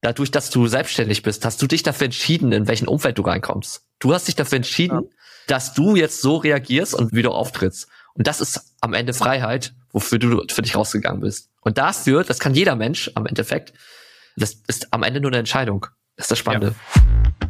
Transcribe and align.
dadurch, 0.00 0.30
dass 0.30 0.50
du 0.50 0.66
selbstständig 0.66 1.22
bist, 1.22 1.44
hast 1.44 1.60
du 1.60 1.66
dich 1.66 1.82
dafür 1.82 2.06
entschieden, 2.06 2.52
in 2.52 2.68
welchen 2.68 2.88
Umfeld 2.88 3.18
du 3.18 3.22
reinkommst. 3.22 3.82
Du 3.98 4.14
hast 4.14 4.28
dich 4.28 4.36
dafür 4.36 4.56
entschieden, 4.56 5.02
ja. 5.02 5.10
dass 5.46 5.74
du 5.74 5.96
jetzt 5.96 6.20
so 6.22 6.36
reagierst 6.36 6.94
und 6.94 7.12
wie 7.12 7.22
du 7.22 7.30
auftrittst. 7.30 7.88
Und 8.14 8.26
das 8.26 8.40
ist 8.40 8.74
am 8.80 8.94
Ende 8.94 9.14
Freiheit, 9.14 9.74
wofür 9.92 10.18
du 10.18 10.42
für 10.48 10.62
dich 10.62 10.76
rausgegangen 10.76 11.20
bist. 11.20 11.50
Und 11.60 11.78
dafür, 11.78 12.24
das 12.24 12.38
kann 12.38 12.54
jeder 12.54 12.76
Mensch 12.76 13.10
am 13.14 13.26
Endeffekt, 13.26 13.72
das 14.36 14.56
ist 14.66 14.92
am 14.92 15.02
Ende 15.02 15.20
nur 15.20 15.30
eine 15.30 15.38
Entscheidung. 15.38 15.86
Das 16.16 16.24
ist 16.24 16.30
das 16.32 16.38
Spannende. 16.38 16.74
Ja. 16.94 17.47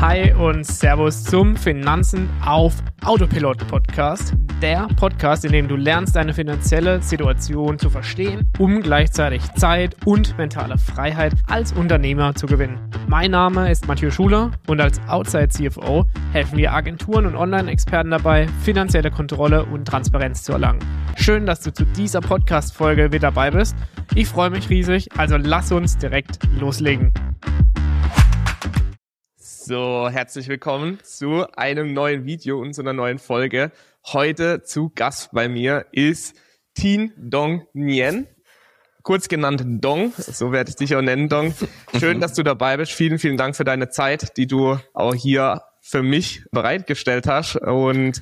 Hi 0.00 0.34
und 0.34 0.66
Servus 0.66 1.22
zum 1.22 1.56
Finanzen 1.56 2.28
auf 2.44 2.74
Autopilot 3.04 3.66
Podcast. 3.68 4.34
Der 4.60 4.88
Podcast, 4.96 5.44
in 5.44 5.52
dem 5.52 5.68
du 5.68 5.76
lernst, 5.76 6.16
deine 6.16 6.34
finanzielle 6.34 7.00
Situation 7.00 7.78
zu 7.78 7.88
verstehen, 7.88 8.50
um 8.58 8.80
gleichzeitig 8.80 9.42
Zeit 9.54 9.96
und 10.04 10.36
mentale 10.36 10.78
Freiheit 10.78 11.34
als 11.48 11.72
Unternehmer 11.72 12.34
zu 12.34 12.46
gewinnen. 12.46 12.78
Mein 13.06 13.30
Name 13.30 13.70
ist 13.70 13.86
Matthieu 13.86 14.10
Schuler 14.10 14.50
und 14.66 14.80
als 14.80 15.00
Outside 15.06 15.48
CFO 15.48 16.04
helfen 16.32 16.58
wir 16.58 16.72
Agenturen 16.72 17.26
und 17.26 17.36
Online-Experten 17.36 18.10
dabei, 18.10 18.48
finanzielle 18.62 19.10
Kontrolle 19.10 19.64
und 19.64 19.86
Transparenz 19.86 20.42
zu 20.42 20.52
erlangen. 20.52 20.80
Schön, 21.16 21.46
dass 21.46 21.60
du 21.60 21.72
zu 21.72 21.84
dieser 21.84 22.20
Podcast-Folge 22.20 23.12
wieder 23.12 23.30
dabei 23.30 23.52
bist. 23.52 23.76
Ich 24.14 24.28
freue 24.28 24.50
mich 24.50 24.68
riesig, 24.68 25.08
also 25.16 25.36
lass 25.36 25.70
uns 25.72 25.96
direkt 25.96 26.40
loslegen. 26.58 27.12
So, 29.66 30.10
herzlich 30.10 30.48
willkommen 30.48 30.98
zu 31.02 31.46
einem 31.56 31.94
neuen 31.94 32.26
Video 32.26 32.60
und 32.60 32.74
zu 32.74 32.82
einer 32.82 32.92
neuen 32.92 33.18
Folge. 33.18 33.72
Heute 34.04 34.62
zu 34.62 34.92
Gast 34.94 35.30
bei 35.32 35.48
mir 35.48 35.86
ist 35.90 36.36
Tin 36.74 37.14
Dong 37.16 37.66
Nien, 37.72 38.26
kurz 39.02 39.26
genannt 39.28 39.64
Dong, 39.66 40.12
so 40.18 40.52
werde 40.52 40.68
ich 40.68 40.76
dich 40.76 40.94
auch 40.94 41.00
nennen, 41.00 41.30
Dong. 41.30 41.54
Schön, 41.98 42.20
dass 42.20 42.34
du 42.34 42.42
dabei 42.42 42.76
bist. 42.76 42.92
Vielen, 42.92 43.18
vielen 43.18 43.38
Dank 43.38 43.56
für 43.56 43.64
deine 43.64 43.88
Zeit, 43.88 44.36
die 44.36 44.46
du 44.46 44.78
auch 44.92 45.14
hier 45.14 45.62
für 45.80 46.02
mich 46.02 46.44
bereitgestellt 46.50 47.26
hast. 47.26 47.56
Und 47.56 48.20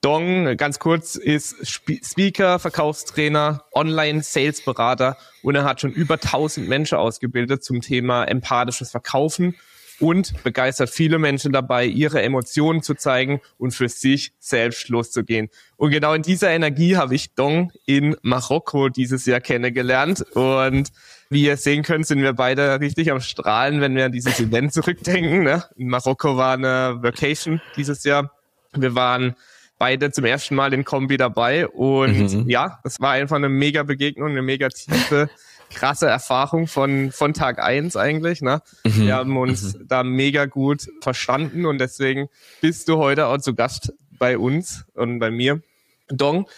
Dong, 0.00 0.56
ganz 0.56 0.80
kurz, 0.80 1.14
ist 1.14 1.54
Speaker, 1.64 2.58
Verkaufstrainer, 2.58 3.66
Online-Sales-Berater 3.72 5.16
und 5.44 5.54
er 5.54 5.62
hat 5.62 5.80
schon 5.80 5.92
über 5.92 6.14
1000 6.14 6.68
Menschen 6.68 6.98
ausgebildet 6.98 7.62
zum 7.62 7.82
Thema 7.82 8.24
empathisches 8.24 8.90
Verkaufen 8.90 9.54
und 10.02 10.42
begeistert 10.42 10.90
viele 10.90 11.18
Menschen 11.18 11.52
dabei, 11.52 11.86
ihre 11.86 12.22
Emotionen 12.22 12.82
zu 12.82 12.94
zeigen 12.94 13.40
und 13.56 13.72
für 13.72 13.88
sich 13.88 14.32
selbst 14.40 14.88
loszugehen. 14.88 15.48
Und 15.76 15.92
genau 15.92 16.12
in 16.12 16.22
dieser 16.22 16.50
Energie 16.50 16.96
habe 16.96 17.14
ich 17.14 17.34
Dong 17.34 17.70
in 17.86 18.16
Marokko 18.22 18.88
dieses 18.88 19.24
Jahr 19.26 19.40
kennengelernt. 19.40 20.22
Und 20.34 20.90
wie 21.30 21.44
ihr 21.44 21.56
sehen 21.56 21.84
könnt, 21.84 22.06
sind 22.06 22.20
wir 22.20 22.32
beide 22.32 22.80
richtig 22.80 23.12
am 23.12 23.20
Strahlen, 23.20 23.80
wenn 23.80 23.94
wir 23.94 24.06
an 24.06 24.12
dieses 24.12 24.40
Event 24.40 24.72
zurückdenken. 24.74 25.44
Ne? 25.44 25.62
In 25.76 25.88
Marokko 25.88 26.36
war 26.36 26.54
eine 26.54 26.98
Vacation 27.00 27.60
dieses 27.76 28.02
Jahr. 28.02 28.32
Wir 28.74 28.96
waren 28.96 29.36
beide 29.78 30.10
zum 30.10 30.24
ersten 30.24 30.54
Mal 30.56 30.72
in 30.74 30.84
Kombi 30.84 31.16
dabei 31.16 31.66
und 31.66 32.32
mhm. 32.32 32.48
ja, 32.48 32.78
es 32.84 33.00
war 33.00 33.12
einfach 33.12 33.34
eine 33.34 33.48
mega 33.48 33.82
Begegnung, 33.82 34.30
eine 34.30 34.42
mega 34.42 34.68
tiefe 34.68 35.28
krasse 35.74 36.06
Erfahrung 36.06 36.66
von, 36.66 37.12
von 37.12 37.34
Tag 37.34 37.58
eins 37.58 37.96
eigentlich. 37.96 38.42
Ne? 38.42 38.62
Mhm. 38.84 39.06
Wir 39.06 39.14
haben 39.16 39.36
uns 39.36 39.74
mhm. 39.74 39.88
da 39.88 40.02
mega 40.02 40.46
gut 40.46 40.88
verstanden 41.00 41.66
und 41.66 41.78
deswegen 41.78 42.28
bist 42.60 42.88
du 42.88 42.98
heute 42.98 43.26
auch 43.26 43.38
zu 43.38 43.54
Gast 43.54 43.92
bei 44.18 44.38
uns 44.38 44.84
und 44.94 45.18
bei 45.18 45.30
mir. 45.30 45.62
Dong, 46.08 46.48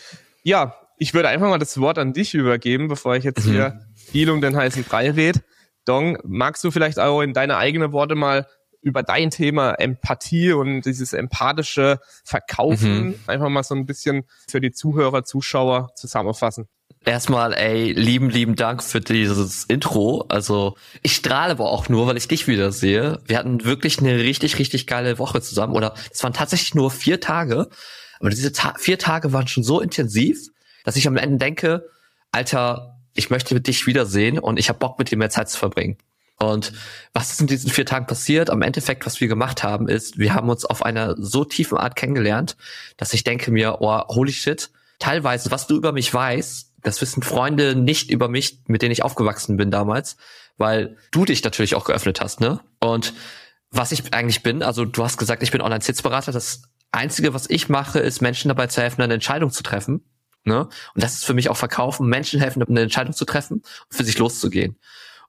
ja, 0.42 0.74
ich 0.98 1.14
würde 1.14 1.28
einfach 1.28 1.48
mal 1.48 1.58
das 1.58 1.78
Wort 1.80 1.98
an 1.98 2.12
dich 2.12 2.34
übergeben, 2.34 2.88
bevor 2.88 3.16
ich 3.16 3.24
jetzt 3.24 3.46
mhm. 3.46 3.52
hier 3.52 3.80
viel 3.94 4.30
um 4.30 4.40
den 4.40 4.56
heißen 4.56 4.84
Brei 4.84 5.10
red. 5.10 5.42
Dong, 5.84 6.18
magst 6.24 6.64
du 6.64 6.70
vielleicht 6.70 6.98
auch 6.98 7.20
in 7.20 7.34
deine 7.34 7.56
eigenen 7.56 7.92
Worte 7.92 8.14
mal 8.14 8.46
über 8.80 9.02
dein 9.02 9.30
Thema 9.30 9.72
Empathie 9.72 10.52
und 10.52 10.82
dieses 10.82 11.14
empathische 11.14 11.98
Verkaufen 12.22 13.06
mhm. 13.06 13.14
einfach 13.26 13.48
mal 13.48 13.62
so 13.62 13.74
ein 13.74 13.86
bisschen 13.86 14.24
für 14.48 14.60
die 14.60 14.72
Zuhörer, 14.72 15.24
Zuschauer 15.24 15.90
zusammenfassen. 15.96 16.68
Erstmal, 17.04 17.52
ey, 17.52 17.92
lieben, 17.92 18.30
lieben 18.30 18.56
Dank 18.56 18.82
für 18.82 19.00
dieses 19.00 19.64
Intro. 19.64 20.24
Also 20.28 20.76
ich 21.02 21.14
strahle 21.14 21.52
aber 21.52 21.70
auch 21.70 21.90
nur, 21.90 22.06
weil 22.06 22.16
ich 22.16 22.28
dich 22.28 22.48
wieder 22.48 22.72
sehe. 22.72 23.20
Wir 23.26 23.38
hatten 23.38 23.64
wirklich 23.64 23.98
eine 23.98 24.18
richtig, 24.18 24.58
richtig 24.58 24.86
geile 24.86 25.18
Woche 25.18 25.42
zusammen. 25.42 25.74
Oder 25.74 25.94
es 26.10 26.22
waren 26.22 26.32
tatsächlich 26.32 26.74
nur 26.74 26.90
vier 26.90 27.20
Tage. 27.20 27.68
Aber 28.20 28.30
diese 28.30 28.52
Ta 28.52 28.74
vier 28.78 28.98
Tage 28.98 29.34
waren 29.34 29.46
schon 29.46 29.64
so 29.64 29.80
intensiv, 29.80 30.48
dass 30.84 30.96
ich 30.96 31.06
am 31.06 31.18
Ende 31.18 31.36
denke, 31.36 31.86
Alter, 32.32 32.96
ich 33.14 33.28
möchte 33.28 33.60
dich 33.60 33.86
wiedersehen 33.86 34.38
und 34.38 34.58
ich 34.58 34.70
habe 34.70 34.78
Bock, 34.78 34.98
mit 34.98 35.10
dir 35.10 35.18
mehr 35.18 35.30
Zeit 35.30 35.50
zu 35.50 35.58
verbringen. 35.58 35.98
Und 36.38 36.72
was 37.12 37.32
ist 37.32 37.40
in 37.40 37.46
diesen 37.46 37.70
vier 37.70 37.86
Tagen 37.86 38.06
passiert? 38.06 38.50
Am 38.50 38.62
Endeffekt, 38.62 39.06
was 39.06 39.20
wir 39.20 39.28
gemacht 39.28 39.62
haben, 39.62 39.88
ist, 39.88 40.18
wir 40.18 40.34
haben 40.34 40.48
uns 40.48 40.64
auf 40.64 40.82
einer 40.84 41.14
so 41.18 41.44
tiefen 41.44 41.78
Art 41.78 41.96
kennengelernt, 41.96 42.56
dass 42.96 43.12
ich 43.12 43.24
denke 43.24 43.50
mir, 43.50 43.78
oh, 43.80 44.00
holy 44.08 44.32
shit, 44.32 44.70
teilweise, 44.98 45.50
was 45.50 45.66
du 45.66 45.76
über 45.76 45.92
mich 45.92 46.12
weißt, 46.12 46.73
das 46.84 47.00
wissen 47.00 47.22
Freunde 47.22 47.74
nicht 47.74 48.10
über 48.10 48.28
mich, 48.28 48.60
mit 48.68 48.82
denen 48.82 48.92
ich 48.92 49.02
aufgewachsen 49.02 49.56
bin 49.56 49.72
damals, 49.72 50.16
weil 50.56 50.96
du 51.10 51.24
dich 51.24 51.42
natürlich 51.42 51.74
auch 51.74 51.84
geöffnet 51.84 52.20
hast, 52.20 52.40
ne? 52.40 52.60
Und 52.78 53.14
was 53.70 53.90
ich 53.90 54.14
eigentlich 54.14 54.44
bin, 54.44 54.62
also 54.62 54.84
du 54.84 55.02
hast 55.02 55.18
gesagt, 55.18 55.42
ich 55.42 55.50
bin 55.50 55.60
Online-Sitzberater. 55.60 56.30
Das 56.30 56.62
Einzige, 56.92 57.34
was 57.34 57.50
ich 57.50 57.68
mache, 57.68 57.98
ist 57.98 58.22
Menschen 58.22 58.48
dabei 58.48 58.68
zu 58.68 58.80
helfen, 58.80 59.02
eine 59.02 59.14
Entscheidung 59.14 59.50
zu 59.50 59.64
treffen. 59.64 60.04
Ne? 60.44 60.60
Und 60.94 61.02
das 61.02 61.14
ist 61.14 61.24
für 61.24 61.34
mich 61.34 61.48
auch 61.48 61.56
Verkaufen, 61.56 62.06
Menschen 62.06 62.38
helfen, 62.38 62.62
eine 62.62 62.82
Entscheidung 62.82 63.14
zu 63.14 63.24
treffen 63.24 63.54
und 63.54 63.96
für 63.96 64.04
sich 64.04 64.16
loszugehen. 64.18 64.78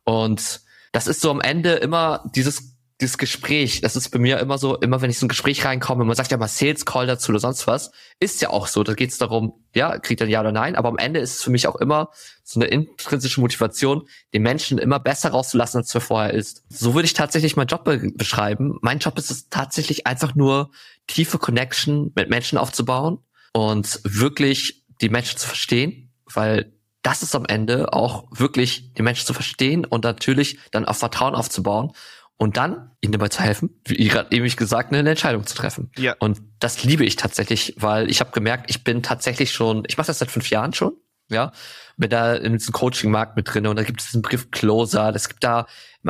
Und 0.04 0.62
das 0.92 1.08
ist 1.08 1.22
so 1.22 1.32
am 1.32 1.42
Ende 1.42 1.74
immer 1.74 2.24
dieses 2.36 2.75
dieses 3.02 3.18
Gespräch, 3.18 3.82
das 3.82 3.98
ist 3.98 4.10
bei 4.10 4.20
mir 4.20 4.40
immer 4.40 4.58
so, 4.58 4.78
immer 4.78 5.02
wenn 5.02 5.10
ich 5.10 5.20
so 5.20 5.26
ein 5.26 5.30
Gespräch 5.30 5.66
reinkomme, 5.66 6.06
man 6.06 6.16
sagt 6.16 6.32
ja 6.32 6.38
mal 6.38 6.48
Sales 6.48 6.86
Call 6.86 7.08
dazu 7.08 7.32
oder 7.32 7.40
sonst 7.40 7.68
was, 7.68 7.92
ist 8.22 8.42
ja 8.42 8.52
auch 8.52 8.68
so, 8.68 8.84
da 8.84 8.94
geht 8.94 9.10
es 9.10 9.18
darum, 9.18 9.66
ja, 9.74 10.00
kriegt 10.00 10.22
er 10.22 10.28
Ja 10.28 10.40
oder 10.40 10.54
Nein, 10.54 10.78
aber 10.78 10.90
am 10.90 10.98
Ende 10.98 11.20
ist 11.20 11.36
es 11.36 11.44
für 11.44 11.50
mich 11.50 11.68
auch 11.68 11.76
immer 11.76 12.10
so 12.44 12.60
eine 12.60 12.70
intrinsische 12.70 13.42
Motivation, 13.42 14.08
den 14.34 14.44
Menschen 14.44 14.78
immer 14.78 15.00
besser 15.00 15.32
rauszulassen, 15.32 15.80
als 15.80 15.94
er 15.94 16.00
vorher 16.00 16.34
ist. 16.34 16.64
So 16.70 16.94
würde 16.94 17.06
ich 17.06 17.14
tatsächlich 17.14 17.58
meinen 17.58 17.68
Job 17.68 17.84
be 17.84 18.12
beschreiben. 18.16 18.78
Mein 18.82 19.00
Job 19.00 19.18
ist 19.18 19.30
es 19.30 19.50
tatsächlich 19.50 20.08
einfach 20.08 20.36
nur, 20.36 20.72
tiefe 21.08 21.38
Connection 21.38 22.14
mit 22.16 22.30
Menschen 22.30 22.58
aufzubauen 22.58 23.20
und 23.52 24.00
wirklich 24.04 24.86
die 25.02 25.10
Menschen 25.10 25.38
zu 25.38 25.48
verstehen, 25.48 26.14
weil 26.34 26.72
das 27.02 27.22
ist 27.22 27.36
am 27.36 27.46
Ende 27.46 27.94
auch 27.94 28.26
wirklich 28.32 28.94
die 28.94 29.04
Menschen 29.04 29.28
zu 29.28 29.34
verstehen 29.34 29.86
und 29.86 30.04
natürlich 30.04 30.58
dann 30.72 30.86
auf 30.86 30.98
Vertrauen 30.98 31.36
aufzubauen 31.36 31.92
und 32.38 32.58
dann 32.58 32.92
ihnen 33.02 33.14
dabei 33.14 33.30
zu 33.30 33.42
helfen, 33.42 33.82
wie 33.86 34.08
gerade 34.08 34.36
eben 34.36 34.48
gesagt, 34.48 34.94
eine 34.94 35.10
Entscheidung 35.10 35.46
zu 35.46 35.56
treffen. 35.56 35.92
Ja. 35.98 36.16
Und 36.20 36.42
das 36.60 36.84
liebe 36.84 37.06
ich 37.06 37.16
tatsächlich, 37.16 37.76
weil 37.78 38.10
ich 38.10 38.20
habe 38.20 38.32
gemerkt, 38.32 38.70
ich 38.70 38.84
bin 38.84 39.04
tatsächlich 39.04 39.52
schon, 39.52 39.84
ich 39.88 39.98
mache 39.98 40.08
das 40.08 40.20
seit 40.20 40.32
fünf 40.32 40.50
Jahren 40.50 40.74
schon, 40.74 40.94
ja, 41.30 41.52
bin 41.98 42.10
da 42.10 42.36
in 42.36 42.54
diesem 42.54 42.74
Coaching-Markt 42.74 43.38
mit 43.38 43.54
drin 43.54 43.68
und 43.68 43.78
da 43.78 43.84
gibt 43.84 44.02
es 44.02 44.08
diesen 44.08 44.22
Begriff 44.22 44.52
Closer, 44.52 45.12
das 45.12 45.30
gibt 45.30 45.44
da, 45.44 45.66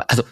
also 0.08 0.24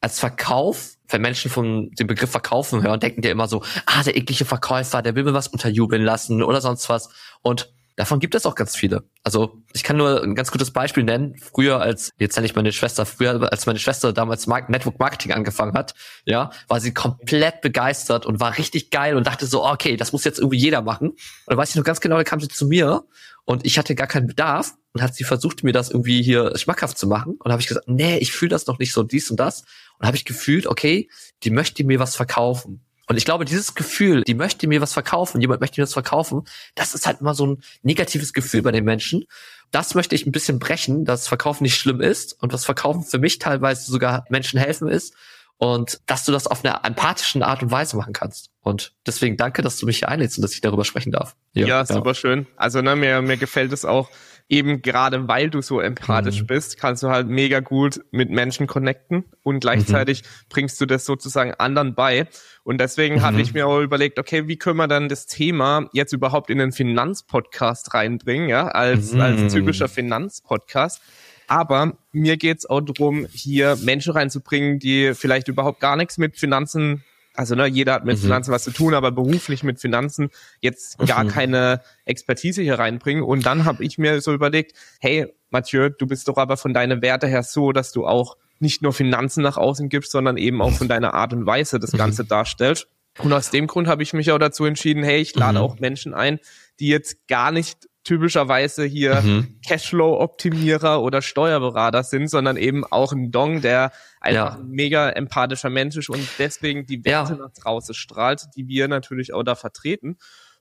als 0.00 0.18
Verkauf, 0.18 0.94
wenn 1.08 1.20
Menschen 1.20 1.50
von 1.50 1.90
dem 1.90 2.06
Begriff 2.06 2.30
Verkaufen 2.30 2.82
hören, 2.82 3.00
denken 3.00 3.20
die 3.20 3.28
immer 3.28 3.48
so, 3.48 3.62
ah, 3.86 4.02
der 4.02 4.16
eklige 4.16 4.44
Verkäufer, 4.44 5.02
der 5.02 5.14
will 5.14 5.24
mir 5.24 5.34
was 5.34 5.48
unterjubeln 5.48 6.02
lassen 6.02 6.42
oder 6.42 6.60
sonst 6.60 6.88
was. 6.88 7.10
Und 7.42 7.72
Davon 8.00 8.18
gibt 8.18 8.34
es 8.34 8.46
auch 8.46 8.54
ganz 8.54 8.76
viele. 8.76 9.04
Also 9.24 9.62
ich 9.74 9.82
kann 9.82 9.98
nur 9.98 10.22
ein 10.22 10.34
ganz 10.34 10.50
gutes 10.50 10.70
Beispiel 10.70 11.04
nennen. 11.04 11.36
Früher 11.36 11.82
als, 11.82 12.12
jetzt 12.18 12.34
nenne 12.34 12.46
ich 12.46 12.54
meine 12.54 12.72
Schwester, 12.72 13.04
früher 13.04 13.52
als 13.52 13.66
meine 13.66 13.78
Schwester 13.78 14.14
damals 14.14 14.46
Network 14.46 14.98
Marketing 14.98 15.32
angefangen 15.32 15.74
hat, 15.74 15.92
ja, 16.24 16.50
war 16.66 16.80
sie 16.80 16.94
komplett 16.94 17.60
begeistert 17.60 18.24
und 18.24 18.40
war 18.40 18.56
richtig 18.56 18.88
geil 18.88 19.16
und 19.18 19.26
dachte 19.26 19.44
so, 19.44 19.66
okay, 19.66 19.98
das 19.98 20.14
muss 20.14 20.24
jetzt 20.24 20.38
irgendwie 20.38 20.56
jeder 20.56 20.80
machen. 20.80 21.10
Und 21.10 21.18
dann 21.48 21.58
weiß 21.58 21.68
ich 21.68 21.76
noch 21.76 21.84
ganz 21.84 22.00
genau, 22.00 22.16
da 22.16 22.24
kam 22.24 22.40
sie 22.40 22.48
zu 22.48 22.66
mir 22.66 23.04
und 23.44 23.66
ich 23.66 23.76
hatte 23.76 23.94
gar 23.94 24.06
keinen 24.06 24.28
Bedarf 24.28 24.72
und 24.94 25.02
hat 25.02 25.14
sie 25.14 25.24
versucht, 25.24 25.62
mir 25.62 25.74
das 25.74 25.90
irgendwie 25.90 26.22
hier 26.22 26.56
schmackhaft 26.56 26.96
zu 26.96 27.06
machen. 27.06 27.36
Und 27.38 27.52
habe 27.52 27.60
ich 27.60 27.68
gesagt, 27.68 27.86
nee, 27.86 28.16
ich 28.16 28.32
fühle 28.32 28.48
das 28.48 28.66
noch 28.66 28.78
nicht 28.78 28.94
so, 28.94 29.02
dies 29.02 29.30
und 29.30 29.38
das. 29.38 29.64
Und 29.98 30.06
habe 30.06 30.16
ich 30.16 30.24
gefühlt, 30.24 30.66
okay, 30.66 31.10
die 31.42 31.50
möchte 31.50 31.84
mir 31.84 31.98
was 31.98 32.16
verkaufen. 32.16 32.80
Und 33.10 33.16
ich 33.16 33.24
glaube, 33.24 33.44
dieses 33.44 33.74
Gefühl, 33.74 34.22
die 34.22 34.34
möchte 34.34 34.68
mir 34.68 34.80
was 34.80 34.92
verkaufen, 34.92 35.40
jemand 35.40 35.60
möchte 35.60 35.80
mir 35.80 35.82
das 35.82 35.94
verkaufen, 35.94 36.44
das 36.76 36.94
ist 36.94 37.08
halt 37.08 37.20
immer 37.20 37.34
so 37.34 37.44
ein 37.44 37.62
negatives 37.82 38.32
Gefühl 38.32 38.62
bei 38.62 38.70
den 38.70 38.84
Menschen. 38.84 39.24
Das 39.72 39.96
möchte 39.96 40.14
ich 40.14 40.26
ein 40.26 40.30
bisschen 40.30 40.60
brechen, 40.60 41.04
dass 41.04 41.26
Verkaufen 41.26 41.64
nicht 41.64 41.74
schlimm 41.74 42.00
ist 42.00 42.40
und 42.40 42.52
was 42.52 42.64
Verkaufen 42.64 43.02
für 43.02 43.18
mich 43.18 43.40
teilweise 43.40 43.90
sogar 43.90 44.26
Menschen 44.28 44.60
helfen 44.60 44.86
ist 44.86 45.16
und 45.56 46.00
dass 46.06 46.24
du 46.24 46.30
das 46.30 46.46
auf 46.46 46.64
einer 46.64 46.84
empathischen 46.84 47.42
Art 47.42 47.64
und 47.64 47.72
Weise 47.72 47.96
machen 47.96 48.12
kannst. 48.12 48.50
Und 48.60 48.94
deswegen 49.04 49.36
danke, 49.36 49.62
dass 49.62 49.76
du 49.76 49.86
mich 49.86 49.98
hier 49.98 50.08
einlädst 50.08 50.38
und 50.38 50.42
dass 50.42 50.54
ich 50.54 50.60
darüber 50.60 50.84
sprechen 50.84 51.10
darf. 51.10 51.34
Ja, 51.52 51.66
ja 51.66 51.86
super 51.86 52.14
schön. 52.14 52.46
Also 52.56 52.80
ne, 52.80 52.94
mir, 52.94 53.22
mir 53.22 53.38
gefällt 53.38 53.72
es 53.72 53.84
auch, 53.84 54.08
eben 54.50 54.82
gerade 54.82 55.28
weil 55.28 55.48
du 55.48 55.62
so 55.62 55.80
empathisch 55.80 56.42
mhm. 56.42 56.46
bist, 56.46 56.76
kannst 56.76 57.04
du 57.04 57.08
halt 57.08 57.28
mega 57.28 57.60
gut 57.60 58.00
mit 58.10 58.30
Menschen 58.30 58.66
connecten 58.66 59.24
und 59.42 59.60
gleichzeitig 59.60 60.22
mhm. 60.22 60.26
bringst 60.48 60.80
du 60.80 60.86
das 60.86 61.06
sozusagen 61.06 61.54
anderen 61.54 61.94
bei. 61.94 62.26
Und 62.64 62.80
deswegen 62.80 63.16
mhm. 63.16 63.22
habe 63.22 63.40
ich 63.40 63.54
mir 63.54 63.68
auch 63.68 63.80
überlegt, 63.80 64.18
okay, 64.18 64.48
wie 64.48 64.56
können 64.56 64.76
wir 64.76 64.88
dann 64.88 65.08
das 65.08 65.26
Thema 65.26 65.88
jetzt 65.92 66.12
überhaupt 66.12 66.50
in 66.50 66.58
den 66.58 66.72
Finanzpodcast 66.72 67.94
reinbringen, 67.94 68.48
ja, 68.48 68.66
als, 68.66 69.12
mhm. 69.12 69.20
als 69.20 69.52
typischer 69.52 69.88
Finanzpodcast. 69.88 71.00
Aber 71.46 71.96
mir 72.12 72.36
geht's 72.36 72.66
auch 72.66 72.80
darum, 72.80 73.26
hier 73.32 73.76
Menschen 73.82 74.12
reinzubringen, 74.12 74.78
die 74.78 75.14
vielleicht 75.14 75.48
überhaupt 75.48 75.80
gar 75.80 75.96
nichts 75.96 76.18
mit 76.18 76.36
Finanzen 76.36 77.04
also 77.34 77.54
ne, 77.54 77.66
jeder 77.66 77.94
hat 77.94 78.04
mit 78.04 78.16
mhm. 78.18 78.22
Finanzen 78.22 78.52
was 78.52 78.64
zu 78.64 78.70
tun, 78.70 78.94
aber 78.94 79.12
beruflich 79.12 79.62
mit 79.62 79.80
Finanzen 79.80 80.30
jetzt 80.60 80.98
gar 80.98 81.24
mhm. 81.24 81.28
keine 81.28 81.80
Expertise 82.04 82.62
hier 82.62 82.78
reinbringen. 82.78 83.22
Und 83.22 83.46
dann 83.46 83.64
habe 83.64 83.84
ich 83.84 83.98
mir 83.98 84.20
so 84.20 84.32
überlegt, 84.32 84.76
hey, 85.00 85.32
Mathieu, 85.50 85.90
du 85.90 86.06
bist 86.06 86.28
doch 86.28 86.36
aber 86.36 86.56
von 86.56 86.74
deinen 86.74 87.02
Werte 87.02 87.26
her 87.26 87.42
so, 87.42 87.72
dass 87.72 87.92
du 87.92 88.06
auch 88.06 88.36
nicht 88.58 88.82
nur 88.82 88.92
Finanzen 88.92 89.42
nach 89.42 89.56
außen 89.56 89.88
gibst, 89.88 90.12
sondern 90.12 90.36
eben 90.36 90.60
auch 90.60 90.72
von 90.72 90.88
deiner 90.88 91.14
Art 91.14 91.32
und 91.32 91.46
Weise 91.46 91.78
das 91.78 91.92
mhm. 91.92 91.98
Ganze 91.98 92.24
darstellst. 92.24 92.88
Und 93.18 93.32
aus 93.32 93.50
dem 93.50 93.66
Grund 93.66 93.88
habe 93.88 94.02
ich 94.02 94.12
mich 94.12 94.30
auch 94.30 94.38
dazu 94.38 94.64
entschieden, 94.64 95.02
hey, 95.02 95.20
ich 95.20 95.34
lade 95.34 95.58
mhm. 95.58 95.64
auch 95.64 95.78
Menschen 95.78 96.14
ein, 96.14 96.38
die 96.78 96.88
jetzt 96.88 97.26
gar 97.28 97.52
nicht 97.52 97.88
typischerweise 98.04 98.84
hier 98.84 99.20
mhm. 99.20 99.60
Cashflow-Optimierer 99.66 101.02
oder 101.02 101.22
Steuerberater 101.22 102.02
sind, 102.02 102.28
sondern 102.28 102.56
eben 102.56 102.84
auch 102.84 103.12
ein 103.12 103.30
Dong, 103.30 103.60
der 103.60 103.92
einfach 104.20 104.54
ja. 104.54 104.58
ein 104.58 104.68
mega 104.68 105.10
empathischer 105.10 105.70
Mensch 105.70 105.96
ist 105.96 106.08
und 106.08 106.26
deswegen 106.38 106.86
die 106.86 107.04
Werte 107.04 107.32
ja. 107.32 107.38
nach 107.38 107.52
draußen 107.52 107.94
strahlt, 107.94 108.46
die 108.56 108.68
wir 108.68 108.88
natürlich 108.88 109.34
auch 109.34 109.42
da 109.42 109.54
vertreten. 109.54 110.16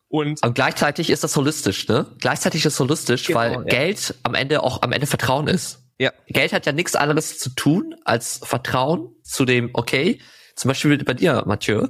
Und, 0.10 0.44
und 0.44 0.56
gleichzeitig 0.56 1.12
ist 1.12 1.24
das 1.24 1.36
holistisch, 1.36 1.88
ne? 1.88 2.08
Gleichzeitig 2.20 2.66
ist 2.66 2.80
holistisch, 2.80 3.28
genau, 3.28 3.40
weil 3.40 3.52
ja. 3.52 3.62
Geld 3.62 4.16
am 4.24 4.34
Ende 4.34 4.64
auch 4.64 4.82
am 4.82 4.92
Ende 4.92 5.06
Vertrauen 5.06 5.48
ist. 5.48 5.84
Ja. 6.00 6.12
Geld 6.28 6.52
hat 6.52 6.66
ja 6.66 6.72
nichts 6.72 6.96
anderes 6.96 7.38
zu 7.38 7.52
tun 7.52 7.96
als 8.06 8.42
Vertrauen 8.44 9.16
zu 9.22 9.46
dem, 9.46 9.70
okay, 9.74 10.20
zum 10.56 10.70
Beispiel 10.70 10.98
bei 11.04 11.14
dir, 11.14 11.44
Mathieu, 11.46 11.88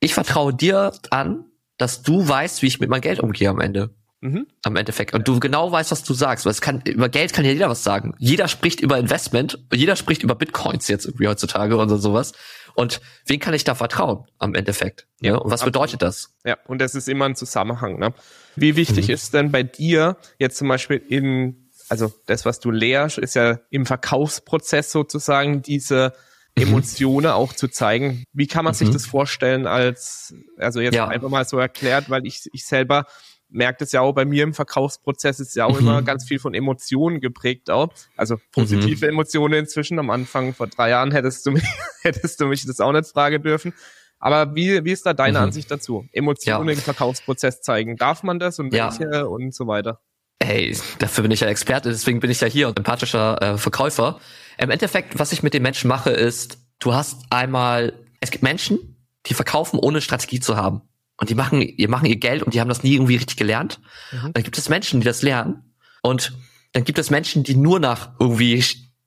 ich 0.00 0.14
vertraue 0.14 0.54
dir 0.54 0.92
an, 1.10 1.44
dass 1.76 2.02
du 2.02 2.26
weißt, 2.26 2.62
wie 2.62 2.66
ich 2.66 2.80
mit 2.80 2.88
meinem 2.88 3.00
Geld 3.00 3.20
umgehe 3.20 3.50
am 3.50 3.60
Ende. 3.60 3.94
Mhm. 4.22 4.46
Am 4.62 4.76
Endeffekt. 4.76 5.14
Und 5.14 5.26
du 5.26 5.40
genau 5.40 5.72
weißt, 5.72 5.90
was 5.90 6.04
du 6.04 6.14
sagst. 6.14 6.46
Weil 6.46 6.52
es 6.52 6.60
kann, 6.60 6.80
über 6.86 7.08
Geld 7.08 7.32
kann 7.32 7.44
ja 7.44 7.50
jeder 7.50 7.68
was 7.68 7.82
sagen. 7.82 8.14
Jeder 8.18 8.46
spricht 8.46 8.80
über 8.80 8.96
Investment, 8.96 9.58
jeder 9.72 9.96
spricht 9.96 10.22
über 10.22 10.36
Bitcoins 10.36 10.86
jetzt 10.86 11.06
irgendwie 11.06 11.26
heutzutage 11.26 11.76
oder 11.76 11.98
sowas. 11.98 12.32
Und 12.74 13.00
wen 13.26 13.40
kann 13.40 13.52
ich 13.52 13.64
da 13.64 13.74
vertrauen 13.74 14.24
am 14.38 14.54
Endeffekt? 14.54 15.08
Ja. 15.20 15.36
Und 15.36 15.50
was 15.50 15.64
bedeutet 15.64 16.02
das? 16.02 16.36
Ja, 16.44 16.56
und 16.68 16.80
das 16.80 16.94
ist 16.94 17.08
immer 17.08 17.24
ein 17.24 17.34
Zusammenhang. 17.34 17.98
Ne? 17.98 18.14
Wie 18.54 18.76
wichtig 18.76 19.08
mhm. 19.08 19.14
ist 19.14 19.34
denn 19.34 19.50
bei 19.50 19.64
dir 19.64 20.16
jetzt 20.38 20.56
zum 20.56 20.68
Beispiel 20.68 20.96
in, 20.96 21.68
also 21.88 22.12
das, 22.26 22.46
was 22.46 22.60
du 22.60 22.70
lehrst, 22.70 23.18
ist 23.18 23.34
ja 23.34 23.58
im 23.70 23.86
Verkaufsprozess 23.86 24.92
sozusagen 24.92 25.62
diese 25.62 26.12
mhm. 26.56 26.62
Emotionen 26.62 27.32
auch 27.32 27.52
zu 27.52 27.66
zeigen. 27.66 28.22
Wie 28.32 28.46
kann 28.46 28.64
man 28.64 28.74
sich 28.74 28.88
mhm. 28.88 28.92
das 28.92 29.04
vorstellen 29.04 29.66
als, 29.66 30.32
also 30.58 30.80
jetzt 30.80 30.94
ja. 30.94 31.08
einfach 31.08 31.28
mal 31.28 31.44
so 31.44 31.58
erklärt, 31.58 32.08
weil 32.08 32.24
ich, 32.24 32.48
ich 32.52 32.64
selber 32.64 33.06
merkt 33.52 33.82
es 33.82 33.92
ja 33.92 34.00
auch 34.00 34.12
bei 34.12 34.24
mir 34.24 34.42
im 34.44 34.54
Verkaufsprozess 34.54 35.38
ist 35.38 35.54
ja 35.54 35.66
auch 35.66 35.80
mhm. 35.80 35.86
immer 35.86 36.02
ganz 36.02 36.26
viel 36.26 36.38
von 36.38 36.54
Emotionen 36.54 37.20
geprägt 37.20 37.70
auch. 37.70 37.90
Also 38.16 38.38
positive 38.50 39.06
mhm. 39.06 39.12
Emotionen 39.12 39.54
inzwischen. 39.54 39.98
Am 39.98 40.10
Anfang 40.10 40.54
vor 40.54 40.66
drei 40.66 40.90
Jahren 40.90 41.12
hättest 41.12 41.46
du 41.46 41.52
mich, 41.52 41.64
hättest 42.02 42.40
du 42.40 42.46
mich 42.46 42.66
das 42.66 42.80
auch 42.80 42.92
nicht 42.92 43.06
fragen 43.06 43.42
dürfen. 43.42 43.72
Aber 44.18 44.54
wie, 44.54 44.84
wie 44.84 44.92
ist 44.92 45.04
da 45.04 45.14
deine 45.14 45.38
mhm. 45.38 45.44
Ansicht 45.44 45.70
dazu? 45.70 46.06
Emotionen 46.12 46.68
ja. 46.68 46.74
im 46.74 46.80
Verkaufsprozess 46.80 47.60
zeigen. 47.60 47.96
Darf 47.96 48.22
man 48.22 48.38
das 48.38 48.58
und 48.58 48.72
welche 48.72 49.10
ja. 49.12 49.22
und 49.22 49.54
so 49.54 49.66
weiter? 49.66 50.00
Hey, 50.42 50.76
dafür 50.98 51.22
bin 51.22 51.30
ich 51.30 51.40
ja 51.40 51.48
Experte, 51.48 51.90
deswegen 51.90 52.18
bin 52.18 52.30
ich 52.30 52.40
ja 52.40 52.48
hier 52.48 52.68
und 52.68 52.76
empathischer 52.76 53.40
äh, 53.40 53.58
Verkäufer. 53.58 54.18
Im 54.58 54.70
Endeffekt, 54.70 55.18
was 55.18 55.32
ich 55.32 55.42
mit 55.42 55.54
den 55.54 55.62
Menschen 55.62 55.86
mache, 55.86 56.10
ist, 56.10 56.58
du 56.80 56.94
hast 56.94 57.22
einmal, 57.30 57.92
es 58.20 58.30
gibt 58.30 58.42
Menschen, 58.42 59.06
die 59.26 59.34
verkaufen, 59.34 59.78
ohne 59.78 60.00
Strategie 60.00 60.40
zu 60.40 60.56
haben. 60.56 60.82
Und 61.16 61.30
die 61.30 61.34
machen, 61.34 61.60
die 61.60 61.86
machen 61.86 62.06
ihr 62.06 62.16
Geld 62.16 62.42
und 62.42 62.54
die 62.54 62.60
haben 62.60 62.68
das 62.68 62.82
nie 62.82 62.94
irgendwie 62.94 63.16
richtig 63.16 63.36
gelernt. 63.36 63.80
Mhm. 64.10 64.32
Dann 64.32 64.42
gibt 64.42 64.58
es 64.58 64.68
Menschen, 64.68 65.00
die 65.00 65.06
das 65.06 65.22
lernen. 65.22 65.74
Und 66.02 66.32
dann 66.72 66.84
gibt 66.84 66.98
es 66.98 67.10
Menschen, 67.10 67.44
die 67.44 67.54
nur 67.54 67.78
nach 67.78 68.10
irgendwie, 68.18 68.64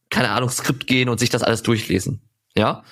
keine 0.10 0.30
Ahnung, 0.30 0.50
Skript 0.50 0.88
gehen 0.88 1.10
und 1.10 1.20
sich 1.20 1.30
das 1.30 1.44
alles 1.44 1.64
durchlesen. 1.64 2.22
Ja. 2.56 2.84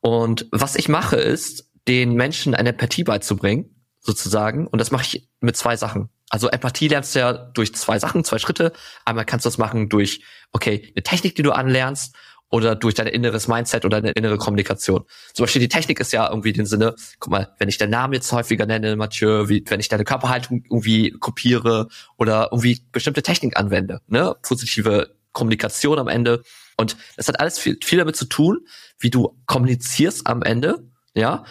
Und 0.00 0.46
was 0.50 0.76
ich 0.76 0.88
mache, 0.88 1.16
ist, 1.16 1.70
den 1.88 2.14
Menschen 2.14 2.54
eine 2.54 2.70
Empathie 2.70 3.04
beizubringen, 3.04 3.84
sozusagen. 3.98 4.66
Und 4.66 4.78
das 4.78 4.90
mache 4.90 5.02
ich 5.04 5.28
mit 5.40 5.56
zwei 5.56 5.76
Sachen. 5.76 6.08
Also 6.30 6.48
Empathie 6.48 6.88
lernst 6.88 7.14
du 7.14 7.18
ja 7.18 7.32
durch 7.32 7.74
zwei 7.74 7.98
Sachen, 7.98 8.24
zwei 8.24 8.38
Schritte. 8.38 8.72
Einmal 9.04 9.24
kannst 9.24 9.44
du 9.44 9.48
das 9.48 9.58
machen 9.58 9.88
durch, 9.88 10.22
okay, 10.52 10.92
eine 10.94 11.02
Technik, 11.02 11.34
die 11.34 11.42
du 11.42 11.52
anlernst 11.52 12.14
oder 12.50 12.74
durch 12.74 12.94
dein 12.94 13.06
inneres 13.06 13.48
Mindset 13.48 13.84
oder 13.84 14.00
deine 14.00 14.12
innere 14.12 14.36
Kommunikation. 14.36 15.04
Zum 15.32 15.44
Beispiel 15.44 15.60
die 15.60 15.68
Technik 15.68 16.00
ist 16.00 16.12
ja 16.12 16.28
irgendwie 16.28 16.52
den 16.52 16.66
Sinne, 16.66 16.94
guck 17.20 17.30
mal, 17.30 17.54
wenn 17.58 17.68
ich 17.68 17.78
deinen 17.78 17.90
Namen 17.90 18.12
jetzt 18.12 18.30
häufiger 18.32 18.66
nenne, 18.66 18.96
Mathieu, 18.96 19.48
wie, 19.48 19.64
wenn 19.68 19.80
ich 19.80 19.88
deine 19.88 20.04
Körperhaltung 20.04 20.64
irgendwie 20.68 21.12
kopiere 21.12 21.88
oder 22.18 22.48
irgendwie 22.50 22.84
bestimmte 22.92 23.22
Technik 23.22 23.56
anwende, 23.56 24.00
ne, 24.08 24.34
positive 24.42 25.14
Kommunikation 25.32 25.98
am 25.98 26.08
Ende. 26.08 26.42
Und 26.76 26.96
das 27.16 27.28
hat 27.28 27.38
alles 27.38 27.58
viel, 27.58 27.78
viel 27.82 27.98
damit 27.98 28.16
zu 28.16 28.24
tun, 28.24 28.66
wie 28.98 29.10
du 29.10 29.38
kommunizierst 29.46 30.26
am 30.26 30.42
Ende, 30.42 30.88
ja, 31.14 31.44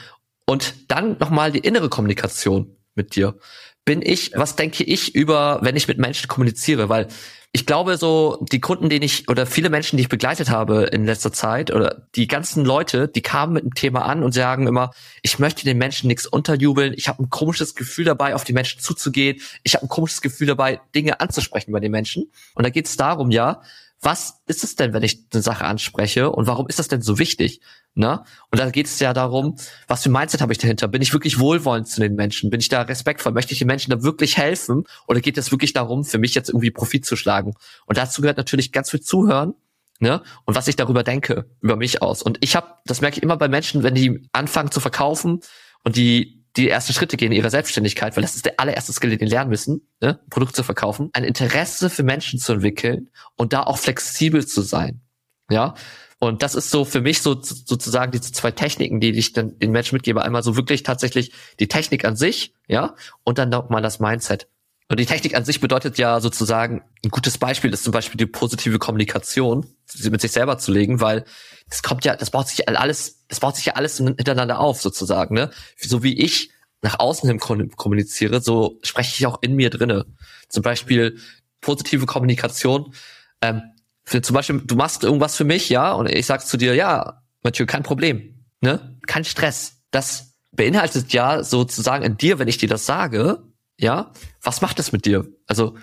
und 0.45 0.92
dann 0.92 1.18
nochmal 1.19 1.52
die 1.52 1.60
innere 1.60 1.90
Kommunikation 1.90 2.75
mit 2.95 3.16
dir. 3.16 3.38
Bin 3.86 4.02
ich, 4.02 4.31
was 4.36 4.56
denke 4.56 4.84
ich 4.84 5.16
über, 5.16 5.60
wenn 5.62 5.75
ich 5.75 5.88
mit 5.88 6.00
Menschen 6.00 6.28
kommuniziere? 6.28 6.90
Weil 6.90 7.07
ich 7.51 7.66
glaube 7.66 7.98
so, 7.98 8.46
die 8.51 8.60
Kunden, 8.60 8.90
den 8.90 9.01
ich 9.01 9.28
oder 9.28 9.48
viele 9.48 9.72
Menschen, 9.72 9.98
die 9.98 10.04
ich 10.04 10.10
begleitet 10.10 10.51
habe 10.51 10.84
in 10.84 11.06
letzter 11.06 11.34
Zeit 11.34 11.72
oder 11.72 12.04
die 12.16 12.28
ganzen 12.28 12.63
Leute, 12.63 13.07
die 13.07 13.24
kamen 13.24 13.54
mit 13.54 13.63
einem 13.63 13.74
Thema 13.74 14.06
an 14.06 14.22
und 14.22 14.34
sagen 14.34 14.68
immer, 14.68 14.92
ich 15.24 15.40
möchte 15.40 15.66
den 15.66 15.80
Menschen 15.80 16.07
nichts 16.07 16.28
unterjubeln, 16.28 16.94
ich 16.96 17.07
habe 17.07 17.24
ein 17.24 17.31
komisches 17.31 17.74
Gefühl 17.74 18.06
dabei, 18.06 18.36
auf 18.36 18.44
die 18.44 18.54
Menschen 18.54 18.81
zuzugehen, 18.81 19.42
ich 19.63 19.74
habe 19.74 19.86
ein 19.86 19.90
komisches 19.90 20.22
Gefühl 20.22 20.46
dabei, 20.46 20.80
Dinge 20.94 21.19
anzusprechen 21.19 21.72
bei 21.72 21.80
den 21.80 21.92
Menschen. 21.92 22.31
Und 22.54 22.66
da 22.66 22.69
geht 22.69 22.86
es 22.86 22.98
darum, 22.98 23.31
ja, 23.31 23.63
was 24.01 24.42
ist 24.48 24.63
es 24.63 24.75
denn, 24.75 24.94
wenn 24.94 25.04
ich 25.04 25.25
eine 25.34 25.42
Sache 25.42 25.66
anspreche 25.66 26.31
und 26.31 26.48
warum 26.48 26.68
ist 26.68 26.80
das 26.80 26.88
denn 26.88 27.01
so 27.01 27.19
wichtig? 27.19 27.62
Ne? 27.96 28.24
Und 28.50 28.60
da 28.60 28.69
geht 28.69 28.86
es 28.86 29.00
ja 29.00 29.13
darum, 29.13 29.57
was 29.88 30.04
für 30.04 30.10
ein 30.10 30.13
Mindset 30.13 30.42
habe 30.42 30.54
ich 30.54 30.57
dahinter? 30.57 30.88
Bin 30.88 31.01
ich 31.01 31.12
wirklich 31.12 31.40
wohlwollend 31.40 31.88
zu 31.88 32.00
den 32.00 32.16
Menschen? 32.16 32.50
Bin 32.50 32.62
ich 32.62 32.69
da 32.69 32.84
respektvoll? 32.84 33.34
Möchte 33.34 33.51
ich 33.51 33.60
den 33.60 33.68
Menschen 33.68 33.92
da 33.92 34.01
wirklich 34.01 34.38
helfen? 34.38 34.86
Oder 35.07 35.19
geht 35.19 35.38
es 35.38 35.51
wirklich 35.51 35.74
darum, 35.74 36.06
für 36.06 36.18
mich 36.18 36.34
jetzt 36.34 36.50
irgendwie 36.50 36.72
Profit 36.72 37.06
zu 37.06 37.18
schlagen? 37.18 37.54
Und 37.88 37.98
dazu 37.98 38.22
gehört 38.22 38.38
natürlich 38.38 38.72
ganz 38.72 38.90
viel 38.90 39.01
Zuhören, 39.01 39.54
ne? 40.00 40.22
Und 40.45 40.56
was 40.56 40.69
ich 40.69 40.78
darüber 40.78 41.04
denke, 41.04 41.50
über 41.60 41.75
mich 41.75 42.02
aus. 42.02 42.22
Und 42.22 42.38
ich 42.40 42.56
habe, 42.56 42.68
das 42.86 43.02
merke 43.02 43.18
ich 43.18 43.24
immer 43.24 43.36
bei 43.36 43.50
Menschen, 43.50 43.84
wenn 43.84 43.95
die 43.95 44.30
anfangen 44.31 44.72
zu 44.72 44.80
verkaufen 44.80 45.42
und 45.84 45.98
die 45.98 46.39
die 46.62 46.70
ersten 46.70 46.94
Schritte 46.94 47.18
gehen 47.18 47.32
in 47.32 47.38
ihrer 47.38 47.50
Selbstständigkeit, 47.50 48.16
weil 48.16 48.22
das 48.22 48.36
ist 48.36 48.46
der 48.46 48.60
allererste 48.60 48.94
Skill, 48.94 49.12
den 49.12 49.20
die 49.20 49.26
lernen 49.26 49.50
müssen, 49.50 49.88
ne? 50.02 50.20
Produkt 50.30 50.56
zu 50.56 50.64
verkaufen, 50.64 51.10
ein 51.14 51.24
Interesse 51.24 51.90
für 51.90 52.04
Menschen 52.04 52.40
zu 52.40 52.54
entwickeln 52.54 53.10
und 53.36 53.54
da 53.54 53.64
auch 53.64 53.78
flexibel 53.78 54.46
zu 54.46 54.62
sein. 54.62 55.02
Ja, 55.50 55.74
und 56.20 56.44
das 56.44 56.54
ist 56.54 56.70
so 56.70 56.84
für 56.84 57.02
mich 57.02 57.22
so 57.22 57.42
sozusagen 57.42 58.12
diese 58.12 58.31
zwei 58.31 58.52
Techniken, 58.52 59.00
die 59.00 59.12
ich 59.12 59.31
dann 59.33 59.57
den 59.57 59.72
Menschen 59.72 59.95
mitgebe. 59.95 60.22
Einmal 60.22 60.44
so 60.44 60.57
wirklich 60.57 60.83
tatsächlich 60.83 61.31
die 61.60 61.69
Technik 61.69 62.04
an 62.04 62.18
sich, 62.18 62.54
ja, 62.68 62.95
und 63.24 63.38
dann 63.38 63.50
nochmal 63.50 63.81
das 63.81 64.00
Mindset. 64.00 64.48
Und 64.90 65.00
die 65.00 65.06
Technik 65.06 65.36
an 65.36 65.45
sich 65.45 65.62
bedeutet 65.62 65.98
ja 66.00 66.19
sozusagen, 66.19 66.81
ein 67.06 67.10
gutes 67.10 67.38
Beispiel 67.38 67.72
ist 67.72 67.83
zum 67.83 67.94
Beispiel 67.94 68.18
die 68.18 68.26
positive 68.26 68.80
Kommunikation, 68.80 69.68
mit 70.04 70.19
sich 70.19 70.31
selber 70.31 70.57
zu 70.57 70.72
legen, 70.72 71.00
weil 71.00 71.26
das 71.69 71.83
kommt 71.83 72.06
ja, 72.06 72.16
das 72.16 72.31
baut 72.31 72.48
sich 72.48 72.68
alles, 72.68 73.24
das 73.28 73.40
baut 73.40 73.56
sich 73.56 73.66
ja 73.66 73.74
alles 73.74 73.98
hintereinander 73.98 74.60
auf, 74.60 74.81
sozusagen, 74.81 75.36
ne? 75.36 75.52
So 75.78 76.02
wie 76.04 76.19
ich 76.19 76.50
nach 76.81 77.00
außen 77.00 77.30
hin 77.30 77.40
kommuniziere, 77.40 78.42
so 78.42 78.80
spreche 78.83 79.16
ich 79.18 79.28
auch 79.28 79.42
in 79.42 79.56
mir 79.56 79.69
drinne. 79.69 80.06
Zum 80.48 80.64
Beispiel 80.64 81.18
positive 81.62 82.06
Kommunikation. 82.06 82.94
Ähm, 83.42 83.62
für, 84.04 84.21
zum 84.21 84.33
Beispiel, 84.33 84.62
du 84.62 84.76
machst 84.76 85.04
irgendwas 85.04 85.36
für 85.36 85.44
mich, 85.44 85.69
ja, 85.69 85.92
und 85.92 86.09
ich 86.09 86.26
sag's 86.26 86.48
zu 86.48 86.57
dir, 86.57 86.74
ja, 86.74 87.21
Mathieu, 87.44 87.66
kein 87.66 87.83
Problem, 87.83 88.45
ne? 88.62 88.98
Kein 89.07 89.26
Stress. 89.26 89.81
Das 89.92 90.36
beinhaltet 90.52 91.14
ja 91.14 91.44
sozusagen 91.44 92.04
in 92.04 92.18
dir, 92.18 92.40
wenn 92.40 92.48
ich 92.48 92.57
dir 92.57 92.69
das 92.69 92.86
sage, 92.86 93.44
ja, 93.78 94.12
was 94.42 94.62
macht 94.62 94.80
das 94.80 94.92
mit 94.92 95.06
dir? 95.06 95.28
Also, 95.48 95.78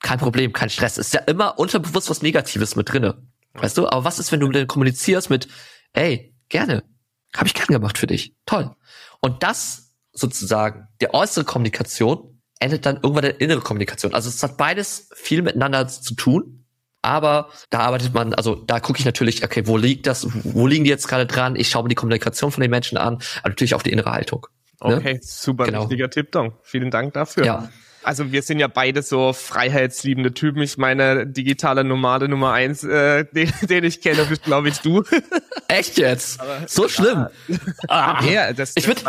kein 0.00 0.18
Problem, 0.18 0.52
kein 0.52 0.70
Stress. 0.70 0.98
Ist 0.98 1.14
ja 1.14 1.20
immer 1.20 1.58
unterbewusst 1.58 2.10
was 2.10 2.22
Negatives 2.22 2.76
mit 2.76 2.92
drinne. 2.92 3.22
Weißt 3.54 3.76
du? 3.76 3.86
Aber 3.86 4.04
was 4.04 4.18
ist, 4.18 4.32
wenn 4.32 4.40
du 4.40 4.48
denn 4.48 4.66
kommunizierst 4.66 5.30
mit, 5.30 5.48
ey, 5.92 6.34
gerne, 6.48 6.82
habe 7.34 7.46
ich 7.46 7.54
gern 7.54 7.66
gemacht 7.66 7.98
für 7.98 8.06
dich, 8.06 8.34
toll. 8.46 8.74
Und 9.20 9.42
das 9.42 9.91
sozusagen, 10.12 10.88
der 11.00 11.14
äußere 11.14 11.44
Kommunikation 11.44 12.40
endet 12.60 12.86
dann 12.86 12.96
irgendwann 12.96 13.22
der 13.22 13.40
innere 13.40 13.60
Kommunikation. 13.60 14.14
Also 14.14 14.28
es 14.28 14.42
hat 14.42 14.56
beides 14.56 15.08
viel 15.14 15.42
miteinander 15.42 15.88
zu 15.88 16.14
tun, 16.14 16.64
aber 17.02 17.48
da 17.70 17.80
arbeitet 17.80 18.14
man, 18.14 18.32
also 18.34 18.54
da 18.54 18.78
gucke 18.78 19.00
ich 19.00 19.04
natürlich, 19.04 19.44
okay, 19.44 19.66
wo 19.66 19.76
liegt 19.76 20.06
das, 20.06 20.26
wo 20.44 20.68
liegen 20.68 20.84
die 20.84 20.90
jetzt 20.90 21.08
gerade 21.08 21.26
dran? 21.26 21.56
Ich 21.56 21.68
schaue 21.68 21.82
mir 21.82 21.88
die 21.88 21.96
Kommunikation 21.96 22.52
von 22.52 22.60
den 22.60 22.70
Menschen 22.70 22.96
an, 22.96 23.14
aber 23.40 23.50
natürlich 23.50 23.74
auch 23.74 23.82
die 23.82 23.90
innere 23.90 24.12
Haltung. 24.12 24.46
Ne? 24.84 24.96
Okay, 24.96 25.20
super 25.22 25.64
genau. 25.64 25.82
wichtiger 25.82 26.10
Tipp, 26.10 26.30
Don. 26.32 26.52
Vielen 26.62 26.90
Dank 26.90 27.14
dafür. 27.14 27.44
Ja. 27.44 27.68
Also 28.04 28.32
wir 28.32 28.42
sind 28.42 28.58
ja 28.58 28.66
beide 28.66 29.02
so 29.02 29.32
freiheitsliebende 29.32 30.34
Typen. 30.34 30.62
Ich 30.62 30.76
meine, 30.76 31.26
digitale 31.26 31.84
Nomade 31.84 32.28
Nummer 32.28 32.52
eins, 32.52 32.82
äh, 32.82 33.24
den, 33.32 33.52
den 33.62 33.84
ich 33.84 34.00
kenne, 34.00 34.24
bist 34.24 34.44
glaube 34.44 34.68
ich 34.68 34.78
du. 34.78 35.04
Echt 35.68 35.98
jetzt? 35.98 36.40
Aber, 36.40 36.62
so 36.66 36.88
schlimm? 36.88 37.26
Ah. 37.88 38.22
Ja, 38.24 38.52
das, 38.52 38.72
ich 38.76 38.86
würde 38.86 39.02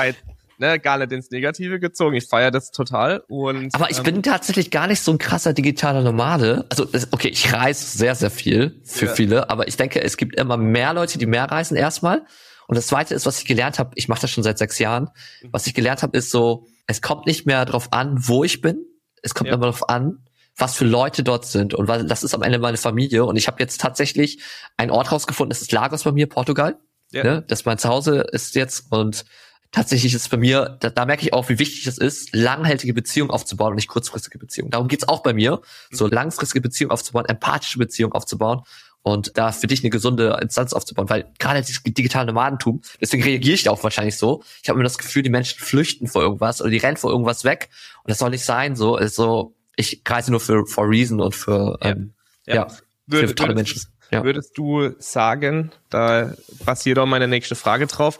ne, 0.57 0.79
gar 0.79 0.97
nicht 0.97 1.11
ins 1.11 1.29
Negative 1.31 1.79
gezogen. 1.79 2.15
Ich 2.15 2.27
feiere 2.27 2.51
das 2.51 2.71
total. 2.71 3.23
Und, 3.27 3.73
Aber 3.75 3.89
ich 3.91 3.97
ähm, 3.99 4.03
bin 4.03 4.23
tatsächlich 4.23 4.71
gar 4.71 4.87
nicht 4.87 5.01
so 5.01 5.11
ein 5.11 5.17
krasser 5.17 5.53
digitaler 5.53 6.01
Nomade. 6.01 6.65
Also, 6.69 6.87
okay, 7.11 7.29
ich 7.29 7.53
reise 7.53 7.85
sehr, 7.97 8.15
sehr 8.15 8.31
viel 8.31 8.81
für 8.83 9.05
Ja. 9.07 9.13
viele, 9.13 9.49
aber 9.49 9.67
ich 9.67 9.77
denke, 9.77 10.01
es 10.01 10.17
gibt 10.17 10.35
immer 10.39 10.57
mehr 10.57 10.93
Leute, 10.93 11.17
die 11.17 11.25
mehr 11.25 11.45
reisen 11.45 11.75
erstmal. 11.77 12.23
Und 12.67 12.75
das 12.77 12.87
zweite 12.87 13.13
ist, 13.13 13.25
was 13.25 13.39
ich 13.39 13.45
gelernt 13.45 13.77
habe, 13.79 13.91
ich 13.95 14.07
mache 14.07 14.21
das 14.21 14.31
schon 14.31 14.43
seit 14.43 14.57
sechs 14.57 14.79
Jahren, 14.79 15.09
was 15.51 15.67
ich 15.67 15.73
gelernt 15.73 16.01
habe, 16.01 16.17
ist 16.17 16.31
so, 16.31 16.65
es 16.87 17.01
kommt 17.01 17.25
nicht 17.27 17.45
mehr 17.45 17.65
darauf 17.65 17.91
an, 17.91 18.15
wo 18.19 18.43
ich 18.43 18.61
bin, 18.61 18.85
es 19.21 19.33
kommt 19.33 19.49
Ja. 19.49 19.55
immer 19.55 19.65
darauf 19.65 19.89
an, 19.89 20.19
was 20.55 20.75
für 20.75 20.85
Leute 20.85 21.23
dort 21.23 21.45
sind. 21.45 21.73
Und 21.73 21.87
weil 21.87 22.05
das 22.05 22.23
ist 22.23 22.33
am 22.35 22.41
Ende 22.43 22.59
meine 22.59 22.77
Familie. 22.77 23.25
Und 23.25 23.35
ich 23.37 23.47
habe 23.47 23.57
jetzt 23.59 23.81
tatsächlich 23.81 24.39
einen 24.77 24.91
Ort 24.91 25.11
rausgefunden, 25.11 25.49
das 25.49 25.61
ist 25.61 25.71
Lagos 25.71 26.03
bei 26.03 26.11
mir, 26.11 26.27
Portugal. 26.27 26.77
Ja. 27.11 27.23
Ne? 27.23 27.43
Das 27.47 27.65
mein 27.65 27.77
Zuhause 27.77 28.21
ist 28.31 28.55
jetzt 28.55 28.91
und 28.91 29.25
tatsächlich 29.73 30.13
ist 30.13 30.29
bei 30.29 30.37
mir, 30.37 30.77
da, 30.79 30.89
da 30.89 31.05
merke 31.05 31.23
ich 31.23 31.33
auch, 31.33 31.49
wie 31.49 31.59
wichtig 31.59 31.85
es 31.87 31.97
ist, 31.97 32.33
langhaltige 32.33 32.93
Beziehungen 32.93 33.29
aufzubauen 33.31 33.71
und 33.71 33.75
nicht 33.75 33.89
kurzfristige 33.89 34.37
Beziehungen. 34.39 34.71
Darum 34.71 34.87
geht's 34.87 35.07
auch 35.07 35.21
bei 35.21 35.33
mir, 35.33 35.59
so 35.91 36.07
langfristige 36.07 36.61
Beziehungen 36.61 36.91
aufzubauen, 36.91 37.25
empathische 37.25 37.77
Beziehungen 37.79 38.13
aufzubauen 38.13 38.61
und 39.01 39.37
da 39.37 39.51
für 39.51 39.67
dich 39.67 39.81
eine 39.83 39.89
gesunde 39.89 40.39
Instanz 40.41 40.71
aufzubauen, 40.71 41.09
weil 41.09 41.25
gerade 41.39 41.59
dieses 41.61 41.83
digitale 41.83 42.27
Nomadentum, 42.27 42.81
deswegen 43.01 43.23
reagiere 43.23 43.55
ich 43.55 43.67
auch 43.67 43.83
wahrscheinlich 43.83 44.17
so. 44.17 44.43
Ich 44.61 44.69
habe 44.69 44.77
immer 44.77 44.85
das 44.85 44.97
Gefühl, 44.97 45.23
die 45.23 45.29
Menschen 45.29 45.59
flüchten 45.59 46.07
vor 46.07 46.21
irgendwas 46.21 46.61
oder 46.61 46.69
die 46.69 46.77
rennen 46.77 46.95
vor 46.95 47.11
irgendwas 47.11 47.43
weg 47.43 47.69
und 48.03 48.11
das 48.11 48.19
soll 48.19 48.29
nicht 48.29 48.45
sein. 48.45 48.77
So, 48.77 48.95
also 48.95 49.53
ich 49.75 50.01
reise 50.07 50.31
nur 50.31 50.39
für 50.39 50.65
for 50.67 50.87
reason 50.89 51.19
und 51.19 51.35
für 51.35 51.77
Ja. 51.81 51.89
ähm, 51.89 52.13
Ja. 52.45 52.55
ja, 52.55 52.67
Würde- 53.07 53.27
für 53.27 53.35
tolle 53.35 53.55
würdest- 53.55 53.75
Menschen. 53.75 53.89
Ja. 54.11 54.23
Würdest 54.23 54.55
du 54.57 54.91
sagen, 54.99 55.71
da 55.89 56.33
basiert 56.65 56.99
auch 56.99 57.07
meine 57.07 57.27
nächste 57.27 57.55
Frage 57.55 57.87
drauf, 57.87 58.19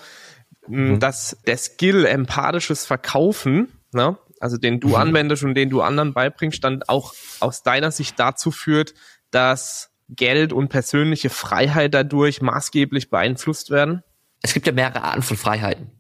Mhm. 0.68 0.94
m, 0.94 1.00
dass 1.00 1.38
der 1.46 1.58
Skill 1.58 2.06
empathisches 2.06 2.86
Verkaufen, 2.86 3.72
ne, 3.92 4.18
also 4.40 4.58
den 4.58 4.80
du 4.80 4.90
Mhm. 4.90 4.96
anwendest 4.96 5.44
und 5.44 5.56
den 5.56 5.70
du 5.70 5.82
anderen 5.82 6.14
beibringst, 6.14 6.64
dann 6.64 6.84
auch 6.88 7.14
aus 7.40 7.64
deiner 7.64 7.92
Sicht 7.92 8.20
dazu 8.20 8.52
führt, 8.52 8.94
dass 9.32 9.92
Geld 10.10 10.54
und 10.54 10.68
persönliche 10.70 11.30
Freiheit 11.30 11.94
dadurch 11.94 12.42
maßgeblich 12.42 13.10
beeinflusst 13.10 13.70
werden? 13.70 14.04
es 14.46 14.54
gibt 14.54 14.68
ja 14.68 14.74
mehrere 14.74 15.02
Arten 15.04 15.22
von 15.22 15.38
Freiheiten. 15.38 15.92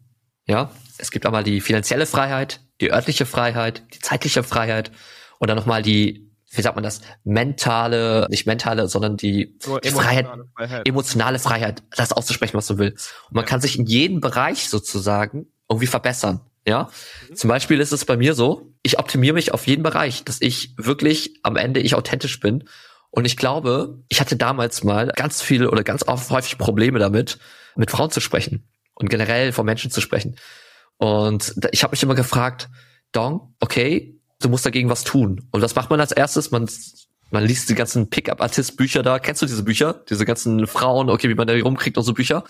Ja, 0.45 0.69
es 0.97 1.11
gibt 1.11 1.25
einmal 1.25 1.45
die 1.45 1.61
finanzielle 1.61 2.05
Freiheit, 2.05 2.59
die 2.81 2.91
örtliche 2.91 3.25
Freiheit, 3.25 3.83
die 3.93 3.99
zeitliche 3.99 4.43
Freiheit 4.43 4.91
und 5.39 5.47
dann 5.49 5.55
nochmal 5.57 5.81
die, 5.81 6.29
wie 6.55 6.61
sagt 6.61 6.75
man 6.75 6.83
das, 6.83 7.01
mentale, 7.23 8.27
nicht 8.29 8.45
mentale, 8.45 8.87
sondern 8.87 9.17
die, 9.17 9.57
die 9.83 9.89
Freiheit, 9.89 10.25
emotionale 10.25 10.47
Freiheit. 10.55 10.87
emotionale 10.87 11.39
Freiheit, 11.39 11.83
das 11.95 12.11
auszusprechen, 12.11 12.55
was 12.55 12.67
du 12.67 12.77
willst. 12.77 13.13
Und 13.29 13.35
man 13.35 13.45
kann 13.45 13.61
sich 13.61 13.77
in 13.77 13.85
jedem 13.85 14.21
Bereich 14.21 14.69
sozusagen 14.69 15.47
irgendwie 15.69 15.87
verbessern. 15.87 16.41
Ja, 16.65 16.89
zum 17.35 17.49
Beispiel 17.49 17.81
ist 17.81 17.91
es 17.91 18.05
bei 18.05 18.15
mir 18.15 18.35
so, 18.35 18.73
ich 18.83 18.97
optimiere 18.97 19.33
mich 19.33 19.53
auf 19.53 19.67
jeden 19.67 19.83
Bereich, 19.83 20.23
dass 20.23 20.37
ich 20.39 20.73
wirklich 20.77 21.39
am 21.43 21.57
Ende 21.57 21.81
ich 21.81 21.95
authentisch 21.95 22.39
bin. 22.39 22.63
Und 23.09 23.25
ich 23.25 23.35
glaube, 23.35 23.99
ich 24.07 24.21
hatte 24.21 24.37
damals 24.37 24.83
mal 24.83 25.07
ganz 25.07 25.41
viele 25.41 25.69
oder 25.69 25.83
ganz 25.83 26.07
oft 26.07 26.29
häufig 26.29 26.57
Probleme 26.57 26.99
damit, 26.99 27.37
mit 27.75 27.91
Frauen 27.91 28.11
zu 28.11 28.21
sprechen 28.21 28.69
und 28.93 29.09
generell 29.09 29.51
von 29.51 29.65
Menschen 29.65 29.91
zu 29.91 29.99
sprechen. 29.99 30.37
Und 30.97 31.53
ich 31.71 31.83
habe 31.83 31.91
mich 31.91 32.03
immer 32.03 32.15
gefragt, 32.15 32.69
Dong, 33.11 33.55
okay, 33.59 34.19
du 34.43 34.49
musst 34.49 34.65
dagegen 34.65 34.89
was 34.89 35.03
tun. 35.03 35.47
Und 35.51 35.61
was 35.61 35.75
macht 35.75 35.89
man 35.89 35.99
als 35.99 36.11
erstes? 36.11 36.51
Man, 36.51 36.69
man 37.31 37.45
liest 37.45 37.69
die 37.69 37.75
ganzen 37.75 38.09
Pickup-Artist-Bücher 38.09 39.03
da. 39.03 39.19
Kennst 39.19 39.41
du 39.41 39.45
diese 39.45 39.63
Bücher? 39.63 40.03
Diese 40.09 40.25
ganzen 40.25 40.67
Frauen, 40.67 41.09
okay, 41.09 41.29
wie 41.29 41.35
man 41.35 41.47
da 41.47 41.53
rumkriegt 41.53 41.97
und 41.97 42.03
so 42.03 42.13
Bücher. 42.13 42.43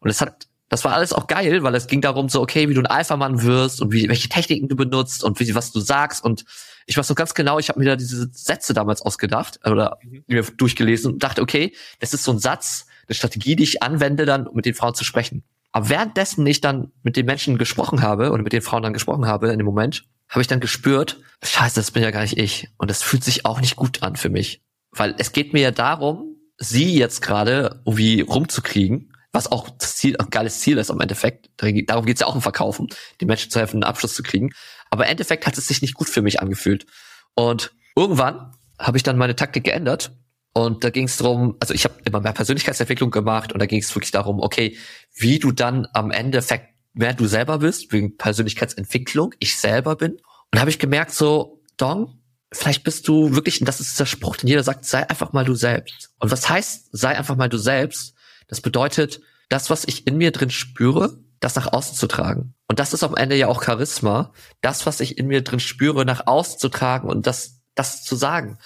Und 0.00 0.10
es 0.10 0.20
hat, 0.20 0.46
das 0.68 0.84
war 0.84 0.94
alles 0.94 1.12
auch 1.12 1.26
geil, 1.26 1.62
weil 1.62 1.74
es 1.74 1.86
ging 1.86 2.00
darum 2.00 2.28
so, 2.28 2.42
okay, 2.42 2.68
wie 2.68 2.74
du 2.74 2.80
ein 2.80 2.86
Alpha-Mann 2.86 3.42
wirst 3.42 3.80
und 3.80 3.92
wie, 3.92 4.08
welche 4.08 4.28
Techniken 4.28 4.68
du 4.68 4.76
benutzt 4.76 5.22
und 5.24 5.38
wie, 5.40 5.54
was 5.54 5.72
du 5.72 5.80
sagst. 5.80 6.24
Und 6.24 6.44
ich 6.86 6.96
weiß 6.96 7.06
so 7.06 7.14
ganz 7.14 7.34
genau, 7.34 7.58
ich 7.58 7.68
habe 7.68 7.78
mir 7.78 7.86
da 7.86 7.96
diese 7.96 8.28
Sätze 8.32 8.74
damals 8.74 9.02
ausgedacht 9.02 9.60
oder 9.64 9.98
mir 10.26 10.42
durchgelesen 10.42 11.14
und 11.14 11.22
dachte, 11.22 11.42
okay, 11.42 11.74
das 12.00 12.14
ist 12.14 12.24
so 12.24 12.32
ein 12.32 12.38
Satz, 12.38 12.86
eine 13.08 13.14
Strategie, 13.14 13.56
die 13.56 13.64
ich 13.64 13.82
anwende, 13.82 14.26
dann 14.26 14.46
um 14.46 14.56
mit 14.56 14.66
den 14.66 14.74
Frauen 14.74 14.94
zu 14.94 15.04
sprechen. 15.04 15.44
Aber 15.72 15.88
währenddessen 15.88 16.46
ich 16.46 16.60
dann 16.60 16.92
mit 17.02 17.16
den 17.16 17.26
Menschen 17.26 17.58
gesprochen 17.58 18.02
habe 18.02 18.30
oder 18.30 18.42
mit 18.42 18.52
den 18.52 18.62
Frauen 18.62 18.82
dann 18.82 18.92
gesprochen 18.92 19.26
habe 19.26 19.52
in 19.52 19.58
dem 19.58 19.66
Moment, 19.66 20.04
habe 20.28 20.40
ich 20.40 20.46
dann 20.46 20.60
gespürt, 20.60 21.20
scheiße, 21.42 21.76
das 21.76 21.90
bin 21.90 22.02
ja 22.02 22.10
gar 22.10 22.22
nicht 22.22 22.38
ich. 22.38 22.68
Und 22.78 22.90
das 22.90 23.02
fühlt 23.02 23.24
sich 23.24 23.44
auch 23.44 23.60
nicht 23.60 23.76
gut 23.76 24.02
an 24.02 24.16
für 24.16 24.28
mich. 24.28 24.62
Weil 24.90 25.14
es 25.18 25.32
geht 25.32 25.52
mir 25.52 25.60
ja 25.60 25.70
darum, 25.70 26.36
sie 26.58 26.96
jetzt 26.96 27.22
gerade 27.22 27.82
irgendwie 27.84 28.22
rumzukriegen, 28.22 29.12
was 29.32 29.52
auch 29.52 29.68
das 29.70 29.96
Ziel, 29.96 30.16
ein 30.16 30.30
geiles 30.30 30.60
Ziel 30.60 30.78
ist 30.78 30.90
am 30.90 31.00
Endeffekt. 31.00 31.50
Darum 31.58 32.06
geht 32.06 32.16
es 32.16 32.20
ja 32.20 32.26
auch 32.26 32.34
im 32.34 32.42
Verkaufen, 32.42 32.88
den 33.20 33.28
Menschen 33.28 33.50
zu 33.50 33.58
helfen, 33.58 33.76
einen 33.76 33.84
Abschluss 33.84 34.14
zu 34.14 34.22
kriegen. 34.22 34.52
Aber 34.90 35.04
im 35.04 35.10
Endeffekt 35.10 35.46
hat 35.46 35.58
es 35.58 35.66
sich 35.66 35.82
nicht 35.82 35.94
gut 35.94 36.08
für 36.08 36.22
mich 36.22 36.40
angefühlt. 36.40 36.86
Und 37.34 37.72
irgendwann 37.94 38.52
habe 38.78 38.96
ich 38.96 39.02
dann 39.02 39.18
meine 39.18 39.36
Taktik 39.36 39.64
geändert 39.64 40.12
und 40.56 40.84
da 40.84 40.90
ging 40.90 41.04
es 41.04 41.18
darum, 41.18 41.56
also 41.60 41.74
ich 41.74 41.84
habe 41.84 41.96
immer 42.06 42.20
mehr 42.20 42.32
Persönlichkeitsentwicklung 42.32 43.10
gemacht 43.10 43.52
und 43.52 43.60
da 43.60 43.66
ging 43.66 43.80
es 43.80 43.94
wirklich 43.94 44.10
darum, 44.10 44.40
okay, 44.40 44.78
wie 45.14 45.38
du 45.38 45.52
dann 45.52 45.86
am 45.92 46.10
Endeffekt 46.10 46.75
mehr 46.96 47.14
du 47.14 47.26
selber 47.26 47.58
bist, 47.58 47.92
wegen 47.92 48.16
Persönlichkeitsentwicklung, 48.16 49.34
ich 49.38 49.58
selber 49.58 49.96
bin. 49.96 50.18
Und 50.52 50.60
habe 50.60 50.70
ich 50.70 50.78
gemerkt, 50.78 51.12
so, 51.12 51.62
Dong, 51.76 52.20
vielleicht 52.52 52.84
bist 52.84 53.06
du 53.08 53.34
wirklich, 53.34 53.60
und 53.60 53.66
das 53.66 53.80
ist 53.80 53.98
der 54.00 54.06
Spruch, 54.06 54.36
den 54.36 54.48
jeder 54.48 54.62
sagt, 54.62 54.84
sei 54.84 55.08
einfach 55.08 55.32
mal 55.32 55.44
du 55.44 55.54
selbst. 55.54 56.10
Und 56.18 56.30
was 56.30 56.48
heißt, 56.48 56.88
sei 56.92 57.16
einfach 57.16 57.36
mal 57.36 57.48
du 57.48 57.58
selbst? 57.58 58.14
Das 58.48 58.60
bedeutet, 58.60 59.20
das, 59.48 59.70
was 59.70 59.84
ich 59.86 60.06
in 60.06 60.16
mir 60.16 60.30
drin 60.30 60.50
spüre, 60.50 61.18
das 61.40 61.54
nach 61.54 61.72
außen 61.72 61.96
zu 61.96 62.06
tragen. 62.06 62.54
Und 62.68 62.78
das 62.78 62.94
ist 62.94 63.04
am 63.04 63.14
Ende 63.14 63.36
ja 63.36 63.48
auch 63.48 63.62
Charisma, 63.62 64.32
das, 64.62 64.86
was 64.86 65.00
ich 65.00 65.18
in 65.18 65.26
mir 65.26 65.42
drin 65.44 65.60
spüre, 65.60 66.04
nach 66.04 66.26
außen 66.26 66.58
zu 66.58 66.68
tragen 66.68 67.08
und 67.08 67.26
das, 67.26 67.60
das 67.74 68.02
zu 68.02 68.16
sagen. 68.16 68.58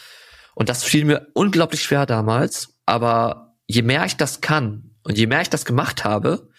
Und 0.55 0.69
das 0.69 0.85
fiel 0.85 1.05
mir 1.05 1.29
unglaublich 1.35 1.83
schwer 1.83 2.07
damals. 2.07 2.75
Aber 2.87 3.57
je 3.67 3.83
mehr 3.83 4.05
ich 4.05 4.17
das 4.17 4.41
kann 4.41 4.95
und 5.03 5.19
je 5.19 5.27
mehr 5.27 5.43
ich 5.43 5.51
das 5.51 5.65
gemacht 5.65 6.05
habe, 6.05 6.50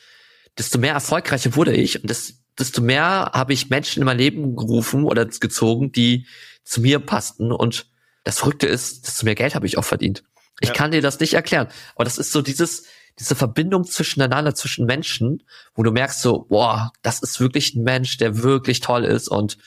desto 0.58 0.78
mehr 0.80 0.94
erfolgreicher 0.94 1.56
wurde 1.56 1.74
ich 1.74 2.02
und 2.02 2.10
das, 2.10 2.34
desto 2.60 2.82
mehr 2.82 3.32
habe 3.34 3.54
ich 3.54 3.70
Menschen 3.70 4.02
in 4.02 4.06
mein 4.06 4.18
Leben 4.18 4.56
gerufen 4.56 5.04
oder 5.06 5.26
gezogen, 5.26 5.92
die 5.92 6.28
zu 6.64 6.82
mir 6.82 7.00
passten. 7.00 7.52
Und 7.52 7.88
das 8.24 8.40
Verrückte 8.40 8.68
ist, 8.68 9.08
desto 9.08 9.26
mehr 9.26 9.36
Geld 9.36 9.56
habe 9.56 9.66
ich 9.66 9.78
auch 9.78 9.86
verdient. 9.86 10.24
Ich 10.60 10.70
Ja. 10.70 10.76
kann 10.76 10.92
dir 10.92 11.02
das 11.02 11.20
nicht 11.20 11.34
erklären. 11.34 11.68
Aber 11.96 12.04
das 12.04 12.18
ist 12.18 12.32
so 12.32 12.42
dieses, 12.42 12.84
diese 13.20 13.36
Verbindung 13.36 13.84
zwischeneinander, 13.86 14.54
zwischen 14.54 14.86
Menschen, 14.86 15.44
wo 15.74 15.84
du 15.84 15.92
merkst 15.92 16.22
so, 16.22 16.46
boah, 16.50 16.92
das 17.02 17.20
ist 17.22 17.40
wirklich 17.40 17.76
ein 17.76 17.84
Mensch, 17.84 18.18
der 18.18 18.44
wirklich 18.44 18.80
toll 18.80 19.04
ist 19.06 19.28
und 19.28 19.58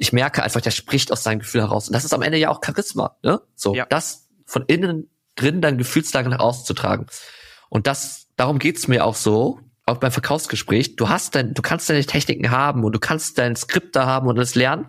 ich 0.00 0.12
merke 0.12 0.44
einfach, 0.44 0.60
der 0.60 0.70
spricht 0.70 1.10
aus 1.10 1.24
seinem 1.24 1.40
Gefühl 1.40 1.62
heraus. 1.62 1.88
Und 1.88 1.92
das 1.94 2.04
ist 2.04 2.14
am 2.14 2.22
Ende 2.22 2.38
ja 2.38 2.50
auch 2.50 2.60
Charisma, 2.64 3.16
ne? 3.24 3.40
So, 3.56 3.74
Ja. 3.74 3.84
das 3.86 4.28
von 4.46 4.64
innen 4.66 5.10
drin 5.34 5.60
deine 5.60 5.76
Gefühlslage 5.76 6.28
nach 6.28 6.38
außen 6.38 6.64
zu 6.64 6.72
tragen. 6.74 7.06
Und 7.68 7.88
das, 7.88 8.28
darum 8.36 8.60
geht's 8.60 8.86
mir 8.86 9.04
auch 9.04 9.16
so, 9.16 9.60
auch 9.88 9.98
beim 9.98 10.12
Verkaufsgespräch. 10.12 10.96
Du 10.96 11.08
hast 11.08 11.34
dein, 11.34 11.54
du 11.54 11.62
kannst 11.62 11.88
deine 11.90 12.04
Techniken 12.04 12.50
haben 12.50 12.84
und 12.84 12.92
du 12.92 12.98
kannst 12.98 13.38
dein 13.38 13.56
Skript 13.56 13.96
da 13.96 14.06
haben 14.06 14.28
und 14.28 14.36
das 14.36 14.54
lernen. 14.54 14.86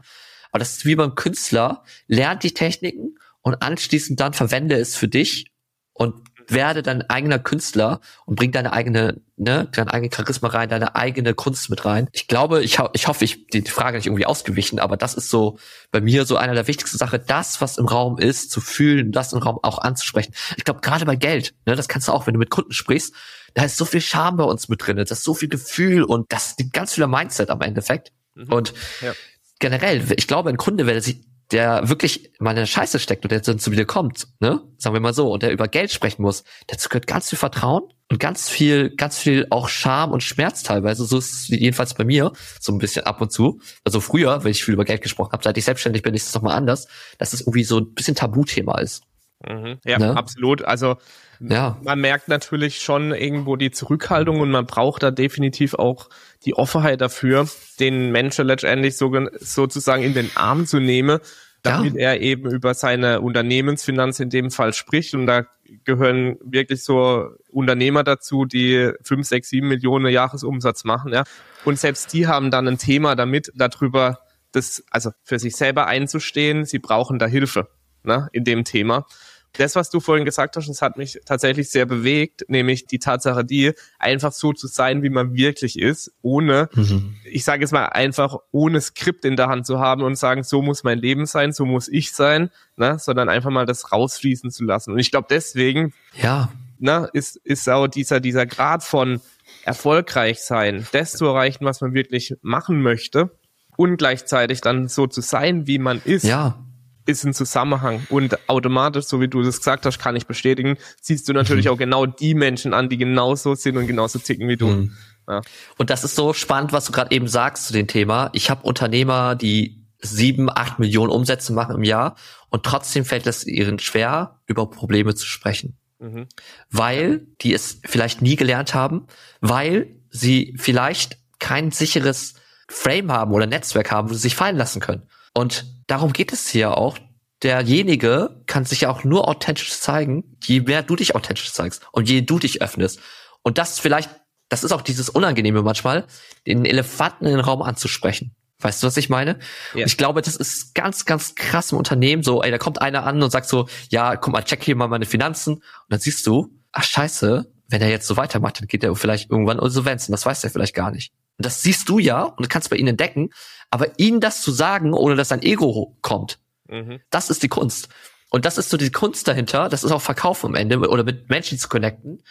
Aber 0.51 0.59
das 0.59 0.77
ist 0.77 0.85
wie 0.85 0.95
beim 0.95 1.15
Künstler. 1.15 1.83
Lernt 2.07 2.43
die 2.43 2.53
Techniken 2.53 3.15
und 3.41 3.61
anschließend 3.61 4.19
dann 4.19 4.33
verwende 4.33 4.75
es 4.75 4.95
für 4.95 5.07
dich 5.07 5.51
und 5.93 6.28
werde 6.51 6.83
dein 6.83 7.09
eigener 7.09 7.39
Künstler 7.39 7.99
und 8.25 8.35
bring 8.35 8.51
deine 8.51 8.73
eigene, 8.73 9.21
ne, 9.37 9.67
dein 9.71 9.87
eigene 9.87 10.13
Charisma 10.13 10.49
rein, 10.49 10.69
deine 10.69 10.95
eigene 10.95 11.33
Kunst 11.33 11.69
mit 11.69 11.85
rein. 11.85 12.07
Ich 12.11 12.27
glaube, 12.27 12.63
ich, 12.63 12.79
ho 12.79 12.89
ich 12.93 13.07
hoffe, 13.07 13.25
ich 13.25 13.47
die 13.47 13.63
die 13.63 13.71
Frage 13.71 13.97
nicht 13.97 14.07
irgendwie 14.07 14.25
ausgewichen, 14.25 14.79
aber 14.79 14.97
das 14.97 15.13
ist 15.13 15.29
so 15.29 15.57
bei 15.91 16.01
mir 16.01 16.25
so 16.25 16.37
einer 16.37 16.53
der 16.53 16.67
wichtigsten 16.67 16.97
Sachen, 16.97 17.21
das, 17.27 17.61
was 17.61 17.77
im 17.77 17.85
Raum 17.85 18.17
ist, 18.17 18.51
zu 18.51 18.61
fühlen, 18.61 19.11
das 19.11 19.33
im 19.33 19.39
Raum 19.39 19.59
auch 19.63 19.79
anzusprechen. 19.79 20.33
Ich 20.57 20.63
glaube, 20.63 20.81
gerade 20.81 21.05
bei 21.05 21.15
Geld, 21.15 21.53
ne, 21.65 21.75
das 21.75 21.87
kannst 21.87 22.07
du 22.07 22.11
auch, 22.11 22.27
wenn 22.27 22.33
du 22.33 22.39
mit 22.39 22.49
Kunden 22.49 22.73
sprichst, 22.73 23.13
da 23.53 23.63
ist 23.63 23.77
so 23.77 23.85
viel 23.85 24.01
Charme 24.01 24.37
bei 24.37 24.43
uns 24.43 24.69
mit 24.69 24.85
drin, 24.85 24.97
da 24.97 25.03
ist 25.03 25.23
so 25.23 25.33
viel 25.33 25.49
Gefühl 25.49 26.03
und 26.03 26.31
das 26.31 26.55
ist 26.57 26.73
ganz 26.73 26.93
viel 26.93 27.07
Mindset 27.07 27.49
am 27.49 27.61
Endeffekt. 27.61 28.11
Mhm. 28.35 28.51
Und 28.53 28.73
Ja. 29.01 29.13
generell, 29.59 30.03
ich 30.15 30.27
glaube, 30.27 30.49
ein 30.49 30.57
Kunde, 30.57 30.85
der 30.85 31.01
sich, 31.01 31.21
der 31.51 31.89
wirklich 31.89 32.31
mal 32.39 32.51
in 32.51 32.57
eine 32.57 32.67
Scheiße 32.67 32.99
steckt 32.99 33.23
und 33.25 33.31
der 33.31 33.39
dann 33.41 33.59
zu 33.59 33.71
mir 33.71 33.85
kommt, 33.85 34.27
ne, 34.39 34.61
sagen 34.77 34.93
wir 34.93 34.99
mal 34.99 35.13
so, 35.13 35.31
und 35.31 35.41
der 35.43 35.51
über 35.51 35.67
Geld 35.67 35.91
sprechen 35.91 36.21
muss, 36.21 36.43
dazu 36.67 36.89
gehört 36.89 37.07
ganz 37.07 37.29
viel 37.29 37.39
Vertrauen 37.39 37.83
und 38.11 38.19
ganz 38.19 38.49
viel, 38.49 38.89
ganz 38.95 39.17
viel 39.17 39.47
auch 39.49 39.67
Scham 39.69 40.11
und 40.11 40.21
Schmerz 40.23 40.63
teilweise. 40.63 41.05
So 41.05 41.17
ist 41.17 41.33
es 41.33 41.47
jedenfalls 41.47 41.93
bei 41.95 42.03
mir 42.05 42.31
so 42.59 42.71
ein 42.71 42.77
bisschen 42.77 43.05
ab 43.05 43.21
und 43.21 43.31
zu. 43.31 43.59
Also 43.83 43.99
früher, 43.99 44.43
wenn 44.43 44.51
ich 44.51 44.63
viel 44.63 44.73
über 44.75 44.85
Geld 44.85 45.01
gesprochen 45.01 45.31
habe, 45.31 45.43
seit 45.43 45.57
ich 45.57 45.65
selbstständig 45.65 46.03
bin, 46.03 46.13
ist 46.13 46.27
es 46.27 46.35
nochmal 46.35 46.55
anders, 46.55 46.87
dass 47.17 47.33
es 47.33 47.41
irgendwie 47.41 47.63
so 47.63 47.79
ein 47.79 47.93
bisschen 47.93 48.15
Tabuthema 48.15 48.79
ist. 48.79 49.03
Mhm. 49.47 49.79
Ja, 49.85 49.97
Ne? 49.99 50.17
absolut. 50.17 50.63
Also 50.63 50.97
Ja. 51.39 51.77
man 51.81 51.99
merkt 52.01 52.27
natürlich 52.27 52.81
schon 52.81 53.13
irgendwo 53.13 53.55
die 53.55 53.71
Zurückhaltung 53.71 54.41
und 54.41 54.51
man 54.51 54.65
braucht 54.65 55.01
da 55.03 55.11
definitiv 55.11 55.75
auch 55.75 56.09
die 56.45 56.53
Offenheit 56.53 57.01
dafür, 57.01 57.47
den 57.79 58.11
Menschen 58.11 58.47
letztendlich 58.47 58.97
so, 58.97 59.11
sozusagen 59.39 60.03
in 60.03 60.13
den 60.13 60.31
Arm 60.35 60.65
zu 60.65 60.79
nehmen 60.79 61.19
damit 61.63 61.95
ja. 61.95 62.11
er 62.11 62.21
eben 62.21 62.49
über 62.49 62.73
seine 62.73 63.21
Unternehmensfinanz 63.21 64.19
in 64.19 64.29
dem 64.29 64.51
Fall 64.51 64.73
spricht. 64.73 65.13
Und 65.13 65.25
da 65.25 65.45
gehören 65.83 66.37
wirklich 66.41 66.83
so 66.83 67.29
Unternehmer 67.51 68.03
dazu, 68.03 68.45
die 68.45 68.91
fünf, 69.03 69.27
sechs, 69.27 69.49
sieben 69.49 69.67
Millionen 69.67 70.11
Jahresumsatz 70.11 70.83
machen, 70.83 71.13
ja. 71.13 71.23
Und 71.65 71.77
selbst 71.77 72.13
die 72.13 72.27
haben 72.27 72.51
dann 72.51 72.67
ein 72.67 72.77
Thema 72.77 73.15
damit, 73.15 73.51
darüber 73.55 74.19
das, 74.53 74.83
also 74.89 75.11
für 75.23 75.39
sich 75.39 75.55
selber 75.55 75.87
einzustehen. 75.87 76.65
Sie 76.65 76.79
brauchen 76.79 77.19
da 77.19 77.25
Hilfe, 77.25 77.67
ne, 78.03 78.29
in 78.31 78.45
dem 78.45 78.63
Thema 78.63 79.05
das, 79.53 79.75
was 79.75 79.89
du 79.89 79.99
vorhin 79.99 80.25
gesagt 80.25 80.55
hast, 80.55 80.67
das 80.67 80.81
hat 80.81 80.97
mich 80.97 81.19
tatsächlich 81.25 81.69
sehr 81.69 81.85
bewegt, 81.85 82.45
nämlich 82.47 82.85
die 82.85 82.99
Tatsache, 82.99 83.43
die 83.43 83.73
einfach 83.97 84.31
so 84.31 84.53
zu 84.53 84.67
sein, 84.67 85.03
wie 85.03 85.09
man 85.09 85.33
wirklich 85.33 85.79
ist, 85.79 86.11
ohne, 86.21 86.69
mhm. 86.73 87.15
ich 87.23 87.43
sage 87.43 87.61
jetzt 87.61 87.71
mal 87.71 87.87
einfach, 87.87 88.37
ohne 88.51 88.79
Skript 88.79 89.25
in 89.25 89.35
der 89.35 89.47
Hand 89.47 89.65
zu 89.65 89.79
haben 89.79 90.03
und 90.03 90.17
sagen, 90.17 90.43
so 90.43 90.61
muss 90.61 90.83
mein 90.83 90.99
Leben 90.99 91.25
sein, 91.25 91.51
so 91.51 91.65
muss 91.65 91.87
ich 91.87 92.13
sein, 92.13 92.51
ne, 92.77 92.97
sondern 92.99 93.29
einfach 93.29 93.49
mal 93.49 93.65
das 93.65 93.91
rausfließen 93.91 94.51
zu 94.51 94.63
lassen. 94.63 94.93
Und 94.93 94.99
ich 94.99 95.11
glaube, 95.11 95.27
deswegen, 95.29 95.93
ja, 96.21 96.51
ne, 96.77 97.09
ist, 97.13 97.37
ist 97.37 97.67
auch 97.69 97.87
dieser, 97.87 98.19
dieser 98.19 98.45
Grad 98.45 98.83
von 98.83 99.19
erfolgreich 99.63 100.41
sein, 100.41 100.87
das 100.91 101.13
zu 101.13 101.25
erreichen, 101.25 101.65
was 101.65 101.81
man 101.81 101.93
wirklich 101.93 102.35
machen 102.41 102.81
möchte 102.81 103.31
und 103.77 103.97
gleichzeitig 103.97 104.61
dann 104.61 104.87
so 104.87 105.07
zu 105.07 105.21
sein, 105.21 105.65
wie 105.65 105.79
man 105.79 106.01
ist. 106.03 106.23
Ja 106.23 106.63
ist 107.05 107.23
ein 107.23 107.33
Zusammenhang 107.33 108.05
und 108.09 108.37
automatisch, 108.49 109.05
so 109.05 109.19
wie 109.19 109.27
du 109.27 109.41
das 109.41 109.57
gesagt 109.57 109.85
hast, 109.85 109.99
kann 109.99 110.15
ich 110.15 110.27
bestätigen, 110.27 110.77
siehst 111.01 111.27
du 111.27 111.33
natürlich 111.33 111.65
mhm. 111.65 111.71
auch 111.71 111.77
genau 111.77 112.05
die 112.05 112.35
Menschen 112.35 112.73
an, 112.73 112.89
die 112.89 112.97
genauso 112.97 113.55
sind 113.55 113.77
und 113.77 113.87
genauso 113.87 114.19
ticken 114.19 114.47
wie 114.47 114.57
du. 114.57 114.67
Mhm. 114.67 114.93
Ja. 115.27 115.41
Und 115.77 115.89
das 115.89 116.03
ist 116.03 116.15
so 116.15 116.33
spannend, 116.33 116.73
was 116.73 116.85
du 116.85 116.91
gerade 116.91 117.15
eben 117.15 117.27
sagst 117.27 117.67
zu 117.67 117.73
dem 117.73 117.87
Thema. 117.87 118.29
Ich 118.33 118.49
habe 118.49 118.63
Unternehmer, 118.63 119.35
die 119.35 119.85
sieben, 120.01 120.49
acht 120.49 120.79
Millionen 120.79 121.11
Umsätze 121.11 121.53
machen 121.53 121.75
im 121.75 121.83
Jahr 121.83 122.15
und 122.49 122.63
trotzdem 122.63 123.05
fällt 123.05 123.27
es 123.27 123.45
ihnen 123.45 123.79
schwer, 123.79 124.39
über 124.45 124.69
Probleme 124.69 125.13
zu 125.15 125.25
sprechen. 125.25 125.77
Mhm. 125.99 126.27
Weil 126.69 127.27
die 127.41 127.53
es 127.53 127.81
vielleicht 127.85 128.21
nie 128.21 128.35
gelernt 128.35 128.73
haben, 128.73 129.07
weil 129.41 129.95
sie 130.09 130.55
vielleicht 130.57 131.17
kein 131.39 131.71
sicheres 131.71 132.35
Frame 132.67 133.11
haben 133.11 133.33
oder 133.33 133.45
Netzwerk 133.45 133.91
haben, 133.91 134.09
wo 134.09 134.13
sie 134.13 134.21
sich 134.21 134.35
fallen 134.35 134.57
lassen 134.57 134.79
können. 134.79 135.03
Und 135.33 135.65
darum 135.89 136.13
geht 136.13 136.31
es 136.31 136.47
hier 136.47 136.77
auch. 136.77 136.97
Derjenige 137.43 138.41
kann 138.47 138.65
sich 138.65 138.81
ja 138.81 138.89
auch 138.89 139.03
nur 139.03 139.27
authentisch 139.27 139.71
zeigen, 139.71 140.37
je 140.43 140.61
mehr 140.61 140.83
du 140.83 140.95
dich 140.95 141.15
authentisch 141.15 141.51
zeigst 141.53 141.83
und 141.91 142.09
je 142.09 142.21
du 142.21 142.37
dich 142.37 142.61
öffnest. 142.61 142.99
Und 143.43 143.57
das 143.57 143.79
vielleicht, 143.79 144.09
das 144.49 144.63
ist 144.63 144.71
auch 144.71 144.81
dieses 144.81 145.09
Unangenehme 145.09 145.61
manchmal, 145.61 146.05
den 146.45 146.65
Elefanten 146.65 147.25
in 147.25 147.31
den 147.31 147.39
Raum 147.39 147.61
anzusprechen. 147.61 148.35
Weißt 148.61 148.83
du, 148.83 148.87
was 148.87 148.97
ich 148.97 149.09
meine? 149.09 149.39
Ja. 149.73 149.85
Ich 149.85 149.95
glaube, 149.95 150.21
das 150.21 150.35
ist 150.35 150.75
ganz, 150.75 151.05
ganz 151.05 151.35
krass 151.35 151.71
im 151.71 151.77
Unternehmen 151.77 152.23
so, 152.23 152.43
ey, 152.43 152.51
da 152.51 152.57
kommt 152.57 152.81
einer 152.81 153.05
an 153.05 153.23
und 153.23 153.31
sagt 153.31 153.47
so, 153.47 153.69
ja, 153.89 154.17
guck 154.17 154.33
mal, 154.33 154.43
check 154.43 154.61
hier 154.61 154.75
mal 154.75 154.89
meine 154.89 155.05
Finanzen. 155.05 155.55
Und 155.55 155.63
dann 155.87 156.01
siehst 156.01 156.27
du, 156.27 156.49
ach 156.73 156.83
scheiße, 156.83 157.49
wenn 157.69 157.81
er 157.81 157.89
jetzt 157.89 158.07
so 158.07 158.17
weitermacht, 158.17 158.59
dann 158.59 158.67
geht 158.67 158.83
er 158.83 158.93
vielleicht 158.95 159.29
irgendwann 159.29 159.59
Insolvenz 159.59 160.09
und 160.09 160.11
das 160.11 160.25
weiß 160.25 160.43
er 160.43 160.49
vielleicht 160.49 160.75
gar 160.75 160.91
nicht. 160.91 161.13
Und 161.37 161.45
das 161.45 161.61
siehst 161.61 161.87
du 161.87 161.99
ja 161.99 162.23
und 162.23 162.49
kannst 162.49 162.69
bei 162.69 162.75
ihnen 162.75 162.89
entdecken. 162.89 163.29
Aber 163.71 163.99
ihnen 163.99 164.19
das 164.19 164.41
zu 164.41 164.51
sagen, 164.51 164.93
ohne 164.93 165.15
dass 165.15 165.29
dein 165.29 165.41
Ego 165.41 165.95
kommt, 166.01 166.39
mhm. 166.67 167.01
das 167.09 167.29
ist 167.29 167.43
die 167.43 167.49
Kunst. 167.49 167.89
Und 168.29 168.45
das 168.45 168.57
ist 168.57 168.69
so 168.69 168.77
die 168.77 168.91
Kunst 168.91 169.27
dahinter, 169.27 169.69
das 169.69 169.83
ist 169.83 169.91
auch 169.91 170.01
Verkauf 170.01 170.45
am 170.45 170.55
Ende 170.55 170.77
oder 170.77 171.03
mit 171.03 171.29
Menschen 171.29 171.57
zu 171.57 171.67
connecten, 171.67 172.23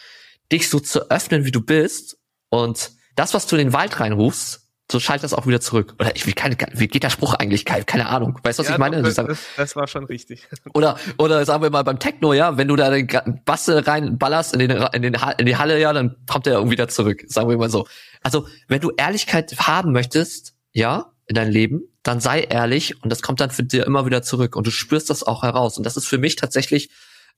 dich 0.52 0.68
so 0.68 0.80
zu 0.80 1.10
öffnen, 1.10 1.44
wie 1.44 1.50
du 1.50 1.60
bist 1.60 2.18
und 2.48 2.92
das, 3.16 3.34
was 3.34 3.46
du 3.46 3.56
in 3.56 3.68
den 3.68 3.72
Wald 3.72 3.98
reinrufst, 3.98 4.68
so 4.90 5.00
schaltet 5.00 5.24
das 5.24 5.34
auch 5.34 5.46
wieder 5.46 5.60
zurück. 5.60 5.94
Oder 5.98 6.16
ich, 6.16 6.26
wie, 6.26 6.32
keine, 6.32 6.56
wie 6.72 6.88
geht 6.88 7.02
der 7.02 7.10
Spruch 7.10 7.34
eigentlich? 7.34 7.64
Keine, 7.66 8.08
Ahnung. 8.08 8.38
Weißt 8.42 8.58
du, 8.58 8.62
was 8.62 8.68
ja, 8.68 8.74
ich 8.74 8.78
meine? 8.78 9.02
Das, 9.02 9.16
das, 9.16 9.38
das, 9.56 9.76
war 9.76 9.86
schon 9.86 10.04
richtig. 10.04 10.48
Oder, 10.72 10.98
oder 11.18 11.44
sagen 11.44 11.62
wir 11.62 11.70
mal 11.70 11.82
beim 11.84 11.98
Techno, 11.98 12.32
ja, 12.32 12.56
wenn 12.56 12.68
du 12.68 12.76
da 12.76 12.90
den 12.90 13.06
Bass 13.44 13.68
reinballerst 13.68 14.54
in, 14.54 14.60
den, 14.60 14.70
in, 14.70 15.02
den, 15.02 15.16
in 15.36 15.46
die 15.46 15.56
Halle, 15.56 15.78
ja, 15.78 15.92
dann 15.92 16.16
kommt 16.26 16.46
der 16.46 16.54
irgendwie 16.54 16.72
wieder 16.72 16.88
zurück. 16.88 17.24
Sagen 17.26 17.50
wir 17.50 17.58
mal 17.58 17.68
so. 17.68 17.86
Also, 18.22 18.46
wenn 18.68 18.80
du 18.80 18.90
Ehrlichkeit 18.96 19.54
haben 19.58 19.92
möchtest, 19.92 20.54
ja, 20.72 21.12
in 21.28 21.34
dein 21.34 21.50
Leben, 21.52 21.82
dann 22.02 22.20
sei 22.20 22.40
ehrlich 22.40 23.02
und 23.02 23.10
das 23.10 23.22
kommt 23.22 23.40
dann 23.40 23.50
für 23.50 23.62
dir 23.62 23.86
immer 23.86 24.06
wieder 24.06 24.22
zurück 24.22 24.56
und 24.56 24.66
du 24.66 24.70
spürst 24.70 25.10
das 25.10 25.22
auch 25.22 25.42
heraus. 25.42 25.76
Und 25.76 25.84
das 25.84 25.96
ist 25.96 26.06
für 26.06 26.18
mich 26.18 26.36
tatsächlich 26.36 26.90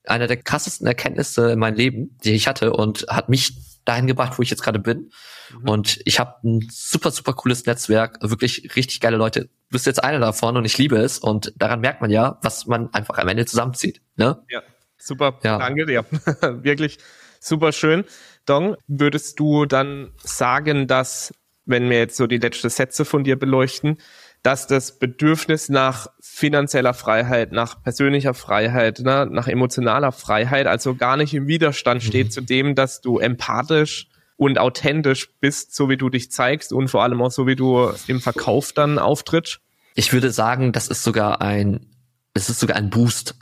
einer 0.04 0.26
der 0.26 0.36
krassesten 0.36 0.86
Erkenntnisse 0.86 1.52
in 1.52 1.58
meinem 1.58 1.76
Leben, 1.76 2.16
die 2.24 2.32
ich 2.32 2.46
hatte 2.46 2.72
und 2.72 3.06
hat 3.08 3.28
mich 3.28 3.52
dahin 3.84 4.06
gebracht, 4.06 4.38
wo 4.38 4.42
ich 4.42 4.50
jetzt 4.50 4.62
gerade 4.62 4.78
bin. 4.78 5.10
Mhm. 5.52 5.68
Und 5.68 6.00
ich 6.04 6.20
habe 6.20 6.36
ein 6.44 6.68
super, 6.70 7.10
super 7.10 7.32
cooles 7.32 7.66
Netzwerk, 7.66 8.18
wirklich 8.22 8.76
richtig 8.76 9.00
geile 9.00 9.16
Leute. 9.16 9.42
Du 9.42 9.48
bist 9.70 9.86
jetzt 9.86 10.02
einer 10.02 10.20
davon 10.20 10.56
und 10.56 10.64
ich 10.64 10.78
liebe 10.78 10.96
es. 10.96 11.18
Und 11.18 11.52
daran 11.56 11.80
merkt 11.80 12.00
man 12.00 12.10
ja, 12.10 12.38
was 12.42 12.66
man 12.66 12.92
einfach 12.94 13.18
am 13.18 13.28
Ende 13.28 13.46
zusammenzieht. 13.46 14.00
Ne? 14.16 14.42
Ja, 14.48 14.62
super. 14.98 15.38
Ja. 15.42 15.58
Danke 15.58 15.86
dir. 15.86 16.04
wirklich 16.62 16.98
super 17.40 17.72
schön. 17.72 18.04
Dong, 18.46 18.76
würdest 18.86 19.38
du 19.40 19.66
dann 19.66 20.12
sagen, 20.22 20.86
dass 20.86 21.34
wenn 21.70 21.88
wir 21.88 21.98
jetzt 21.98 22.16
so 22.16 22.26
die 22.26 22.38
letzten 22.38 22.70
Sätze 22.70 23.04
von 23.04 23.24
dir 23.24 23.38
beleuchten, 23.38 23.98
dass 24.42 24.66
das 24.66 24.98
Bedürfnis 24.98 25.68
nach 25.68 26.08
finanzieller 26.20 26.94
Freiheit, 26.94 27.52
nach 27.52 27.82
persönlicher 27.82 28.34
Freiheit, 28.34 29.00
ne, 29.00 29.28
nach 29.30 29.48
emotionaler 29.48 30.12
Freiheit, 30.12 30.66
also 30.66 30.94
gar 30.94 31.16
nicht 31.16 31.34
im 31.34 31.46
Widerstand 31.46 32.02
steht 32.02 32.28
mhm. 32.28 32.30
zu 32.30 32.40
dem, 32.40 32.74
dass 32.74 33.00
du 33.00 33.18
empathisch 33.18 34.08
und 34.36 34.58
authentisch 34.58 35.28
bist, 35.40 35.74
so 35.74 35.90
wie 35.90 35.98
du 35.98 36.08
dich 36.08 36.30
zeigst 36.30 36.72
und 36.72 36.88
vor 36.88 37.02
allem 37.02 37.20
auch 37.20 37.30
so 37.30 37.46
wie 37.46 37.56
du 37.56 37.92
im 38.06 38.20
Verkauf 38.20 38.72
dann 38.72 38.98
auftrittst? 38.98 39.60
Ich 39.94 40.14
würde 40.14 40.30
sagen, 40.30 40.72
das 40.72 40.88
ist 40.88 41.04
sogar 41.04 41.42
ein, 41.42 41.86
es 42.32 42.48
ist 42.48 42.60
sogar 42.60 42.76
ein 42.76 42.88
Boost 42.88 43.34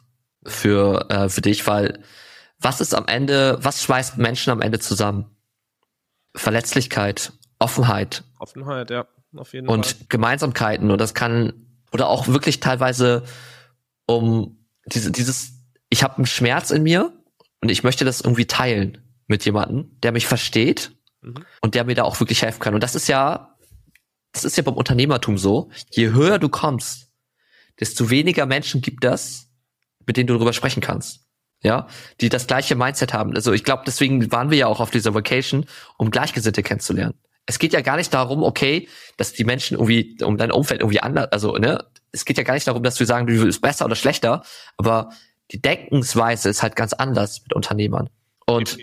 für, 0.45 1.09
äh, 1.11 1.29
für 1.29 1.41
dich, 1.41 1.67
weil 1.69 2.03
was 2.59 2.81
ist 2.81 2.95
am 2.95 3.07
Ende, 3.07 3.59
was 3.63 3.85
schweißt 3.85 4.19
Menschen 4.19 4.51
am 4.51 4.61
Ende 4.61 4.81
zusammen? 4.81 5.27
Verletzlichkeit, 6.35 7.33
Offenheit. 7.59 8.25
Offenheit, 8.39 8.91
ja, 8.91 9.07
auf 9.37 9.53
jeden 9.53 9.69
und 9.69 9.87
Fall. 9.87 9.95
Und 10.01 10.11
Gemeinsamkeiten. 10.11 10.91
Und 10.91 11.01
das 11.01 11.15
kann, 11.15 11.53
oder 11.93 12.09
auch 12.09 12.29
wirklich 12.29 12.61
teilweise 12.61 13.25
um 14.07 14.59
diese, 14.87 15.11
dieses, 15.11 15.53
ich 15.91 16.03
habe 16.03 16.17
einen 16.17 16.27
Schmerz 16.27 16.71
in 16.71 16.83
mir 16.83 17.13
und 17.61 17.71
ich 17.71 17.83
möchte 17.83 18.05
das 18.05 18.21
irgendwie 18.21 18.47
teilen 18.47 18.99
mit 19.27 19.45
jemandem, 19.45 19.91
der 20.03 20.13
mich 20.13 20.27
versteht 20.27 20.93
mhm. 21.21 21.45
und 21.61 21.75
der 21.75 21.85
mir 21.85 21.95
da 21.95 22.05
auch 22.05 22.21
wirklich 22.21 22.43
helfen 22.43 22.61
kann. 22.61 22.75
Und 22.75 22.83
das 22.83 22.95
ist 22.95 23.09
ja, 23.09 23.57
das 24.33 24.45
ist 24.45 24.57
ja 24.57 24.63
beim 24.63 24.75
Unternehmertum 24.75 25.37
so. 25.37 25.71
Je 25.91 26.11
höher 26.13 26.39
du 26.39 26.49
kommst, 26.49 27.11
desto 27.81 28.11
weniger 28.11 28.47
Menschen 28.47 28.81
gibt 28.81 29.05
das, 29.05 29.49
mit 30.07 30.17
denen 30.17 30.29
du 30.29 30.35
darüber 30.35 30.53
sprechen 30.53 30.81
kannst. 30.81 31.25
Ja, 31.61 31.89
die 32.21 32.29
das 32.29 32.47
gleiche 32.47 32.77
Mindset 32.77 33.13
haben. 33.13 33.35
Also 33.35 33.53
ich 33.53 33.65
glaube, 33.65 33.83
deswegen 33.85 34.31
waren 34.31 34.51
wir 34.51 34.59
ja 34.59 34.69
auch 34.69 34.79
auf 34.79 34.93
dieser 34.93 35.13
Vacation, 35.13 35.67
um 35.97 36.13
Gleichgesinnte 36.13 36.63
kennenzulernen 36.63 37.19
es 37.49 37.59
geht 37.59 37.73
ja 37.73 37.81
gar 37.81 37.97
nicht 37.97 38.13
darum, 38.13 38.43
okay, 38.43 38.89
dass 39.17 39.33
die 39.33 39.45
Menschen 39.45 39.79
irgendwie 39.79 40.23
um 40.23 40.37
dein 40.37 40.53
Umfeld 40.53 40.83
irgendwie 40.83 41.01
anders, 41.01 41.33
also 41.33 41.57
ne, 41.57 41.83
es 42.13 42.27
geht 42.27 42.37
ja 42.37 42.45
gar 42.45 42.55
nicht 42.55 42.69
darum, 42.69 42.83
dass 42.83 43.01
wir 43.01 43.07
sagen, 43.07 43.27
du 43.27 43.43
bist 43.45 43.63
besser 43.63 43.87
oder 43.87 43.97
schlechter, 43.97 44.43
aber 44.77 45.11
die 45.51 45.61
Denkensweise 45.61 46.51
ist 46.51 46.63
halt 46.63 46.77
ganz 46.77 46.93
anders 46.93 47.43
mit 47.43 47.55
Unternehmern. 47.55 48.11
Und 48.47 48.77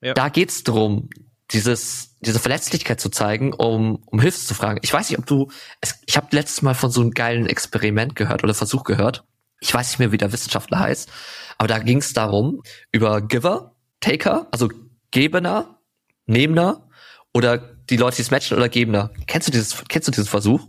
ja. 0.00 0.14
da 0.14 0.28
geht's 0.28 0.62
drum, 0.62 1.10
dieses, 1.50 2.16
diese 2.20 2.38
Verletzlichkeit 2.38 3.00
zu 3.00 3.08
zeigen, 3.08 3.52
um, 3.52 3.96
um 4.06 4.20
Hilfe 4.20 4.38
zu 4.38 4.54
fragen. 4.54 4.78
Ich 4.82 4.92
weiß 4.92 5.10
nicht, 5.10 5.18
ob 5.18 5.26
du, 5.26 5.50
es, 5.80 6.00
ich 6.06 6.16
habe 6.16 6.28
letztes 6.30 6.62
Mal 6.62 6.74
von 6.74 6.90
so 6.90 7.00
einem 7.00 7.10
geilen 7.10 7.46
Experiment 7.46 8.14
gehört 8.14 8.44
oder 8.44 8.54
Versuch 8.54 8.84
gehört. 8.84 9.24
Ich 9.60 9.74
weiß 9.74 9.88
nicht 9.88 9.98
mehr, 9.98 10.12
wie 10.12 10.18
der 10.18 10.32
Wissenschaftler 10.32 10.78
heißt, 10.78 11.10
aber 11.58 11.66
da 11.66 11.80
ging 11.80 11.98
es 11.98 12.12
darum, 12.12 12.62
über 12.92 13.20
Giver, 13.22 13.74
Taker, 13.98 14.46
also 14.52 14.68
Gebener, 15.10 15.80
Nehmender 16.26 16.87
oder 17.38 17.58
die 17.58 17.96
Leute, 17.96 18.16
die 18.16 18.22
es 18.22 18.32
matchen 18.32 18.56
oder 18.56 18.68
Gebener. 18.68 19.12
Kennst 19.28 19.46
du 19.46 19.52
dieses, 19.52 19.84
kennst 19.88 20.08
du 20.08 20.12
diesen 20.12 20.26
Versuch? 20.26 20.66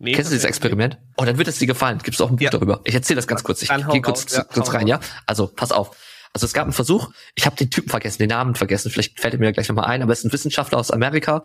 Nee, 0.00 0.12
Kennst 0.12 0.30
du 0.30 0.34
dieses 0.34 0.44
Experiment? 0.44 0.98
Oh, 1.16 1.24
dann 1.24 1.38
wird 1.38 1.46
es 1.46 1.58
dir 1.58 1.66
gefallen. 1.66 1.98
Gibt's 2.02 2.20
auch 2.20 2.28
ein 2.28 2.36
Buch 2.36 2.42
ja. 2.42 2.50
darüber. 2.50 2.80
Ich 2.84 2.94
erzähle 2.94 3.16
das 3.16 3.28
ganz 3.28 3.44
kurz. 3.44 3.62
Ich 3.62 3.68
gehe 3.68 4.02
kurz, 4.02 4.34
ja, 4.34 4.42
kurz 4.42 4.74
rein, 4.74 4.88
ja? 4.88 4.98
Also, 5.26 5.46
pass 5.46 5.70
auf. 5.70 5.96
Also 6.32 6.44
es 6.44 6.52
gab 6.52 6.64
einen 6.64 6.72
Versuch, 6.72 7.10
ich 7.34 7.46
habe 7.46 7.56
den 7.56 7.70
Typen 7.70 7.88
vergessen, 7.88 8.18
den 8.18 8.28
Namen 8.28 8.54
vergessen, 8.54 8.90
vielleicht 8.90 9.18
fällt 9.18 9.34
er 9.34 9.40
mir 9.40 9.50
gleich 9.52 9.68
nochmal 9.68 9.86
ein, 9.86 10.02
aber 10.02 10.12
es 10.12 10.18
ist 10.20 10.26
ein 10.26 10.32
Wissenschaftler 10.32 10.78
aus 10.78 10.90
Amerika 10.90 11.42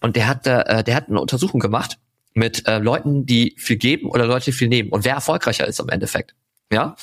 und 0.00 0.16
der 0.16 0.26
hat, 0.26 0.46
äh, 0.46 0.82
der 0.82 0.96
hat 0.96 1.08
eine 1.08 1.20
Untersuchung 1.20 1.60
gemacht 1.60 1.98
mit 2.34 2.66
äh, 2.66 2.78
Leuten, 2.78 3.26
die 3.26 3.54
viel 3.58 3.76
geben 3.76 4.10
oder 4.10 4.26
Leute, 4.26 4.46
die 4.46 4.52
viel 4.52 4.68
nehmen 4.68 4.90
und 4.90 5.04
wer 5.04 5.14
erfolgreicher 5.14 5.68
ist 5.68 5.78
im 5.78 5.88
Endeffekt. 5.88 6.34
Ja? 6.70 6.96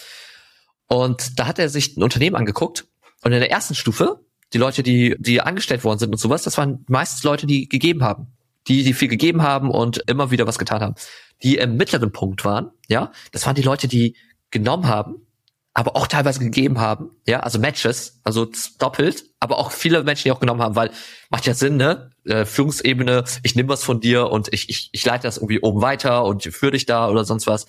Und 0.88 1.40
da 1.40 1.48
hat 1.48 1.58
er 1.58 1.70
sich 1.70 1.96
ein 1.96 2.04
Unternehmen 2.04 2.36
angeguckt 2.36 2.86
und 3.24 3.32
in 3.32 3.40
der 3.40 3.50
ersten 3.50 3.76
Stufe 3.76 4.20
die 4.54 4.58
Leute, 4.58 4.84
die, 4.84 5.16
die 5.20 5.42
angestellt 5.42 5.84
worden 5.84 6.00
sind 6.00 6.12
und 6.12 6.18
sowas, 6.18 6.44
das 6.44 6.58
waren 6.58 6.86
meistens 6.88 7.24
Leute, 7.24 7.48
die 7.48 7.68
gegeben 7.70 8.04
haben. 8.04 8.28
Die, 8.68 8.84
die 8.84 8.94
viel 8.94 9.08
gegeben 9.08 9.42
haben 9.42 9.72
und 9.72 10.04
immer 10.08 10.30
wieder 10.30 10.46
was 10.46 10.60
getan 10.60 10.82
haben. 10.82 10.96
Die 11.42 11.58
im 11.58 11.78
mittleren 11.78 12.12
Punkt 12.12 12.46
waren, 12.46 12.70
ja, 12.88 13.12
das 13.32 13.48
waren 13.48 13.56
die 13.56 13.64
Leute, 13.64 13.88
die 13.88 14.16
genommen 14.52 14.88
haben, 14.88 15.26
aber 15.74 15.96
auch 15.96 16.08
teilweise 16.08 16.40
gegeben 16.40 16.80
haben, 16.80 17.12
ja, 17.26 17.40
also 17.40 17.58
Matches, 17.58 18.20
also 18.24 18.48
doppelt, 18.78 19.24
aber 19.40 19.58
auch 19.58 19.72
viele 19.72 20.04
Menschen, 20.04 20.24
die 20.26 20.32
auch 20.32 20.40
genommen 20.40 20.62
haben, 20.62 20.76
weil 20.76 20.92
macht 21.30 21.48
ja 21.48 21.54
Sinn, 21.54 21.78
ne? 21.78 22.12
Äh, 22.26 22.46
Führungsebene, 22.46 23.24
ich 23.42 23.56
nehme 23.56 23.70
was 23.70 23.84
von 23.84 24.00
dir 24.00 24.30
und 24.30 24.54
ich, 24.54 24.70
ich, 24.70 24.90
ich 24.92 25.06
leite 25.06 25.24
das 25.24 25.38
irgendwie 25.38 25.62
oben 25.62 25.82
weiter 25.82 26.26
und 26.26 26.44
führe 26.44 26.74
dich 26.74 26.86
da 26.86 27.10
oder 27.10 27.24
sonst 27.26 27.48
was. 27.48 27.66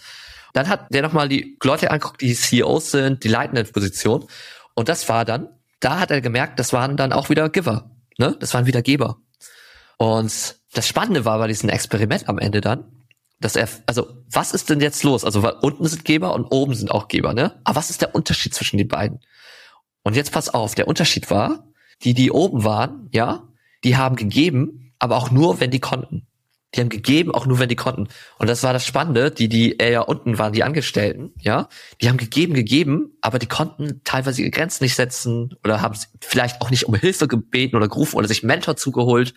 Dann 0.53 0.69
hat 0.69 0.93
der 0.93 1.01
nochmal 1.01 1.29
die 1.29 1.57
Leute 1.63 1.91
angeguckt, 1.91 2.21
die 2.21 2.35
CEOs 2.35 2.91
sind, 2.91 3.25
die 3.25 3.29
leitenden 3.29 3.71
Positionen. 3.73 4.27
Und 4.75 4.89
das 4.89 5.09
war 5.09 5.25
dann, 5.25 5.49
da 5.83 5.99
hat 5.99 6.11
er 6.11 6.21
gemerkt, 6.21 6.59
das 6.59 6.73
waren 6.73 6.97
dann 6.97 7.13
auch 7.13 7.29
wieder 7.29 7.49
Giver. 7.51 7.91
Ne? 8.19 8.37
Das 8.41 8.55
waren 8.55 8.67
wieder 8.67 8.83
Geber. 8.83 9.19
Und 9.99 10.57
das 10.73 10.87
Spannende 10.87 11.25
war 11.25 11.39
bei 11.39 11.49
diesem 11.49 11.69
Experiment 11.69 12.29
am 12.29 12.39
Ende 12.39 12.61
dann, 12.61 12.85
dass 13.41 13.57
er, 13.57 13.69
also 13.87 14.09
was 14.31 14.53
ist 14.53 14.71
denn 14.71 14.81
jetzt 14.81 15.03
los? 15.03 15.25
Also 15.25 15.43
weil 15.43 15.55
unten 15.61 15.87
sind 15.87 16.05
Geber 16.05 16.35
und 16.35 16.47
oben 16.47 16.75
sind 16.75 16.91
auch 16.91 17.09
Geber, 17.09 17.35
ne? 17.35 17.61
Aber 17.65 17.77
was 17.77 17.91
ist 17.91 18.01
der 18.01 18.15
Unterschied 18.15 18.55
zwischen 18.55 18.79
den 18.79 18.89
beiden? 18.89 19.21
Und 20.05 20.17
jetzt 20.17 20.33
pass 20.33 20.49
auf, 20.49 20.75
der 20.75 20.89
Unterschied 20.89 21.31
war, 21.31 21.67
die, 22.03 22.15
die 22.15 22.31
oben 22.31 22.65
waren, 22.65 23.09
ja, 23.13 23.49
die 23.85 23.97
haben 23.97 24.17
gegeben, 24.17 24.95
aber 24.99 25.17
auch 25.17 25.31
nur, 25.31 25.61
wenn 25.61 25.71
die 25.71 25.81
konnten. 25.81 26.27
Die 26.75 26.81
haben 26.81 26.89
gegeben, 26.89 27.33
auch 27.33 27.47
nur 27.47 27.59
wenn 27.59 27.69
die 27.69 27.77
konnten. 27.77 28.09
Und 28.39 28.49
das 28.49 28.63
war 28.63 28.73
das 28.73 28.87
Spannende, 28.87 29.31
die, 29.31 29.49
die 29.49 29.77
eher 29.77 30.09
unten 30.09 30.39
waren, 30.39 30.53
die 30.53 30.63
Angestellten, 30.63 31.33
ja, 31.39 31.69
die 32.01 32.09
haben 32.09 32.17
gegeben, 32.17 32.55
gegeben, 32.55 33.17
aber 33.21 33.39
die 33.39 33.47
konnten 33.47 34.01
teilweise 34.05 34.41
ihre 34.41 34.51
Grenzen 34.51 34.85
nicht 34.85 34.95
setzen 34.95 35.55
oder 35.63 35.83
haben 35.83 35.99
vielleicht 36.21 36.63
auch 36.63 36.71
nicht 36.71 36.85
um 36.85 36.95
Hilfe 36.95 37.29
gebeten 37.29 37.77
oder 37.77 37.89
gerufen 37.89 38.17
oder 38.17 38.29
sich 38.29 38.43
Mentor 38.43 38.77
zugeholt. 38.77 39.35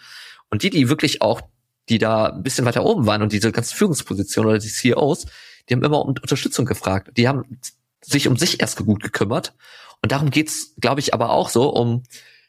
Und 0.49 0.63
die, 0.63 0.69
die 0.69 0.87
wirklich 0.87 1.21
auch, 1.21 1.41
die 1.89 1.97
da 1.97 2.27
ein 2.27 2.43
bisschen 2.43 2.65
weiter 2.65 2.85
oben 2.85 3.05
waren 3.05 3.21
und 3.21 3.33
diese 3.33 3.51
ganzen 3.51 3.75
Führungspositionen 3.75 4.49
oder 4.49 4.59
die 4.59 4.69
CEOs, 4.69 5.25
die 5.67 5.73
haben 5.73 5.83
immer 5.83 6.01
um 6.01 6.09
Unterstützung 6.09 6.65
gefragt. 6.65 7.11
Die 7.17 7.27
haben 7.27 7.59
sich 8.01 8.27
um 8.27 8.37
sich 8.37 8.61
erst 8.61 8.77
gut 8.77 9.03
gekümmert. 9.03 9.53
Und 10.01 10.11
darum 10.11 10.29
geht's, 10.29 10.75
glaube 10.79 10.99
ich, 10.99 11.13
aber 11.13 11.31
auch 11.31 11.49
so, 11.49 11.69
um 11.69 12.03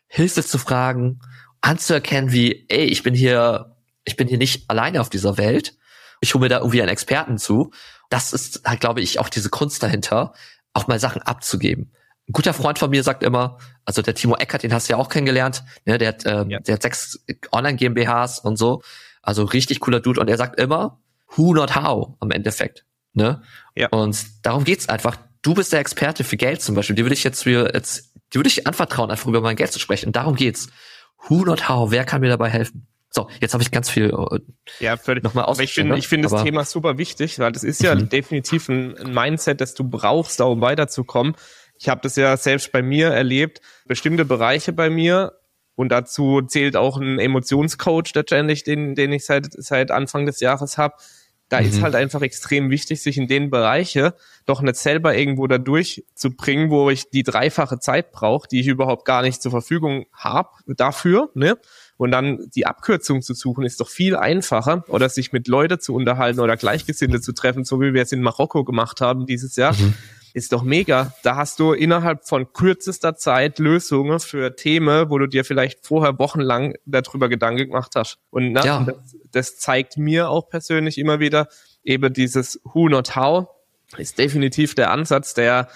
Hilfe 0.07 0.45
zu 0.45 0.59
fragen, 0.59 1.21
anzuerkennen, 1.61 2.33
wie, 2.33 2.67
ey, 2.69 2.85
ich 2.85 3.03
bin 3.03 3.15
hier 3.15 3.76
ich 4.07 4.17
bin 4.17 4.29
hier 4.29 4.39
nicht 4.39 4.71
alleine 4.71 5.01
auf 5.03 5.11
dieser 5.11 5.37
Welt. 5.37 5.77
Ich 6.21 6.33
hole 6.33 6.43
mir 6.43 6.49
da 6.49 6.59
irgendwie 6.59 6.81
einen 6.81 6.91
Experten 6.91 7.37
zu. 7.37 7.73
Das 8.09 8.33
ist 8.33 8.63
halt, 8.65 8.81
glaube 8.81 9.03
ich, 9.03 9.19
auch 9.19 9.29
diese 9.29 9.51
Kunst 9.51 9.83
dahinter, 9.83 10.33
auch 10.73 10.87
mal 10.87 10.99
Sachen 10.99 11.21
abzugeben. 11.21 11.93
Ein 12.29 12.33
guter 12.33 12.55
Freund 12.55 12.79
von 12.79 12.91
mir 12.91 13.03
sagt 13.03 13.23
immer, 13.23 13.59
also 13.85 14.03
der 14.03 14.15
Timo 14.15 14.37
Eckert, 14.37 14.63
den 14.63 14.73
hast 14.73 14.89
du 14.89 14.95
ja 14.95 14.97
auch 14.97 15.09
kennengelernt, 15.09 15.65
ne, 15.85 15.99
der, 15.99 16.09
hat, 16.09 16.27
ähm, 16.27 16.51
ja. 16.51 16.61
der 16.61 16.75
hat 16.75 16.83
sechs 16.83 17.21
Online-GmbHs 17.53 18.41
und 18.41 18.57
so, 18.57 18.83
also 19.23 19.45
richtig 19.45 19.81
cooler 19.81 20.01
Dude 20.01 20.21
und 20.21 20.29
er 20.29 20.37
sagt 20.37 20.59
immer, 20.59 21.01
who 21.35 21.53
not 21.53 21.77
how 21.77 22.15
am 22.21 22.31
Endeffekt. 22.31 22.85
Ne? 23.13 23.43
Ja. 23.75 23.89
Und 23.89 24.25
darum 24.43 24.65
geht's 24.65 24.89
einfach. 24.89 25.17
Du 25.43 25.55
bist 25.55 25.73
der 25.73 25.81
Experte 25.81 26.25
für 26.25 26.37
Geld 26.37 26.63
zum 26.63 26.75
Beispiel. 26.75 26.97
Die 26.97 27.05
würde 27.05 27.15
ich 27.15 27.25
jetzt 27.25 27.45
für 27.45 27.73
jetzt, 27.75 28.13
die 28.33 28.39
würde 28.39 28.49
ich 28.49 28.67
anvertrauen, 28.67 29.11
einfach 29.11 29.27
über 29.27 29.41
mein 29.41 29.57
Geld 29.57 29.73
zu 29.73 29.79
sprechen. 29.79 30.07
Und 30.07 30.17
darum 30.17 30.35
geht's. 30.37 30.69
Who 31.29 31.45
not 31.45 31.69
how? 31.69 31.91
Wer 31.91 32.05
kann 32.05 32.21
mir 32.21 32.29
dabei 32.29 32.51
helfen? 32.51 32.87
So, 33.11 33.29
jetzt 33.41 33.55
habe 33.55 33.63
ich 33.63 33.71
ganz 33.71 33.89
viel 33.89 34.11
äh, 34.11 34.39
ja, 34.81 34.97
völlig. 34.97 35.25
nochmal 35.25 35.45
aus. 35.45 35.59
Ich 35.59 35.73
finde, 35.73 35.97
ich 35.97 36.09
finde 36.09 36.29
das 36.29 36.43
Thema 36.43 36.65
super 36.65 36.99
wichtig, 36.99 37.39
weil 37.39 37.53
das 37.53 37.65
ist 37.65 37.83
ja 37.83 37.95
mhm. 37.95 38.09
definitiv 38.09 38.69
ein, 38.69 38.97
ein 38.99 39.15
Mindset, 39.15 39.61
das 39.61 39.75
du 39.75 39.85
brauchst, 39.85 40.41
um 40.41 40.61
weiterzukommen. 40.61 41.35
Ich 41.79 41.89
habe 41.89 42.01
das 42.03 42.17
ja 42.17 42.37
selbst 42.37 42.73
bei 42.73 42.83
mir 42.83 43.09
erlebt, 43.09 43.61
bestimmte 43.87 44.25
Bereiche 44.25 44.73
bei 44.73 44.91
mir 44.91 45.33
und 45.77 45.91
dazu 45.91 46.43
zählt 46.43 46.77
auch 46.77 46.97
ein 46.97 47.19
Emotionscoach 47.19 48.15
letztendlich, 48.15 48.65
den, 48.65 48.95
den 48.95 49.13
ich 49.13 49.27
seit, 49.27 49.47
seit 49.51 49.91
Anfang 49.91 50.27
des 50.27 50.41
Jahres 50.41 50.79
habe. 50.79 50.95
Da 51.49 51.61
mhm. 51.61 51.69
ist 51.69 51.83
halt 51.83 51.95
einfach 51.95 52.23
extrem 52.23 52.71
wichtig, 52.71 53.03
sich 53.03 53.19
in 53.19 53.29
den 53.29 53.51
Bereiche 53.51 54.15
doch 54.47 54.63
nicht 54.63 54.77
selber 54.77 55.17
irgendwo 55.17 55.47
da 55.47 55.59
durchzubringen, 55.59 56.71
wo 56.71 56.91
ich 56.91 57.11
die 57.11 57.23
dreifache 57.23 57.79
Zeit 57.79 58.11
brauche, 58.11 58.49
die 58.49 58.61
ich 58.61 58.67
überhaupt 58.67 59.05
gar 59.05 59.23
nicht 59.23 59.41
zur 59.41 59.53
Verfügung 59.53 60.07
habe 60.13 60.49
dafür. 60.67 61.31
Ne? 61.35 61.57
Und 61.97 62.11
dann 62.11 62.51
die 62.55 62.67
Abkürzung 62.67 63.23
zu 63.23 63.33
suchen, 63.35 63.65
ist 63.65 63.81
doch 63.81 63.89
viel 63.89 64.17
einfacher. 64.17 64.85
Oder 64.89 65.09
sich 65.09 65.33
mit 65.33 65.49
Leuten 65.49 65.81
zu 65.81 65.95
unterhalten 65.95 66.41
oder 66.41 66.57
Gleichgesinnte 66.57 67.21
zu 67.21 67.33
treffen, 67.33 67.65
so 67.65 67.81
wie 67.81 67.95
wir 67.95 68.03
es 68.03 68.13
in 68.13 68.23
Marokko 68.23 68.65
gemacht 68.65 69.01
haben 69.01 69.27
dieses 69.27 69.57
Jahr. 69.57 69.73
Mhm. 69.73 69.95
Ist 70.35 70.53
doch 70.53 70.63
mega. 70.63 71.15
Da 71.23 71.37
hast 71.37 71.59
du 71.61 71.73
innerhalb 71.73 72.29
von 72.29 72.53
kürzester 72.53 73.17
Zeit 73.17 73.59
Lösungen 73.59 74.21
für 74.21 74.55
Themen, 74.55 75.09
wo 75.09 75.17
du 75.19 75.27
dir 75.27 75.47
vielleicht 75.47 75.87
vorher 75.87 76.19
wochenlang 76.19 76.75
darüber 76.85 77.31
Gedanken 77.31 77.69
gemacht 77.69 77.93
hast. 77.97 78.19
Und 78.29 78.53
na, 78.53 78.63
ja. 78.63 78.85
das, 78.85 79.17
das 79.33 79.57
zeigt 79.57 79.97
mir 79.97 80.29
auch 80.29 80.51
persönlich 80.51 80.99
immer 80.99 81.21
wieder, 81.21 81.49
eben 81.83 82.13
dieses 82.13 82.61
Who 82.65 82.91
not 82.91 83.17
How 83.17 83.49
ist 83.97 84.19
definitiv 84.19 84.75
der 84.75 84.91
Ansatz, 84.91 85.33
der, 85.33 85.69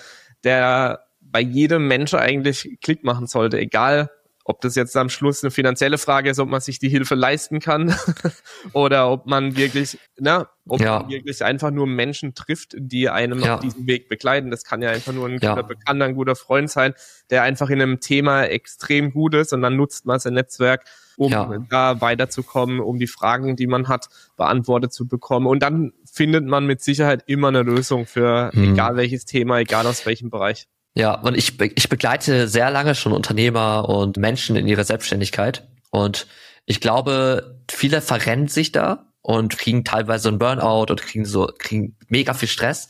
der 0.44 1.04
bei 1.22 1.40
jedem 1.40 1.88
Menschen 1.88 2.18
eigentlich 2.18 2.78
Klick 2.82 3.02
machen 3.02 3.26
sollte, 3.26 3.58
egal 3.58 4.10
ob 4.44 4.60
das 4.62 4.74
jetzt 4.74 4.96
am 4.96 5.08
Schluss 5.08 5.44
eine 5.44 5.50
finanzielle 5.50 5.98
Frage 5.98 6.30
ist, 6.30 6.38
ob 6.38 6.48
man 6.48 6.60
sich 6.60 6.78
die 6.78 6.88
Hilfe 6.88 7.14
leisten 7.14 7.60
kann 7.60 7.94
oder 8.72 9.10
ob 9.10 9.26
man 9.26 9.56
wirklich, 9.56 9.98
na, 10.18 10.48
ob 10.66 10.80
ja. 10.80 11.00
man 11.00 11.10
wirklich 11.10 11.44
einfach 11.44 11.70
nur 11.70 11.86
Menschen 11.86 12.34
trifft, 12.34 12.74
die 12.76 13.08
einem 13.08 13.40
ja. 13.40 13.54
auf 13.54 13.60
diesem 13.60 13.86
Weg 13.86 14.08
begleiten. 14.08 14.50
Das 14.50 14.64
kann 14.64 14.82
ja 14.82 14.90
einfach 14.90 15.12
nur 15.12 15.28
ein 15.28 15.38
ja. 15.40 15.54
guter 15.54 15.66
Bekannter, 15.66 16.06
ein 16.06 16.14
guter 16.14 16.36
Freund 16.36 16.70
sein, 16.70 16.94
der 17.28 17.42
einfach 17.42 17.70
in 17.70 17.82
einem 17.82 18.00
Thema 18.00 18.44
extrem 18.44 19.12
gut 19.12 19.34
ist 19.34 19.52
und 19.52 19.62
dann 19.62 19.76
nutzt 19.76 20.06
man 20.06 20.18
sein 20.18 20.34
Netzwerk, 20.34 20.84
um 21.16 21.66
da 21.68 22.00
weiterzukommen, 22.00 22.80
um 22.80 22.98
die 22.98 23.06
Fragen, 23.06 23.56
die 23.56 23.66
man 23.66 23.88
hat, 23.88 24.08
beantwortet 24.36 24.92
zu 24.92 25.06
bekommen. 25.06 25.46
Und 25.46 25.62
dann 25.62 25.92
findet 26.10 26.46
man 26.46 26.66
mit 26.66 26.80
Sicherheit 26.82 27.24
immer 27.26 27.48
eine 27.48 27.62
Lösung 27.62 28.06
für 28.06 28.50
hm. 28.52 28.72
egal 28.72 28.96
welches 28.96 29.26
Thema, 29.26 29.58
egal 29.58 29.86
aus 29.86 30.06
welchem 30.06 30.30
Bereich. 30.30 30.66
Ja, 30.94 31.14
und 31.14 31.36
ich, 31.36 31.60
ich 31.60 31.88
begleite 31.88 32.48
sehr 32.48 32.70
lange 32.70 32.94
schon 32.94 33.12
Unternehmer 33.12 33.88
und 33.88 34.16
Menschen 34.16 34.56
in 34.56 34.66
ihrer 34.66 34.84
Selbstständigkeit. 34.84 35.68
Und 35.90 36.26
ich 36.66 36.80
glaube, 36.80 37.60
viele 37.70 38.00
verrennen 38.00 38.48
sich 38.48 38.72
da 38.72 39.06
und 39.22 39.56
kriegen 39.58 39.84
teilweise 39.84 40.28
einen 40.28 40.38
Burnout 40.38 40.86
und 40.90 41.02
kriegen 41.02 41.24
so, 41.24 41.48
kriegen 41.58 41.96
mega 42.08 42.34
viel 42.34 42.48
Stress. 42.48 42.88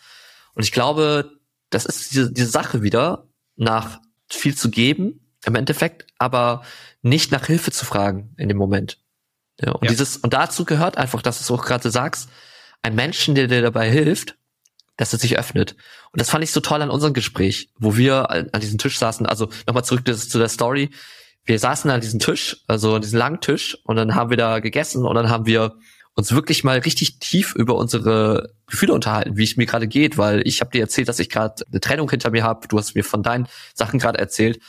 Und 0.54 0.62
ich 0.62 0.72
glaube, 0.72 1.38
das 1.68 1.86
ist 1.86 2.12
diese, 2.12 2.32
diese 2.32 2.48
Sache 2.48 2.82
wieder, 2.82 3.28
nach 3.56 4.00
viel 4.28 4.56
zu 4.56 4.70
geben 4.70 5.20
im 5.44 5.54
Endeffekt, 5.54 6.06
aber 6.18 6.62
nicht 7.02 7.32
nach 7.32 7.46
Hilfe 7.46 7.70
zu 7.70 7.84
fragen 7.84 8.34
in 8.36 8.48
dem 8.48 8.56
Moment. 8.56 8.98
Ja, 9.60 9.72
und 9.72 9.84
ja. 9.84 9.90
dieses, 9.90 10.16
und 10.16 10.32
dazu 10.32 10.64
gehört 10.64 10.96
einfach, 10.96 11.22
dass 11.22 11.46
du 11.46 11.54
auch 11.54 11.64
gerade 11.64 11.90
sagst, 11.90 12.28
ein 12.82 12.94
Menschen, 12.94 13.34
der 13.34 13.46
dir 13.46 13.60
dabei 13.60 13.90
hilft, 13.90 14.36
dass 15.00 15.14
er 15.14 15.18
sich 15.18 15.38
öffnet. 15.38 15.76
Und 16.12 16.20
das 16.20 16.28
fand 16.28 16.44
ich 16.44 16.52
so 16.52 16.60
toll 16.60 16.82
an 16.82 16.90
unserem 16.90 17.14
Gespräch, 17.14 17.70
wo 17.78 17.96
wir 17.96 18.30
an, 18.30 18.50
diesem 18.60 18.76
Tisch 18.76 18.98
saßen. 18.98 19.24
Also 19.24 19.48
nochmal 19.66 19.84
zurück 19.84 20.02
zu 20.06 20.38
der 20.38 20.48
Story. 20.48 20.90
Wir 21.46 21.58
saßen 21.58 21.90
an 21.90 22.02
diesem 22.02 22.20
Tisch, 22.20 22.58
also 22.66 22.96
an 22.96 23.00
diesem 23.00 23.18
langen 23.18 23.40
Tisch, 23.40 23.78
und 23.84 23.96
dann 23.96 24.14
haben 24.14 24.28
wir 24.28 24.36
da 24.36 24.58
gegessen 24.58 25.06
und 25.06 25.14
dann 25.14 25.30
haben 25.30 25.46
wir 25.46 25.74
uns 26.14 26.32
wirklich 26.32 26.64
mal 26.64 26.78
richtig 26.80 27.18
tief 27.18 27.54
über 27.54 27.76
unsere 27.76 28.52
Gefühle 28.66 28.92
unterhalten, 28.92 29.38
wie 29.38 29.44
es 29.44 29.56
mir 29.56 29.64
gerade 29.64 29.88
geht, 29.88 30.18
weil 30.18 30.46
ich 30.46 30.60
habe 30.60 30.70
dir 30.70 30.82
erzählt, 30.82 31.08
dass 31.08 31.18
ich 31.18 31.30
gerade 31.30 31.64
eine 31.70 31.80
Trennung 31.80 32.10
hinter 32.10 32.30
mir 32.30 32.42
habe. 32.42 32.68
Du 32.68 32.76
hast 32.76 32.94
mir 32.94 33.02
von 33.02 33.22
deinen 33.22 33.48
Sachen 33.72 33.98
gerade 33.98 34.18
erzählt. 34.18 34.60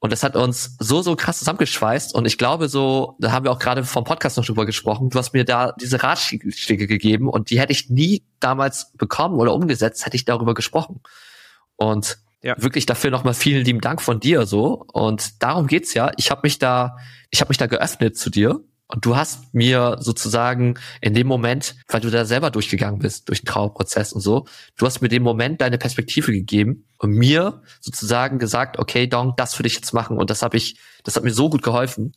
Und 0.00 0.12
das 0.12 0.22
hat 0.22 0.36
uns 0.36 0.76
so, 0.78 1.02
so 1.02 1.16
krass 1.16 1.40
zusammengeschweißt. 1.40 2.14
Und 2.14 2.24
ich 2.24 2.38
glaube 2.38 2.68
so, 2.68 3.16
da 3.18 3.32
haben 3.32 3.44
wir 3.44 3.50
auch 3.50 3.58
gerade 3.58 3.82
vom 3.82 4.04
Podcast 4.04 4.36
noch 4.36 4.44
drüber 4.44 4.64
gesprochen, 4.64 5.10
du 5.10 5.18
hast 5.18 5.32
mir 5.32 5.44
da 5.44 5.72
diese 5.80 6.02
Ratschläge 6.02 6.86
gegeben 6.86 7.28
und 7.28 7.50
die 7.50 7.58
hätte 7.58 7.72
ich 7.72 7.90
nie 7.90 8.24
damals 8.38 8.92
bekommen 8.96 9.40
oder 9.40 9.52
umgesetzt, 9.54 10.06
hätte 10.06 10.16
ich 10.16 10.24
darüber 10.24 10.54
gesprochen. 10.54 11.00
Und 11.76 12.18
ja. 12.42 12.54
wirklich 12.58 12.86
dafür 12.86 13.10
nochmal 13.10 13.34
vielen 13.34 13.64
lieben 13.64 13.80
Dank 13.80 14.00
von 14.00 14.20
dir 14.20 14.46
so. 14.46 14.84
Und 14.92 15.42
darum 15.42 15.66
geht's 15.66 15.94
ja. 15.94 16.12
Ich 16.16 16.30
habe 16.30 16.42
mich 16.44 16.58
da, 16.58 16.96
ich 17.30 17.40
habe 17.40 17.48
mich 17.48 17.58
da 17.58 17.66
geöffnet 17.66 18.16
zu 18.16 18.30
dir 18.30 18.60
und 18.88 19.04
du 19.04 19.16
hast 19.16 19.54
mir 19.54 19.98
sozusagen 20.00 20.78
in 21.02 21.12
dem 21.12 21.26
Moment, 21.26 21.76
weil 21.88 22.00
du 22.00 22.10
da 22.10 22.24
selber 22.24 22.50
durchgegangen 22.50 22.98
bist, 22.98 23.28
durch 23.28 23.42
den 23.42 23.46
Trauerprozess 23.46 24.14
und 24.14 24.22
so, 24.22 24.46
du 24.76 24.86
hast 24.86 25.02
mir 25.02 25.08
den 25.08 25.22
Moment 25.22 25.60
deine 25.60 25.76
Perspektive 25.76 26.32
gegeben 26.32 26.86
und 26.96 27.10
mir 27.10 27.62
sozusagen 27.80 28.38
gesagt, 28.38 28.78
okay, 28.78 29.06
Dong, 29.06 29.34
das 29.36 29.54
für 29.54 29.62
dich 29.62 29.74
jetzt 29.74 29.92
machen. 29.92 30.16
Und 30.16 30.30
das 30.30 30.40
habe 30.40 30.56
ich, 30.56 30.78
das 31.04 31.16
hat 31.16 31.24
mir 31.24 31.34
so 31.34 31.50
gut 31.50 31.62
geholfen. 31.62 32.14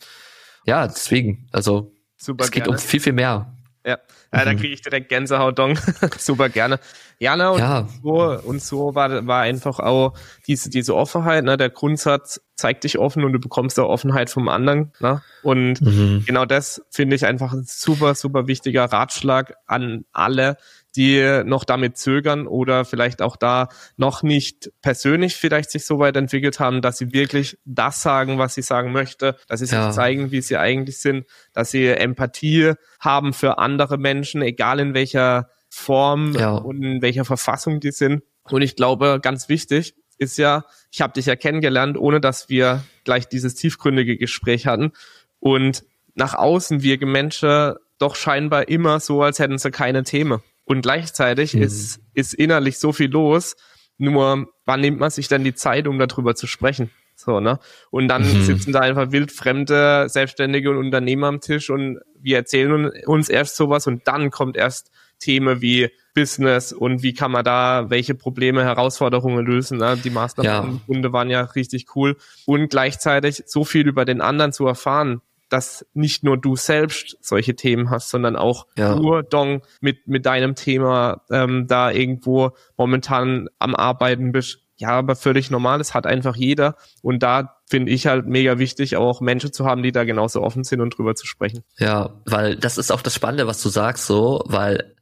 Ja, 0.65 0.87
deswegen, 0.87 1.49
also 1.51 1.93
Super 2.15 2.45
es 2.45 2.51
geht 2.51 2.63
gerne. 2.63 2.77
um 2.77 2.81
viel, 2.81 3.01
viel 3.01 3.13
mehr. 3.13 3.53
Ja, 3.85 3.97
ja 4.31 4.45
da 4.45 4.53
mhm. 4.53 4.57
kriege 4.57 4.73
ich 4.73 4.81
direkt 4.81 5.09
Gänsehaut, 5.09 5.59
Dong. 5.59 5.77
Super 6.17 6.47
gerne. 6.47 6.79
Jana 7.19 7.49
und 7.49 7.59
ja. 7.59 7.87
so 8.01 8.39
und 8.43 8.61
so 8.63 8.95
war, 8.95 9.27
war 9.27 9.41
einfach 9.41 9.79
auch 9.79 10.13
diese, 10.47 10.69
diese 10.69 10.95
Offenheit, 10.95 11.43
ne? 11.43 11.57
Der 11.57 11.69
Grundsatz 11.69 12.41
zeigt 12.61 12.83
dich 12.83 12.99
offen 12.99 13.25
und 13.25 13.33
du 13.33 13.39
bekommst 13.39 13.79
auch 13.79 13.89
Offenheit 13.89 14.29
vom 14.29 14.47
anderen. 14.47 14.93
Ne? 14.99 15.21
Und 15.41 15.81
mhm. 15.81 16.23
genau 16.25 16.45
das 16.45 16.81
finde 16.89 17.15
ich 17.15 17.25
einfach 17.25 17.53
ein 17.53 17.65
super, 17.67 18.13
super 18.13 18.47
wichtiger 18.47 18.85
Ratschlag 18.85 19.55
an 19.65 20.05
alle, 20.13 20.57
die 20.95 21.41
noch 21.43 21.63
damit 21.63 21.97
zögern 21.97 22.45
oder 22.45 22.85
vielleicht 22.85 23.21
auch 23.21 23.35
da 23.35 23.69
noch 23.97 24.23
nicht 24.23 24.71
persönlich 24.81 25.35
vielleicht 25.35 25.71
sich 25.71 25.85
so 25.85 25.99
weit 25.99 26.15
entwickelt 26.17 26.59
haben, 26.59 26.81
dass 26.81 26.99
sie 26.99 27.13
wirklich 27.13 27.57
das 27.65 28.01
sagen, 28.01 28.37
was 28.37 28.53
sie 28.53 28.61
sagen 28.61 28.91
möchte, 28.91 29.37
dass 29.47 29.61
sie 29.61 29.65
sich 29.65 29.77
ja. 29.77 29.91
zeigen, 29.91 30.31
wie 30.31 30.41
sie 30.41 30.57
eigentlich 30.57 30.99
sind, 30.99 31.25
dass 31.53 31.71
sie 31.71 31.87
Empathie 31.87 32.73
haben 32.99 33.33
für 33.33 33.57
andere 33.57 33.97
Menschen, 33.97 34.41
egal 34.41 34.79
in 34.79 34.93
welcher 34.93 35.49
Form 35.69 36.33
ja. 36.33 36.51
und 36.51 36.83
in 36.83 37.01
welcher 37.01 37.25
Verfassung 37.25 37.79
die 37.79 37.91
sind. 37.91 38.21
Und 38.43 38.61
ich 38.61 38.75
glaube, 38.75 39.19
ganz 39.21 39.49
wichtig 39.49 39.95
ist 40.21 40.37
ja, 40.37 40.65
ich 40.91 41.01
habe 41.01 41.13
dich 41.13 41.25
ja 41.25 41.35
kennengelernt, 41.35 41.97
ohne 41.97 42.21
dass 42.21 42.47
wir 42.47 42.83
gleich 43.03 43.27
dieses 43.27 43.55
tiefgründige 43.55 44.17
Gespräch 44.17 44.67
hatten. 44.67 44.91
Und 45.39 45.83
nach 46.13 46.35
außen 46.35 46.83
wirken 46.83 47.11
Menschen 47.11 47.73
doch 47.97 48.15
scheinbar 48.15 48.67
immer 48.67 48.99
so, 48.99 49.23
als 49.23 49.39
hätten 49.39 49.57
sie 49.57 49.71
keine 49.71 50.03
Themen. 50.03 50.41
und 50.65 50.83
gleichzeitig 50.83 51.55
mhm. 51.55 51.63
ist, 51.63 51.99
ist 52.13 52.33
innerlich 52.33 52.77
so 52.77 52.93
viel 52.93 53.09
los. 53.09 53.55
Nur, 53.97 54.47
wann 54.65 54.81
nimmt 54.81 54.99
man 54.99 55.09
sich 55.09 55.27
dann 55.27 55.43
die 55.43 55.55
Zeit, 55.55 55.87
um 55.87 55.97
darüber 55.97 56.35
zu 56.35 56.47
sprechen? 56.47 56.91
So, 57.15 57.39
ne? 57.39 57.59
Und 57.89 58.07
dann 58.07 58.21
mhm. 58.21 58.43
sitzen 58.43 58.71
da 58.71 58.79
einfach 58.79 59.11
wildfremde 59.11 60.07
Selbstständige 60.07 60.69
und 60.69 60.77
Unternehmer 60.77 61.27
am 61.27 61.41
Tisch 61.41 61.69
und 61.69 61.99
wir 62.19 62.37
erzählen 62.37 62.91
uns 63.05 63.27
erst 63.27 63.55
sowas 63.55 63.87
und 63.87 64.07
dann 64.07 64.29
kommt 64.29 64.55
erst 64.55 64.91
Themen 65.21 65.61
wie 65.61 65.89
Business 66.13 66.73
und 66.73 67.03
wie 67.03 67.13
kann 67.13 67.31
man 67.31 67.45
da 67.45 67.89
welche 67.89 68.15
Probleme, 68.15 68.63
Herausforderungen 68.63 69.45
lösen. 69.45 69.77
Ne? 69.77 69.97
Die 70.03 70.09
Mastermind-Runde 70.09 71.09
ja. 71.09 71.13
waren 71.13 71.29
ja 71.29 71.41
richtig 71.41 71.95
cool. 71.95 72.17
Und 72.45 72.69
gleichzeitig 72.69 73.43
so 73.45 73.63
viel 73.63 73.87
über 73.87 74.05
den 74.05 74.21
anderen 74.21 74.51
zu 74.51 74.67
erfahren, 74.67 75.21
dass 75.49 75.85
nicht 75.93 76.23
nur 76.23 76.37
du 76.37 76.55
selbst 76.55 77.17
solche 77.21 77.55
Themen 77.55 77.89
hast, 77.89 78.09
sondern 78.09 78.35
auch 78.35 78.67
ja. 78.77 78.95
du, 78.95 79.21
Dong, 79.21 79.63
mit, 79.81 80.07
mit 80.07 80.25
deinem 80.25 80.55
Thema 80.55 81.21
ähm, 81.29 81.67
da 81.67 81.91
irgendwo 81.91 82.51
momentan 82.77 83.49
am 83.59 83.75
Arbeiten 83.75 84.31
bist. 84.31 84.59
Ja, 84.77 84.89
aber 84.91 85.15
völlig 85.15 85.51
normal, 85.51 85.77
das 85.77 85.93
hat 85.93 86.07
einfach 86.07 86.35
jeder. 86.35 86.75
Und 87.03 87.21
da 87.21 87.57
finde 87.69 87.91
ich 87.91 88.07
halt 88.07 88.25
mega 88.25 88.57
wichtig, 88.57 88.95
auch 88.95 89.21
Menschen 89.21 89.53
zu 89.53 89.65
haben, 89.65 89.83
die 89.83 89.91
da 89.91 90.05
genauso 90.05 90.41
offen 90.41 90.63
sind 90.63 90.81
und 90.81 90.97
drüber 90.97 91.13
zu 91.13 91.27
sprechen. 91.27 91.63
Ja, 91.77 92.21
weil 92.25 92.55
das 92.55 92.79
ist 92.79 92.91
auch 92.91 93.03
das 93.03 93.13
Spannende, 93.13 93.45
was 93.45 93.61
du 93.61 93.69
sagst, 93.69 94.07
so, 94.07 94.43
weil 94.47 94.95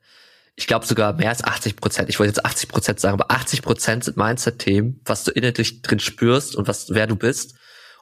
ich 0.60 0.68
glaube 0.68 0.86
sogar 0.86 1.14
mehr 1.14 1.30
als 1.30 1.42
80 1.42 1.78
Prozent, 1.78 2.10
ich 2.10 2.20
wollte 2.20 2.32
jetzt 2.32 2.46
80 2.46 2.68
Prozent 2.68 3.00
sagen, 3.00 3.14
aber 3.14 3.32
80 3.32 3.62
Prozent 3.62 4.04
sind 4.04 4.18
Mindset-Themen, 4.18 5.00
was 5.06 5.24
du 5.24 5.32
innerlich 5.32 5.82
drin 5.82 6.00
spürst 6.00 6.54
und 6.54 6.68
was, 6.68 6.90
wer 6.90 7.08
du 7.08 7.16
bist. 7.16 7.56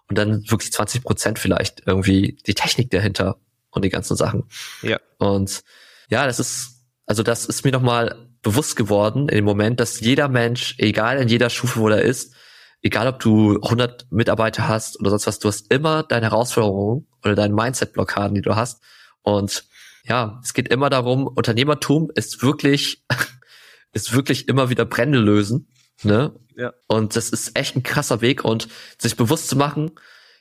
Und 0.09 0.17
dann 0.17 0.41
wirklich 0.49 0.71
20 0.71 1.03
Prozent 1.03 1.37
vielleicht 1.37 1.83
irgendwie 1.85 2.39
die 2.47 2.55
Technik 2.55 2.89
dahinter 2.89 3.37
und 3.69 3.85
die 3.85 3.89
ganzen 3.89 4.17
Sachen. 4.17 4.45
Ja. 4.81 4.99
Und 5.19 5.61
ja, 6.09 6.25
das 6.25 6.39
ist, 6.39 6.81
also 7.05 7.21
das 7.21 7.45
ist 7.45 7.63
mir 7.63 7.71
nochmal 7.71 8.27
bewusst 8.41 8.75
geworden 8.75 9.29
in 9.29 9.35
dem 9.35 9.45
Moment, 9.45 9.79
dass 9.79 9.99
jeder 9.99 10.27
Mensch, 10.27 10.73
egal 10.79 11.19
in 11.19 11.27
jeder 11.27 11.51
Stufe, 11.51 11.79
wo 11.79 11.89
er 11.89 12.01
ist, 12.01 12.33
egal 12.81 13.07
ob 13.07 13.19
du 13.19 13.61
100 13.61 14.07
Mitarbeiter 14.09 14.67
hast 14.67 14.99
oder 14.99 15.11
sonst 15.11 15.27
was, 15.27 15.37
du 15.37 15.49
hast 15.49 15.71
immer 15.71 16.01
deine 16.01 16.31
Herausforderungen 16.31 17.05
oder 17.23 17.35
deine 17.35 17.53
Mindset-Blockaden, 17.53 18.33
die 18.33 18.41
du 18.41 18.55
hast. 18.55 18.81
Und 19.21 19.65
ja, 20.07 20.39
es 20.43 20.53
geht 20.53 20.69
immer 20.69 20.89
darum, 20.89 21.27
Unternehmertum 21.27 22.11
ist 22.15 22.41
wirklich, 22.41 23.03
ist 23.93 24.13
wirklich 24.13 24.47
immer 24.47 24.69
wieder 24.69 24.85
Brände 24.85 25.19
lösen. 25.19 25.67
Ne? 26.03 26.33
Ja. 26.55 26.73
Und 26.87 27.15
das 27.15 27.29
ist 27.29 27.57
echt 27.57 27.75
ein 27.75 27.83
krasser 27.83 28.21
Weg 28.21 28.43
und 28.43 28.67
sich 28.97 29.15
bewusst 29.15 29.49
zu 29.49 29.55
machen, 29.55 29.91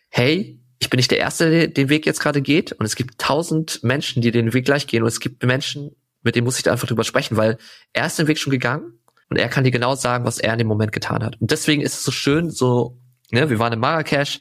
hey, 0.09 0.61
ich 0.79 0.90
bin 0.90 0.98
nicht 0.98 1.11
der 1.11 1.18
Erste, 1.18 1.50
der 1.50 1.68
den 1.68 1.88
Weg 1.88 2.07
jetzt 2.07 2.20
gerade 2.20 2.42
geht 2.42 2.72
und 2.72 2.85
es 2.85 2.96
gibt 2.96 3.18
tausend 3.18 3.83
Menschen, 3.83 4.22
die 4.22 4.31
den 4.31 4.52
Weg 4.52 4.66
gleich 4.66 4.87
gehen 4.87 5.02
und 5.02 5.09
es 5.09 5.20
gibt 5.20 5.42
Menschen, 5.42 5.96
mit 6.22 6.37
denen 6.37 6.44
muss 6.44 6.59
ich 6.59 6.64
da 6.64 6.72
einfach 6.72 6.88
drüber 6.88 7.05
sprechen, 7.05 7.37
weil 7.37 7.57
er 7.92 8.07
ist 8.07 8.18
den 8.18 8.26
Weg 8.29 8.38
schon 8.38 8.50
gegangen 8.50 8.98
und 9.31 9.38
er 9.38 9.48
kann 9.48 9.64
dir 9.64 9.70
genau 9.70 9.94
sagen, 9.94 10.24
was 10.24 10.38
er 10.38 10.52
in 10.52 10.59
dem 10.59 10.68
Moment 10.68 10.92
getan 10.92 11.24
hat. 11.24 11.40
Und 11.40 11.50
deswegen 11.50 11.83
ist 11.83 11.94
es 11.94 12.05
so 12.05 12.12
schön, 12.12 12.50
so, 12.50 12.98
ne, 13.31 13.48
wir 13.48 13.59
waren 13.59 13.72
in 13.72 13.81
Marrakesch, 13.81 14.40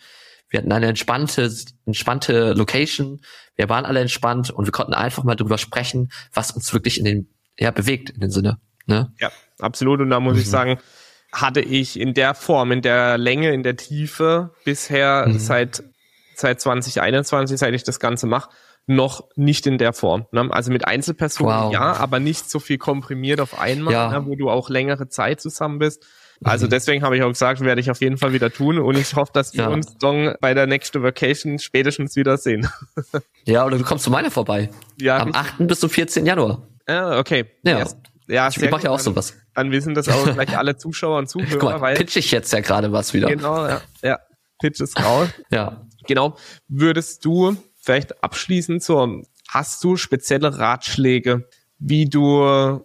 wir 0.49 0.59
hatten 0.59 0.71
eine 0.71 0.87
entspannte, 0.87 1.51
entspannte 1.85 2.53
Location, 2.53 3.21
wir 3.55 3.69
waren 3.69 3.85
alle 3.85 4.01
entspannt 4.01 4.49
und 4.49 4.65
wir 4.65 4.71
konnten 4.71 4.93
einfach 4.93 5.23
mal 5.23 5.35
drüber 5.35 5.57
sprechen, 5.57 6.11
was 6.33 6.51
uns 6.51 6.73
wirklich 6.73 6.97
in 6.99 7.05
den, 7.05 7.29
ja, 7.57 7.71
bewegt, 7.71 8.09
in 8.09 8.19
dem 8.19 8.31
Sinne. 8.31 8.59
Ne? 8.85 9.11
Ja, 9.19 9.31
absolut. 9.59 10.01
Und 10.01 10.09
da 10.09 10.19
muss 10.19 10.35
mhm. 10.35 10.41
ich 10.41 10.49
sagen, 10.49 10.77
hatte 11.31 11.61
ich 11.61 11.99
in 11.99 12.13
der 12.13 12.33
Form, 12.33 12.71
in 12.71 12.81
der 12.81 13.17
Länge, 13.17 13.53
in 13.53 13.63
der 13.63 13.75
Tiefe 13.75 14.51
bisher 14.63 15.25
mhm. 15.27 15.39
seit, 15.39 15.83
seit 16.35 16.61
2021, 16.61 17.57
seit 17.57 17.73
ich 17.73 17.83
das 17.83 17.99
Ganze 17.99 18.27
mache, 18.27 18.49
noch 18.87 19.27
nicht 19.35 19.65
in 19.65 19.77
der 19.77 19.93
Form. 19.93 20.27
Ne? 20.31 20.47
Also 20.51 20.71
mit 20.71 20.87
Einzelpersonen 20.87 21.55
wow. 21.55 21.73
ja, 21.73 21.93
aber 21.95 22.19
nicht 22.19 22.49
so 22.49 22.59
viel 22.59 22.77
komprimiert 22.77 23.39
auf 23.39 23.59
einmal, 23.59 23.93
ja. 23.93 24.11
ne, 24.11 24.25
wo 24.27 24.35
du 24.35 24.49
auch 24.49 24.69
längere 24.69 25.09
Zeit 25.09 25.41
zusammen 25.41 25.79
bist. 25.79 26.05
Also 26.43 26.65
mhm. 26.65 26.71
deswegen 26.71 27.03
habe 27.03 27.15
ich 27.15 27.23
auch 27.23 27.29
gesagt, 27.29 27.61
werde 27.61 27.81
ich 27.81 27.89
auf 27.89 28.01
jeden 28.01 28.17
Fall 28.17 28.33
wieder 28.33 28.51
tun 28.51 28.77
und 28.77 28.97
ich 28.97 29.15
hoffe, 29.15 29.31
dass 29.33 29.53
wir 29.53 29.63
ja. 29.63 29.69
uns 29.69 29.97
Dong 29.97 30.35
bei 30.41 30.53
der 30.53 30.67
nächsten 30.67 31.01
Vacation 31.01 31.59
spätestens 31.59 32.15
wieder 32.15 32.37
sehen. 32.37 32.67
ja, 33.45 33.65
oder 33.65 33.77
du 33.77 33.83
kommst 33.83 34.03
zu 34.03 34.11
meiner 34.11 34.31
vorbei. 34.31 34.69
Ja. 34.99 35.17
Am 35.17 35.33
8. 35.33 35.67
bis 35.67 35.79
zum 35.79 35.89
14. 35.89 36.25
Januar. 36.25 36.67
Ah, 36.87 37.17
okay. 37.19 37.45
Ja. 37.63 37.79
ja. 37.79 37.87
Ja, 38.27 38.47
ich 38.49 38.71
mache 38.71 38.85
ja 38.85 38.89
auch 38.89 38.99
sowas. 38.99 39.35
Dann 39.53 39.71
wissen 39.71 39.93
das 39.93 40.09
auch 40.09 40.23
gleich 40.33 40.57
alle 40.57 40.77
Zuschauer 40.77 41.19
und 41.19 41.29
Zuhörer. 41.29 41.59
Guck 41.59 41.63
mal, 41.63 41.81
weil, 41.81 41.95
pitch 41.95 42.15
ich 42.15 42.31
jetzt 42.31 42.51
ja 42.53 42.59
gerade 42.59 42.91
was 42.91 43.13
wieder. 43.13 43.27
Genau, 43.27 43.67
ja. 43.67 43.81
ja. 44.01 44.19
Pitch 44.59 44.81
ist 44.81 44.99
raus. 45.03 45.29
ja. 45.51 45.85
Genau. 46.07 46.35
Würdest 46.67 47.23
du 47.25 47.55
vielleicht 47.75 48.23
abschließend 48.23 48.83
so, 48.83 49.21
hast 49.47 49.83
du 49.83 49.95
spezielle 49.95 50.57
Ratschläge, 50.57 51.47
wie 51.77 52.05
du 52.05 52.81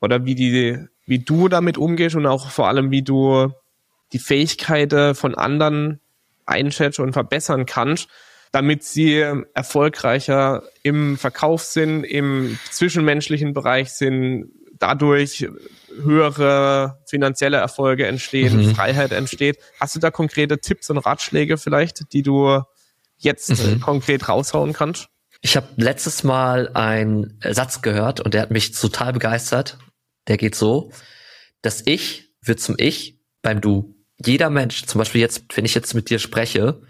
oder 0.00 0.24
wie 0.24 0.34
die 0.34 0.78
wie 1.08 1.18
du 1.18 1.48
damit 1.48 1.78
umgehst 1.78 2.14
und 2.16 2.26
auch 2.26 2.50
vor 2.50 2.68
allem, 2.68 2.90
wie 2.90 3.02
du 3.02 3.50
die 4.12 4.18
Fähigkeiten 4.18 5.14
von 5.14 5.34
anderen 5.34 6.00
einschätzen 6.44 7.02
und 7.02 7.14
verbessern 7.14 7.64
kannst, 7.64 8.08
damit 8.52 8.84
sie 8.84 9.24
erfolgreicher 9.54 10.62
im 10.82 11.16
Verkauf 11.16 11.62
sind, 11.62 12.04
im 12.04 12.58
zwischenmenschlichen 12.70 13.54
Bereich 13.54 13.92
sind, 13.92 14.50
dadurch 14.78 15.48
höhere 16.02 16.98
finanzielle 17.06 17.56
Erfolge 17.56 18.06
entstehen, 18.06 18.56
mhm. 18.56 18.74
Freiheit 18.74 19.12
entsteht. 19.12 19.58
Hast 19.80 19.96
du 19.96 20.00
da 20.00 20.10
konkrete 20.10 20.60
Tipps 20.60 20.90
und 20.90 20.98
Ratschläge 20.98 21.56
vielleicht, 21.56 22.12
die 22.12 22.22
du 22.22 22.62
jetzt 23.16 23.48
mhm. 23.50 23.80
konkret 23.80 24.28
raushauen 24.28 24.74
kannst? 24.74 25.08
Ich 25.40 25.56
habe 25.56 25.68
letztes 25.76 26.22
Mal 26.22 26.68
einen 26.74 27.38
Satz 27.42 27.80
gehört 27.80 28.20
und 28.20 28.34
der 28.34 28.42
hat 28.42 28.50
mich 28.50 28.72
total 28.72 29.14
begeistert 29.14 29.78
der 30.28 30.36
geht 30.36 30.54
so, 30.54 30.92
das 31.62 31.82
Ich 31.86 32.30
wird 32.42 32.60
zum 32.60 32.76
Ich 32.78 33.18
beim 33.42 33.60
Du. 33.60 33.96
Jeder 34.24 34.50
Mensch, 34.50 34.84
zum 34.84 34.98
Beispiel 34.98 35.20
jetzt, 35.20 35.44
wenn 35.54 35.64
ich 35.64 35.74
jetzt 35.74 35.94
mit 35.94 36.10
dir 36.10 36.18
spreche, 36.18 36.82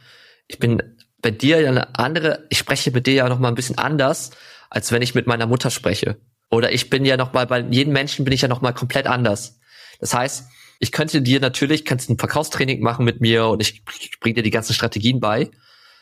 ich 0.47 0.59
bin 0.59 0.83
bei 1.21 1.31
dir 1.31 1.61
ja 1.61 1.69
eine 1.69 1.99
andere, 1.99 2.47
ich 2.51 2.59
spreche 2.59 2.91
mit 2.91 3.07
dir 3.07 3.15
ja 3.15 3.29
noch 3.29 3.39
mal 3.39 3.49
ein 3.49 3.55
bisschen 3.55 3.79
anders, 3.79 4.31
als 4.71 4.93
wenn 4.93 5.03
ich 5.03 5.15
mit 5.15 5.27
meiner 5.27 5.47
Mutter 5.47 5.71
spreche. 5.71 6.21
Oder 6.51 6.73
ich 6.73 6.91
bin 6.91 7.05
ja 7.05 7.17
noch 7.17 7.33
mal, 7.33 7.47
bei 7.47 7.61
jedem 7.61 7.93
Menschen 7.93 8.25
bin 8.25 8.33
ich 8.33 8.43
ja 8.43 8.49
noch 8.49 8.61
mal 8.61 8.73
komplett 8.73 9.07
anders. 9.07 9.59
Das 10.01 10.15
heißt, 10.15 10.47
ich 10.81 10.93
könnte 10.93 11.21
dir 11.21 11.41
natürlich, 11.41 11.85
kannst 11.85 12.09
ein 12.09 12.19
Verkaufstraining 12.19 12.81
machen 12.81 13.05
mit 13.05 13.21
mir 13.21 13.47
und 13.49 13.61
ich 13.61 13.85
bringe 13.85 14.35
dir 14.35 14.43
die 14.43 14.51
ganzen 14.51 14.75
Strategien 14.75 15.21
bei. 15.21 15.51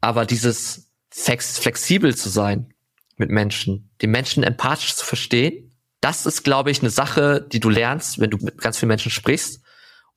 Aber 0.00 0.26
dieses 0.26 0.92
flexibel 1.10 2.14
zu 2.14 2.28
sein 2.28 2.74
mit 3.16 3.30
Menschen, 3.30 3.90
die 4.02 4.06
Menschen 4.06 4.42
empathisch 4.42 4.94
zu 4.94 5.04
verstehen 5.04 5.65
das 6.06 6.24
ist, 6.24 6.44
glaube 6.44 6.70
ich, 6.70 6.82
eine 6.82 6.90
Sache, 6.90 7.44
die 7.50 7.58
du 7.58 7.68
lernst, 7.68 8.20
wenn 8.20 8.30
du 8.30 8.36
mit 8.36 8.58
ganz 8.58 8.78
vielen 8.78 8.90
Menschen 8.90 9.10
sprichst 9.10 9.60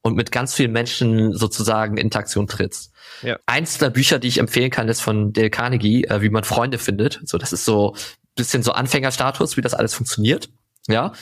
und 0.01 0.15
mit 0.15 0.31
ganz 0.31 0.53
vielen 0.53 0.71
Menschen 0.71 1.33
sozusagen 1.33 1.97
in 1.97 2.05
Interaktion 2.05 2.45
trittst. 2.45 2.91
Ja. 3.23 3.37
Eins 3.47 3.79
der 3.79 3.89
Bücher, 3.89 4.19
die 4.19 4.27
ich 4.27 4.37
empfehlen 4.37 4.69
kann, 4.69 4.87
ist 4.87 5.01
von 5.01 5.33
Dale 5.33 5.49
Carnegie, 5.49 6.03
äh, 6.03 6.21
wie 6.21 6.29
man 6.29 6.43
Freunde 6.43 6.77
findet. 6.77 7.21
So, 7.25 7.39
das 7.39 7.53
ist 7.53 7.65
so 7.65 7.95
bisschen 8.35 8.61
so 8.61 8.71
Anfängerstatus, 8.71 9.57
wie 9.57 9.61
das 9.61 9.73
alles 9.73 9.95
funktioniert. 9.95 10.49
Ja. 10.87 11.13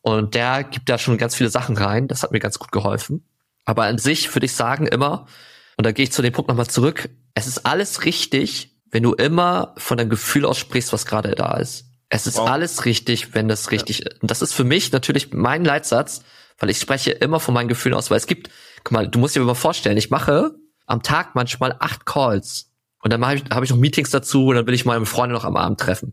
Und 0.00 0.34
der 0.34 0.64
gibt 0.64 0.88
da 0.88 0.98
schon 0.98 1.18
ganz 1.18 1.36
viele 1.36 1.48
Sachen 1.48 1.76
rein. 1.76 2.08
Das 2.08 2.24
hat 2.24 2.32
mir 2.32 2.40
ganz 2.40 2.58
gut 2.58 2.72
geholfen. 2.72 3.24
Aber 3.64 3.84
an 3.84 3.98
sich 3.98 4.34
würde 4.34 4.46
ich 4.46 4.54
sagen 4.54 4.88
immer, 4.88 5.28
und 5.76 5.86
da 5.86 5.92
gehe 5.92 6.02
ich 6.02 6.10
zu 6.10 6.20
dem 6.20 6.32
Punkt 6.32 6.48
nochmal 6.48 6.66
zurück, 6.66 7.10
es 7.34 7.46
ist 7.46 7.64
alles 7.64 8.04
richtig, 8.04 8.76
wenn 8.90 9.04
du 9.04 9.12
immer 9.12 9.72
von 9.76 9.98
deinem 9.98 10.10
Gefühl 10.10 10.44
aus 10.44 10.58
sprichst, 10.58 10.92
was 10.92 11.06
gerade 11.06 11.36
da 11.36 11.58
ist. 11.58 11.85
Es 12.08 12.26
ist 12.26 12.38
wow. 12.38 12.48
alles 12.48 12.84
richtig, 12.84 13.34
wenn 13.34 13.48
das 13.48 13.70
richtig 13.70 14.00
ja. 14.00 14.06
ist. 14.06 14.22
Und 14.22 14.30
das 14.30 14.42
ist 14.42 14.52
für 14.52 14.64
mich 14.64 14.92
natürlich 14.92 15.32
mein 15.32 15.64
Leitsatz, 15.64 16.22
weil 16.58 16.70
ich 16.70 16.78
spreche 16.78 17.10
immer 17.10 17.40
von 17.40 17.54
meinen 17.54 17.68
Gefühlen 17.68 17.96
aus, 17.96 18.10
weil 18.10 18.18
es 18.18 18.26
gibt, 18.26 18.50
guck 18.84 18.92
mal, 18.92 19.08
du 19.08 19.18
musst 19.18 19.36
dir 19.36 19.40
mal 19.40 19.54
vorstellen, 19.54 19.96
ich 19.96 20.10
mache 20.10 20.52
am 20.86 21.02
Tag 21.02 21.34
manchmal 21.34 21.76
acht 21.78 22.06
Calls 22.06 22.72
und 23.02 23.12
dann 23.12 23.24
habe 23.24 23.36
ich, 23.36 23.44
hab 23.50 23.62
ich 23.62 23.70
noch 23.70 23.76
Meetings 23.76 24.10
dazu 24.10 24.46
und 24.46 24.56
dann 24.56 24.66
will 24.66 24.74
ich 24.74 24.84
meine 24.84 25.04
Freunde 25.06 25.34
noch 25.34 25.44
am 25.44 25.56
Abend 25.56 25.80
treffen. 25.80 26.12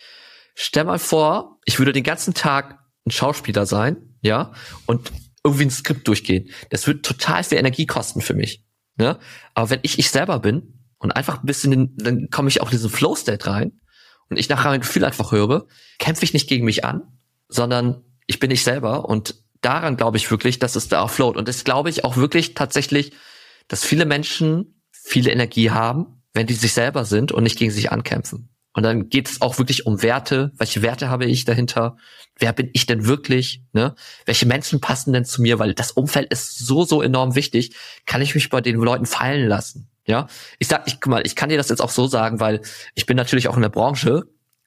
Stell 0.55 0.83
mal 0.83 0.99
vor, 0.99 1.59
ich 1.65 1.79
würde 1.79 1.93
den 1.93 2.03
ganzen 2.03 2.33
Tag 2.33 2.79
ein 3.05 3.11
Schauspieler 3.11 3.65
sein, 3.65 4.17
ja, 4.21 4.51
und 4.85 5.11
irgendwie 5.43 5.65
ein 5.65 5.71
Skript 5.71 6.07
durchgehen. 6.07 6.49
Das 6.69 6.87
wird 6.87 7.05
total 7.05 7.43
viel 7.43 7.57
Energie 7.57 7.85
kosten 7.85 8.21
für 8.21 8.33
mich. 8.33 8.63
Ne? 8.95 9.19
Aber 9.53 9.69
wenn 9.69 9.79
ich 9.83 9.99
ich 9.99 10.09
selber 10.09 10.39
bin 10.39 10.85
und 10.99 11.11
einfach 11.11 11.41
ein 11.41 11.45
bisschen, 11.45 11.95
dann 11.97 12.29
komme 12.29 12.49
ich 12.49 12.61
auch 12.61 12.67
in 12.67 12.77
diesen 12.77 12.89
Flow-State 12.89 13.45
rein 13.45 13.81
und 14.29 14.37
ich 14.37 14.49
nachher 14.49 14.69
mein 14.69 14.81
Gefühl 14.81 15.05
einfach 15.05 15.31
höre, 15.31 15.67
kämpfe 15.99 16.23
ich 16.23 16.33
nicht 16.33 16.47
gegen 16.47 16.65
mich 16.65 16.85
an, 16.85 17.03
sondern 17.47 18.03
ich 18.27 18.39
bin 18.39 18.51
ich 18.51 18.63
selber 18.63 19.05
und 19.05 19.35
daran 19.61 19.97
glaube 19.97 20.17
ich 20.17 20.29
wirklich, 20.29 20.59
dass 20.59 20.75
es 20.75 20.87
da 20.87 21.01
auch 21.01 21.09
float. 21.09 21.37
Und 21.37 21.47
das 21.47 21.63
glaube 21.63 21.89
ich 21.89 22.03
auch 22.03 22.17
wirklich 22.17 22.53
tatsächlich, 22.53 23.13
dass 23.67 23.85
viele 23.85 24.05
Menschen 24.05 24.81
viele 24.91 25.31
Energie 25.31 25.71
haben, 25.71 26.21
wenn 26.33 26.47
die 26.47 26.53
sich 26.53 26.73
selber 26.73 27.05
sind 27.05 27.31
und 27.31 27.43
nicht 27.43 27.57
gegen 27.57 27.71
sich 27.71 27.91
ankämpfen. 27.91 28.52
Und 28.73 28.83
dann 28.83 29.09
geht 29.09 29.29
es 29.29 29.41
auch 29.41 29.59
wirklich 29.59 29.85
um 29.85 30.01
Werte. 30.01 30.51
Welche 30.57 30.81
Werte 30.81 31.09
habe 31.09 31.25
ich 31.25 31.45
dahinter? 31.45 31.97
Wer 32.37 32.53
bin 32.53 32.69
ich 32.73 32.85
denn 32.85 33.05
wirklich? 33.05 33.61
Ne? 33.71 33.95
Welche 34.25 34.47
Menschen 34.47 34.81
passen 34.81 35.13
denn 35.13 35.25
zu 35.25 35.41
mir? 35.41 35.59
Weil 35.59 35.73
das 35.73 35.91
Umfeld 35.91 36.31
ist 36.31 36.57
so, 36.57 36.83
so 36.83 37.01
enorm 37.01 37.35
wichtig. 37.35 37.75
Kann 38.05 38.21
ich 38.21 38.33
mich 38.33 38.49
bei 38.49 38.61
den 38.61 38.77
Leuten 38.77 39.05
fallen 39.05 39.47
lassen? 39.47 39.89
Ja, 40.05 40.27
ich 40.59 40.67
sag, 40.67 40.83
ich 40.87 40.99
guck 40.99 41.11
mal, 41.11 41.25
ich 41.25 41.35
kann 41.35 41.49
dir 41.49 41.57
das 41.57 41.69
jetzt 41.69 41.81
auch 41.81 41.89
so 41.89 42.07
sagen, 42.07 42.41
weil 42.41 42.61
ich 42.93 43.05
bin 43.05 43.15
natürlich 43.15 43.47
auch 43.47 43.55
in 43.55 43.61
der 43.61 43.69
Branche, 43.69 44.23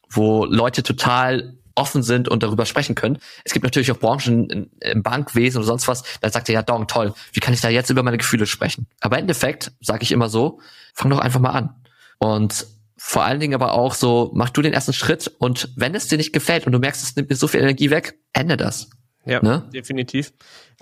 wo 0.08 0.46
Leute 0.46 0.82
total 0.82 1.58
offen 1.74 2.02
sind 2.02 2.28
und 2.28 2.42
darüber 2.42 2.64
sprechen 2.64 2.94
können. 2.94 3.18
Es 3.44 3.52
gibt 3.52 3.64
natürlich 3.64 3.92
auch 3.92 3.98
Branchen 3.98 4.70
im 4.80 5.02
Bankwesen 5.02 5.58
oder 5.58 5.66
sonst 5.66 5.88
was, 5.88 6.04
da 6.22 6.30
sagt 6.30 6.48
er, 6.48 6.54
ja, 6.54 6.62
Dong, 6.62 6.86
toll, 6.86 7.12
wie 7.32 7.40
kann 7.40 7.52
ich 7.52 7.60
da 7.60 7.68
jetzt 7.68 7.90
über 7.90 8.02
meine 8.02 8.16
Gefühle 8.16 8.46
sprechen? 8.46 8.86
Aber 9.00 9.16
im 9.16 9.22
Endeffekt, 9.22 9.72
sage 9.80 10.02
ich 10.02 10.12
immer 10.12 10.30
so, 10.30 10.60
fang 10.94 11.10
doch 11.10 11.18
einfach 11.18 11.40
mal 11.40 11.50
an. 11.50 11.74
Und 12.18 12.66
vor 12.96 13.24
allen 13.24 13.40
Dingen 13.40 13.54
aber 13.54 13.72
auch 13.72 13.94
so, 13.94 14.30
mach 14.34 14.50
du 14.50 14.62
den 14.62 14.72
ersten 14.72 14.92
Schritt 14.92 15.30
und 15.38 15.70
wenn 15.76 15.94
es 15.94 16.08
dir 16.08 16.16
nicht 16.16 16.32
gefällt 16.32 16.66
und 16.66 16.72
du 16.72 16.78
merkst, 16.78 17.02
es 17.02 17.16
nimmt 17.16 17.28
mir 17.28 17.36
so 17.36 17.46
viel 17.46 17.60
Energie 17.60 17.90
weg, 17.90 18.18
ende 18.32 18.56
das. 18.56 18.88
Ja, 19.26 19.42
ne? 19.42 19.68
definitiv. 19.74 20.32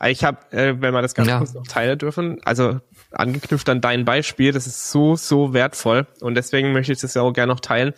Ich 0.07 0.22
habe, 0.22 0.38
äh, 0.50 0.74
wenn 0.81 0.92
wir 0.92 1.00
das 1.00 1.14
ganz 1.14 1.29
ja. 1.29 1.38
kurz 1.38 1.55
noch 1.55 1.66
teilen 1.66 1.98
dürfen, 1.98 2.40
also 2.44 2.81
angeknüpft 3.11 3.68
an 3.68 3.81
dein 3.81 4.05
Beispiel, 4.05 4.53
das 4.53 4.66
ist 4.66 4.90
so, 4.90 5.16
so 5.16 5.55
wertvoll 5.55 6.07
und 6.20 6.35
deswegen 6.35 6.72
möchte 6.72 6.92
ich 6.92 7.00
das 7.00 7.14
ja 7.14 7.22
auch 7.22 7.33
gerne 7.33 7.53
noch 7.53 7.61
teilen. 7.61 7.94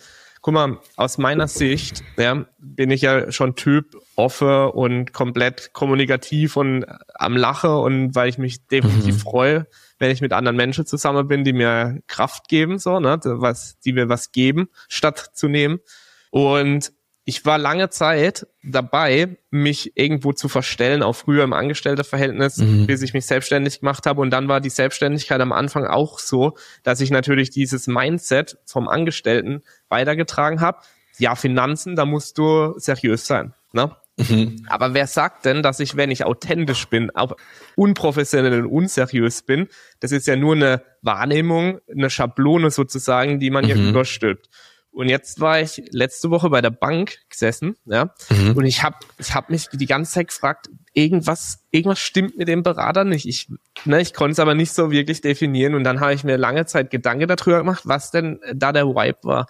Guck 0.47 0.53
mal, 0.53 0.77
aus 0.95 1.17
meiner 1.17 1.49
Sicht 1.49 2.05
ja, 2.15 2.45
bin 2.57 2.89
ich 2.89 3.01
ja 3.01 3.33
schon 3.33 3.55
Typ 3.55 3.97
offen 4.15 4.69
und 4.69 5.11
komplett 5.11 5.73
kommunikativ 5.73 6.55
und 6.55 6.85
am 7.15 7.35
Lache 7.35 7.77
und 7.77 8.15
weil 8.15 8.29
ich 8.29 8.37
mich 8.37 8.65
definitiv 8.65 9.15
mhm. 9.15 9.19
freue, 9.19 9.67
wenn 9.99 10.09
ich 10.09 10.21
mit 10.21 10.31
anderen 10.31 10.55
Menschen 10.55 10.85
zusammen 10.85 11.27
bin, 11.27 11.43
die 11.43 11.51
mir 11.51 11.99
Kraft 12.07 12.47
geben, 12.47 12.79
so, 12.79 13.01
ne, 13.01 13.19
was, 13.25 13.77
die 13.79 13.91
mir 13.91 14.07
was 14.07 14.31
geben, 14.31 14.69
statt 14.87 15.31
zu 15.33 15.49
nehmen. 15.49 15.79
Und 16.29 16.93
ich 17.29 17.45
war 17.45 17.57
lange 17.57 17.89
Zeit 17.89 18.47
dabei, 18.63 19.35
mich 19.51 19.97
irgendwo 19.97 20.31
zu 20.31 20.47
verstellen, 20.47 21.03
auch 21.03 21.11
früher 21.11 21.43
im 21.43 21.51
Angestellterverhältnis, 21.51 22.55
mhm. 22.59 22.87
bis 22.87 23.01
ich 23.01 23.13
mich 23.13 23.25
selbstständig 23.25 23.81
gemacht 23.81 24.05
habe. 24.05 24.21
Und 24.21 24.29
dann 24.29 24.47
war 24.47 24.61
die 24.61 24.69
Selbstständigkeit 24.69 25.41
am 25.41 25.51
Anfang 25.51 25.85
auch 25.85 26.19
so, 26.19 26.55
dass 26.83 27.01
ich 27.01 27.11
natürlich 27.11 27.49
dieses 27.49 27.87
Mindset 27.87 28.59
vom 28.65 28.87
Angestellten 28.87 29.61
weitergetragen 29.89 30.61
habe. 30.61 30.79
Ja, 31.17 31.35
Finanzen, 31.35 31.97
da 31.97 32.05
musst 32.05 32.37
du 32.37 32.75
seriös 32.77 33.27
sein. 33.27 33.53
Ne? 33.73 33.93
Mhm. 34.15 34.65
Aber 34.69 34.93
wer 34.93 35.05
sagt 35.05 35.43
denn, 35.43 35.61
dass 35.61 35.81
ich, 35.81 35.97
wenn 35.97 36.11
ich 36.11 36.23
authentisch 36.23 36.87
bin, 36.87 37.13
auch 37.13 37.35
unprofessionell 37.75 38.63
und 38.63 38.71
unseriös 38.71 39.41
bin, 39.41 39.67
das 39.99 40.13
ist 40.13 40.27
ja 40.27 40.37
nur 40.37 40.55
eine 40.55 40.81
Wahrnehmung, 41.01 41.79
eine 41.91 42.09
Schablone 42.09 42.71
sozusagen, 42.71 43.41
die 43.41 43.49
man 43.49 43.65
mhm. 43.65 43.67
hier 43.67 43.89
überstülpt. 43.89 44.47
Und 44.97 45.09
jetzt 45.09 45.39
war 45.39 45.61
ich 45.61 45.83
letzte 45.91 46.31
Woche 46.31 46.49
bei 46.49 46.59
der 46.59 46.71
Bank 46.71 47.19
gesessen, 47.29 47.75
ja, 47.85 48.15
mhm. 48.31 48.53
und 48.57 48.65
ich 48.65 48.81
habe 48.81 48.97
ich 49.19 49.35
hab 49.35 49.51
mich 49.51 49.67
die 49.71 49.85
ganze 49.85 50.13
Zeit 50.13 50.29
gefragt, 50.29 50.71
irgendwas 50.91 51.59
irgendwas 51.69 51.99
stimmt 51.99 52.35
mit 52.35 52.47
dem 52.47 52.63
Berater 52.63 53.03
nicht. 53.03 53.27
Ich 53.27 53.47
ne, 53.85 54.01
ich 54.01 54.15
konnte 54.15 54.31
es 54.31 54.39
aber 54.39 54.55
nicht 54.55 54.73
so 54.73 54.89
wirklich 54.89 55.21
definieren 55.21 55.75
und 55.75 55.83
dann 55.83 55.99
habe 55.99 56.15
ich 56.15 56.23
mir 56.23 56.35
lange 56.37 56.65
Zeit 56.65 56.89
Gedanken 56.89 57.27
darüber 57.27 57.59
gemacht, 57.59 57.83
was 57.85 58.09
denn 58.09 58.39
da 58.55 58.71
der 58.71 58.87
Vibe 58.87 59.19
war. 59.21 59.45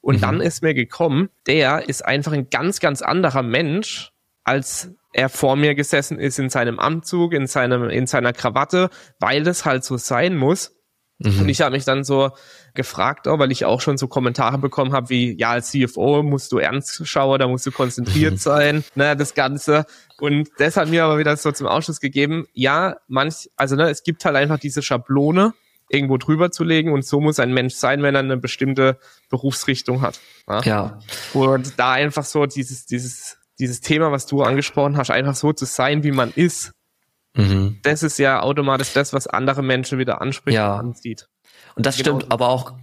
Und 0.00 0.18
mhm. 0.18 0.20
dann 0.20 0.40
ist 0.40 0.62
mir 0.62 0.72
gekommen, 0.72 1.30
der 1.48 1.88
ist 1.88 2.04
einfach 2.04 2.30
ein 2.30 2.48
ganz 2.48 2.78
ganz 2.78 3.02
anderer 3.02 3.42
Mensch, 3.42 4.12
als 4.44 4.92
er 5.12 5.28
vor 5.28 5.56
mir 5.56 5.74
gesessen 5.74 6.20
ist 6.20 6.38
in 6.38 6.48
seinem 6.48 6.78
Anzug, 6.78 7.32
in 7.32 7.48
seinem 7.48 7.90
in 7.90 8.06
seiner 8.06 8.32
Krawatte, 8.32 8.88
weil 9.18 9.42
das 9.42 9.64
halt 9.64 9.82
so 9.82 9.96
sein 9.96 10.36
muss. 10.36 10.76
Mhm. 11.26 11.42
Und 11.42 11.48
ich 11.48 11.60
habe 11.60 11.72
mich 11.72 11.84
dann 11.84 12.04
so 12.04 12.30
gefragt, 12.74 13.28
auch, 13.28 13.38
weil 13.38 13.52
ich 13.52 13.64
auch 13.64 13.80
schon 13.80 13.98
so 13.98 14.08
Kommentare 14.08 14.58
bekommen 14.58 14.92
habe, 14.92 15.10
wie, 15.10 15.38
ja, 15.38 15.50
als 15.50 15.70
CFO 15.70 16.22
musst 16.22 16.52
du 16.52 16.58
ernst 16.58 17.06
schauen, 17.06 17.38
da 17.38 17.48
musst 17.48 17.66
du 17.66 17.70
konzentriert 17.70 18.34
mhm. 18.34 18.38
sein, 18.38 18.84
ne, 18.94 19.16
das 19.16 19.34
Ganze. 19.34 19.84
Und 20.20 20.48
das 20.58 20.76
hat 20.76 20.88
mir 20.88 21.04
aber 21.04 21.18
wieder 21.18 21.36
so 21.36 21.52
zum 21.52 21.66
Ausschuss 21.66 22.00
gegeben, 22.00 22.46
ja, 22.52 22.96
manch, 23.08 23.50
also 23.56 23.76
ne, 23.76 23.90
es 23.90 24.02
gibt 24.02 24.24
halt 24.24 24.36
einfach 24.36 24.58
diese 24.58 24.82
Schablone, 24.82 25.54
irgendwo 25.92 26.16
drüber 26.16 26.50
zu 26.50 26.64
legen 26.64 26.92
und 26.92 27.04
so 27.04 27.20
muss 27.20 27.38
ein 27.38 27.52
Mensch 27.52 27.74
sein, 27.74 28.02
wenn 28.02 28.14
er 28.14 28.20
eine 28.20 28.38
bestimmte 28.38 28.98
Berufsrichtung 29.28 30.00
hat. 30.00 30.20
Ja. 30.48 30.60
ja. 30.62 30.98
Und 31.34 31.78
da 31.78 31.92
einfach 31.92 32.24
so 32.24 32.46
dieses, 32.46 32.86
dieses, 32.86 33.36
dieses 33.58 33.80
Thema, 33.80 34.10
was 34.10 34.26
du 34.26 34.42
angesprochen 34.42 34.96
hast, 34.96 35.10
einfach 35.10 35.34
so 35.34 35.52
zu 35.52 35.66
sein, 35.66 36.02
wie 36.02 36.12
man 36.12 36.32
ist, 36.34 36.72
Mhm. 37.34 37.78
Das 37.82 38.02
ist 38.02 38.18
ja 38.18 38.42
automatisch 38.42 38.92
das, 38.92 39.12
was 39.12 39.26
andere 39.26 39.62
Menschen 39.62 39.98
wieder 39.98 40.20
anspricht 40.20 40.54
ja. 40.54 40.74
und 40.74 40.80
ansieht. 40.80 41.28
Und 41.74 41.86
das 41.86 41.96
genau. 41.96 42.18
stimmt 42.18 42.32
aber 42.32 42.48
auch. 42.48 42.74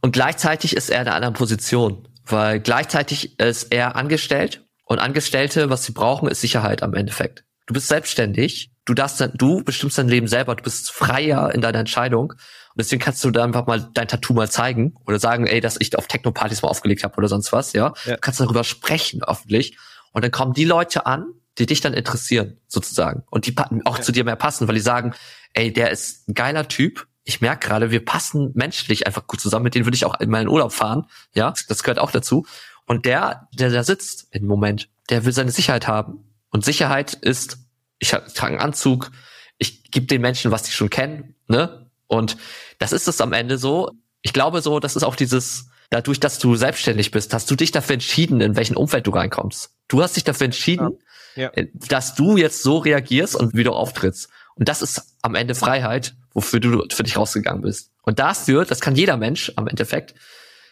Und 0.00 0.12
gleichzeitig 0.12 0.76
ist 0.76 0.90
er 0.90 1.02
in 1.02 1.08
einer 1.08 1.16
anderen 1.16 1.34
Position, 1.34 2.08
weil 2.24 2.60
gleichzeitig 2.60 3.38
ist 3.40 3.72
er 3.72 3.96
angestellt 3.96 4.64
und 4.84 5.00
Angestellte, 5.00 5.68
was 5.68 5.84
sie 5.84 5.92
brauchen, 5.92 6.28
ist 6.28 6.40
Sicherheit 6.40 6.82
am 6.82 6.94
Endeffekt. 6.94 7.44
Du 7.66 7.74
bist 7.74 7.88
selbstständig, 7.88 8.70
du 8.84 8.94
darfst 8.94 9.20
dann, 9.20 9.32
du 9.34 9.64
bestimmst 9.64 9.98
dein 9.98 10.08
Leben 10.08 10.28
selber, 10.28 10.54
du 10.54 10.62
bist 10.62 10.92
freier 10.92 11.52
in 11.52 11.60
deiner 11.60 11.80
Entscheidung 11.80 12.30
und 12.30 12.38
deswegen 12.78 13.02
kannst 13.02 13.24
du 13.24 13.32
da 13.32 13.42
einfach 13.42 13.66
mal 13.66 13.88
dein 13.94 14.06
Tattoo 14.06 14.32
mal 14.32 14.48
zeigen 14.48 14.94
oder 15.04 15.18
sagen, 15.18 15.48
ey, 15.48 15.60
dass 15.60 15.76
ich 15.80 15.98
auf 15.98 16.06
Techno-Partys 16.06 16.62
mal 16.62 16.68
aufgelegt 16.68 17.02
habe 17.02 17.16
oder 17.16 17.26
sonst 17.26 17.52
was, 17.52 17.72
ja. 17.72 17.94
ja. 18.04 18.14
Du 18.14 18.20
kannst 18.20 18.38
darüber 18.38 18.62
sprechen 18.62 19.24
öffentlich 19.24 19.76
und 20.12 20.22
dann 20.22 20.30
kommen 20.30 20.52
die 20.52 20.64
Leute 20.64 21.06
an, 21.06 21.26
die 21.58 21.66
dich 21.66 21.80
dann 21.80 21.94
interessieren, 21.94 22.58
sozusagen. 22.68 23.22
Und 23.30 23.46
die 23.46 23.54
auch 23.84 23.98
ja. 23.98 24.02
zu 24.02 24.12
dir 24.12 24.24
mehr 24.24 24.36
passen, 24.36 24.68
weil 24.68 24.74
die 24.74 24.80
sagen, 24.80 25.14
ey, 25.54 25.72
der 25.72 25.90
ist 25.90 26.28
ein 26.28 26.34
geiler 26.34 26.68
Typ. 26.68 27.06
Ich 27.24 27.40
merke 27.40 27.66
gerade, 27.66 27.90
wir 27.90 28.04
passen 28.04 28.52
menschlich 28.54 29.06
einfach 29.06 29.26
gut 29.26 29.40
zusammen. 29.40 29.64
Mit 29.64 29.74
denen 29.74 29.86
würde 29.86 29.96
ich 29.96 30.04
auch 30.04 30.20
in 30.20 30.30
meinen 30.30 30.48
Urlaub 30.48 30.72
fahren. 30.72 31.06
Ja, 31.34 31.54
das 31.68 31.82
gehört 31.82 31.98
auch 31.98 32.10
dazu. 32.10 32.46
Und 32.86 33.04
der, 33.04 33.48
der 33.52 33.70
da 33.70 33.82
sitzt 33.82 34.28
im 34.30 34.46
Moment, 34.46 34.88
der 35.10 35.24
will 35.24 35.32
seine 35.32 35.50
Sicherheit 35.50 35.88
haben. 35.88 36.24
Und 36.50 36.64
Sicherheit 36.64 37.14
ist, 37.14 37.58
ich 37.98 38.10
trage 38.10 38.52
einen 38.52 38.60
Anzug, 38.60 39.10
ich 39.58 39.90
gebe 39.90 40.06
den 40.06 40.20
Menschen, 40.20 40.50
was 40.50 40.66
sie 40.66 40.72
schon 40.72 40.90
kennen, 40.90 41.34
ne? 41.48 41.90
Und 42.06 42.36
das 42.78 42.92
ist 42.92 43.08
es 43.08 43.20
am 43.20 43.32
Ende 43.32 43.58
so. 43.58 43.90
Ich 44.22 44.32
glaube 44.32 44.60
so, 44.60 44.78
das 44.78 44.94
ist 44.94 45.02
auch 45.02 45.16
dieses, 45.16 45.70
dadurch, 45.90 46.20
dass 46.20 46.38
du 46.38 46.54
selbstständig 46.54 47.10
bist, 47.10 47.34
hast 47.34 47.50
du 47.50 47.56
dich 47.56 47.72
dafür 47.72 47.94
entschieden, 47.94 48.40
in 48.40 48.56
welchen 48.56 48.76
Umfeld 48.76 49.06
du 49.06 49.10
reinkommst. 49.10 49.70
Du 49.88 50.02
hast 50.02 50.16
dich 50.16 50.24
dafür 50.24 50.46
entschieden, 50.46 50.90
ja. 50.92 51.05
Äh, 51.36 51.66
dass 51.74 52.14
du 52.14 52.36
jetzt 52.36 52.62
so 52.62 52.78
reagierst 52.78 53.36
und 53.36 53.54
wie 53.54 53.64
du 53.64 53.72
auftrittst. 53.72 54.28
Und 54.54 54.68
das 54.68 54.82
ist 54.82 55.16
am 55.22 55.34
Ende 55.34 55.54
Freiheit, 55.54 56.14
wofür 56.32 56.60
du 56.60 56.84
für 56.90 57.02
dich 57.02 57.16
rausgegangen 57.16 57.62
bist. 57.62 57.90
Und 58.02 58.18
dafür, 58.18 58.64
das 58.64 58.80
kann 58.80 58.96
jeder 58.96 59.16
Mensch 59.16 59.52
am 59.56 59.68
Endeffekt, 59.68 60.14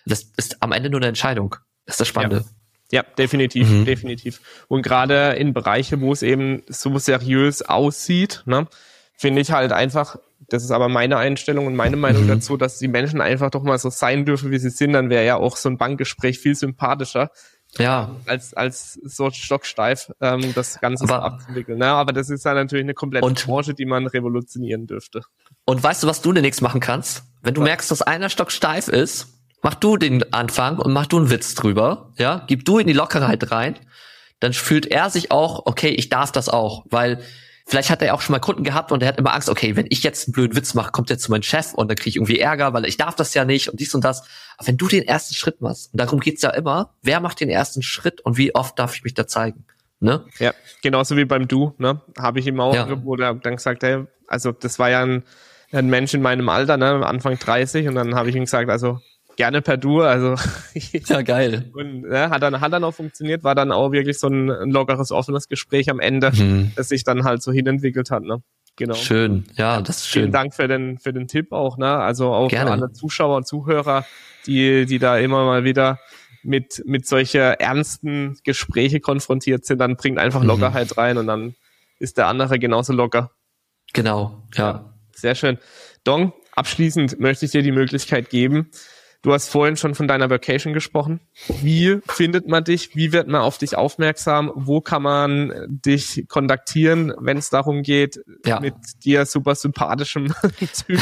das 0.07 0.27
ist 0.37 0.62
am 0.62 0.72
Ende 0.72 0.90
nur 0.90 1.00
eine 1.00 1.09
Entscheidung. 1.09 1.57
Das 1.87 1.94
ist 1.94 2.00
das 2.00 2.09
Spannende. 2.09 2.44
Ja. 2.90 3.03
ja 3.03 3.14
definitiv, 3.16 3.68
mhm. 3.68 3.85
definitiv. 3.85 4.40
Und 4.68 4.83
gerade 4.83 5.35
in 5.35 5.53
Bereiche, 5.53 6.00
wo 6.00 6.12
es 6.12 6.22
eben 6.22 6.62
so 6.68 6.98
seriös 6.98 7.62
aussieht, 7.62 8.42
ne, 8.46 8.66
finde 9.16 9.42
ich 9.42 9.53
halt 9.53 9.72
einfach, 9.72 10.16
das 10.48 10.64
ist 10.64 10.70
aber 10.70 10.88
meine 10.88 11.16
Einstellung 11.16 11.66
und 11.66 11.77
meine 11.77 11.96
Meinung 11.96 12.24
mhm. 12.24 12.29
dazu, 12.29 12.57
dass 12.57 12.79
die 12.79 12.88
Menschen 12.88 13.20
einfach 13.20 13.50
doch 13.50 13.62
mal 13.62 13.79
so 13.79 13.90
sein 13.90 14.24
dürfen, 14.24 14.50
wie 14.50 14.59
sie 14.59 14.70
sind, 14.70 14.92
dann 14.92 15.11
wäre 15.11 15.24
ja 15.24 15.37
auch 15.37 15.57
so 15.57 15.68
ein 15.68 15.79
Bankgespräch 15.79 16.38
viel 16.38 16.55
sympathischer, 16.55 17.31
ja. 17.78 18.14
als, 18.26 18.54
als 18.54 18.94
so 19.02 19.30
stocksteif 19.30 20.12
ähm, 20.20 20.52
das 20.54 20.80
Ganze 20.80 21.04
aber, 21.04 21.22
abzuwickeln. 21.22 21.80
Ja, 21.80 21.94
aber 21.94 22.12
das 22.12 22.30
ist 22.30 22.44
ja 22.44 22.54
natürlich 22.54 22.84
eine 22.84 22.94
komplette 22.94 23.26
und, 23.26 23.44
Branche, 23.44 23.74
die 23.74 23.87
man 23.87 24.06
revolutionieren 24.06 24.87
dürfte. 24.87 25.22
Und 25.64 25.82
weißt 25.82 26.02
du, 26.02 26.06
was 26.06 26.22
du 26.22 26.32
demnächst 26.32 26.62
machen 26.62 26.80
kannst? 26.80 27.24
Wenn 27.42 27.54
du 27.54 27.60
was? 27.60 27.68
merkst, 27.68 27.90
dass 27.90 28.02
einer 28.02 28.28
stocksteif 28.28 28.88
ist, 28.88 29.28
mach 29.62 29.74
du 29.74 29.96
den 29.96 30.32
Anfang 30.32 30.78
und 30.78 30.92
mach 30.92 31.06
du 31.06 31.18
einen 31.18 31.30
Witz 31.30 31.54
drüber, 31.54 32.12
ja, 32.16 32.44
gib 32.46 32.64
du 32.64 32.78
in 32.78 32.87
die 32.87 32.92
Lockerheit 32.92 33.50
rein, 33.50 33.76
dann 34.40 34.52
fühlt 34.52 34.87
er 34.87 35.10
sich 35.10 35.30
auch, 35.30 35.66
okay, 35.66 35.88
ich 35.88 36.10
darf 36.10 36.32
das 36.32 36.48
auch, 36.48 36.84
weil 36.90 37.20
Vielleicht 37.66 37.88
hat 37.88 38.03
er 38.03 38.14
auch 38.14 38.20
schon 38.20 38.35
mal 38.35 38.40
Kunden 38.40 38.62
gehabt 38.62 38.92
und 38.92 39.03
er 39.03 39.09
hat 39.09 39.18
immer 39.18 39.35
Angst, 39.35 39.48
okay, 39.48 39.74
wenn 39.74 39.87
ich 39.88 40.03
jetzt 40.03 40.29
einen 40.29 40.33
blöden 40.33 40.55
Witz 40.55 40.74
mache, 40.74 40.92
kommt 40.92 41.11
er 41.11 41.18
zu 41.18 41.31
meinem 41.31 41.42
Chef 41.42 41.72
und 41.72 41.88
dann 41.88 41.96
kriege 41.96 42.11
ich 42.11 42.16
irgendwie 42.16 42.38
Ärger, 42.38 42.74
weil 42.74 42.85
ich 42.85 42.98
darf 42.98 43.14
das 43.14 43.33
ja 43.33 43.46
nicht 43.46 43.70
und 43.70 43.81
dies 43.81 43.94
und 43.94 44.05
das. 44.05 44.22
Aber 44.59 44.68
wenn 44.68 44.77
du 44.77 44.87
den 44.87 45.03
ersten 45.03 45.35
Schritt 45.35 45.62
machst, 45.62 45.92
und 45.92 45.98
darum 45.98 46.20
geht's 46.20 46.42
ja 46.42 46.50
immer, 46.50 46.94
wer 47.03 47.20
macht 47.20 47.40
den 47.40 47.48
ersten 47.48 47.83
Schritt 47.83 48.20
und 48.20 48.37
wie 48.37 48.55
oft 48.55 48.79
darf 48.79 48.94
ich 48.94 49.03
mich 49.03 49.14
da 49.14 49.27
zeigen? 49.27 49.64
Ne? 50.00 50.24
Ja, 50.38 50.53
genauso 50.83 51.16
wie 51.16 51.24
beim 51.24 51.48
Du, 51.48 51.74
ne? 51.79 52.03
Habe 52.18 52.38
ich 52.38 52.46
ihm 52.46 52.61
auch, 52.61 52.74
ja. 52.74 53.05
wo 53.05 53.16
der 53.16 53.33
dann 53.35 53.57
gesagt, 53.57 53.83
hey, 53.83 54.05
also 54.29 54.53
das 54.53 54.79
war 54.79 54.90
ja 54.90 55.03
ein, 55.03 55.22
ein 55.72 55.88
Mensch 55.88 56.12
in 56.12 56.20
meinem 56.20 56.48
Alter, 56.50 56.77
ne, 56.77 57.07
Anfang 57.07 57.38
30, 57.38 57.88
und 57.88 57.94
dann 57.94 58.14
habe 58.14 58.29
ich 58.29 58.37
ihm 58.37 58.44
gesagt, 58.44 58.68
also 58.68 59.00
gerne 59.37 59.62
per 59.62 59.77
Du, 59.77 60.01
also 60.01 60.35
ja 60.75 61.23
geil. 61.23 61.70
Und 61.75 62.11
ja, 62.11 62.31
hat 62.31 62.42
dann 62.42 62.61
hat 62.61 62.73
dann 62.73 62.85
auch 62.85 62.94
funktioniert, 62.94 63.44
war 63.44 63.55
dann 63.55 63.73
auch 63.73 63.92
wirklich 63.92 64.18
so 64.18 64.29
ein, 64.29 64.51
ein 64.51 64.70
lockeres, 64.70 65.11
offenes 65.11 65.49
Gespräch 65.49 65.90
am 65.90 66.01
Ende, 66.01 66.31
mhm. 66.33 66.73
das 66.77 66.88
sich 66.88 67.05
dann 67.05 67.25
halt 67.25 67.42
so 67.42 67.53
hinentwickelt 67.53 68.11
hat, 68.11 68.23
ne? 68.23 68.42
Genau. 68.77 68.94
Schön, 68.94 69.44
ja, 69.55 69.81
das 69.81 69.99
ist 69.99 70.09
schön. 70.09 70.23
Vielen 70.23 70.33
Dank 70.33 70.55
für 70.55 70.66
den 70.66 70.99
für 70.99 71.12
den 71.12 71.29
Tipp 71.29 71.53
auch, 71.53 71.79
ne? 71.79 71.97
Also 71.97 72.33
auch 72.33 72.49
gerne. 72.49 72.66
für 72.66 72.73
alle 72.73 72.92
Zuschauer 72.92 73.37
und 73.37 73.47
Zuhörer, 73.47 74.05
die 74.47 74.87
die 74.87 74.99
da 74.99 75.18
immer 75.18 75.44
mal 75.44 75.64
wieder 75.64 76.01
mit 76.42 76.83
mit 76.85 77.07
solche 77.07 77.61
ernsten 77.61 78.37
Gespräche 78.42 79.01
konfrontiert 79.01 79.64
sind, 79.64 79.79
dann 79.79 79.97
bringt 79.97 80.18
einfach 80.18 80.40
mhm. 80.40 80.49
Lockerheit 80.49 80.90
mhm. 80.90 81.01
rein 81.01 81.18
und 81.18 81.27
dann 81.29 81.55
ist 82.01 82.18
der 82.18 82.27
andere 82.27 82.59
genauso 82.59 82.92
locker. 82.92 83.31
Genau, 83.92 84.42
ja. 84.54 84.65
ja. 84.65 84.94
Sehr 85.13 85.37
schön. 85.37 85.58
Dong, 86.02 86.33
abschließend 86.56 87.21
möchte 87.21 87.46
ich 87.46 87.52
dir 87.52 87.63
die 87.63 87.73
Möglichkeit 87.73 88.29
geben, 88.29 88.71
Du 89.25 89.33
hast 89.33 89.48
vorhin 89.48 89.79
schon 89.79 89.94
von 89.94 90.06
deiner 90.06 90.29
Vacation 90.29 90.75
gesprochen. 90.75 91.18
Wie 91.62 91.98
findet 92.08 92.46
man 92.46 92.62
dich? 92.62 92.94
Wie 92.94 93.10
wird 93.10 93.27
man 93.27 93.40
auf 93.40 93.56
dich 93.56 93.75
aufmerksam? 93.75 94.52
Wo 94.54 94.83
kann 94.83 95.02
man 95.02 95.50
dich 95.66 96.27
kontaktieren, 96.29 97.10
wenn 97.18 97.38
es 97.38 97.48
darum 97.48 97.83
geht, 97.83 98.20
ja. 98.44 98.60
mit 98.60 98.75
dir 99.02 99.25
super 99.25 99.54
sympathischem 99.54 100.35
Typ 100.87 101.00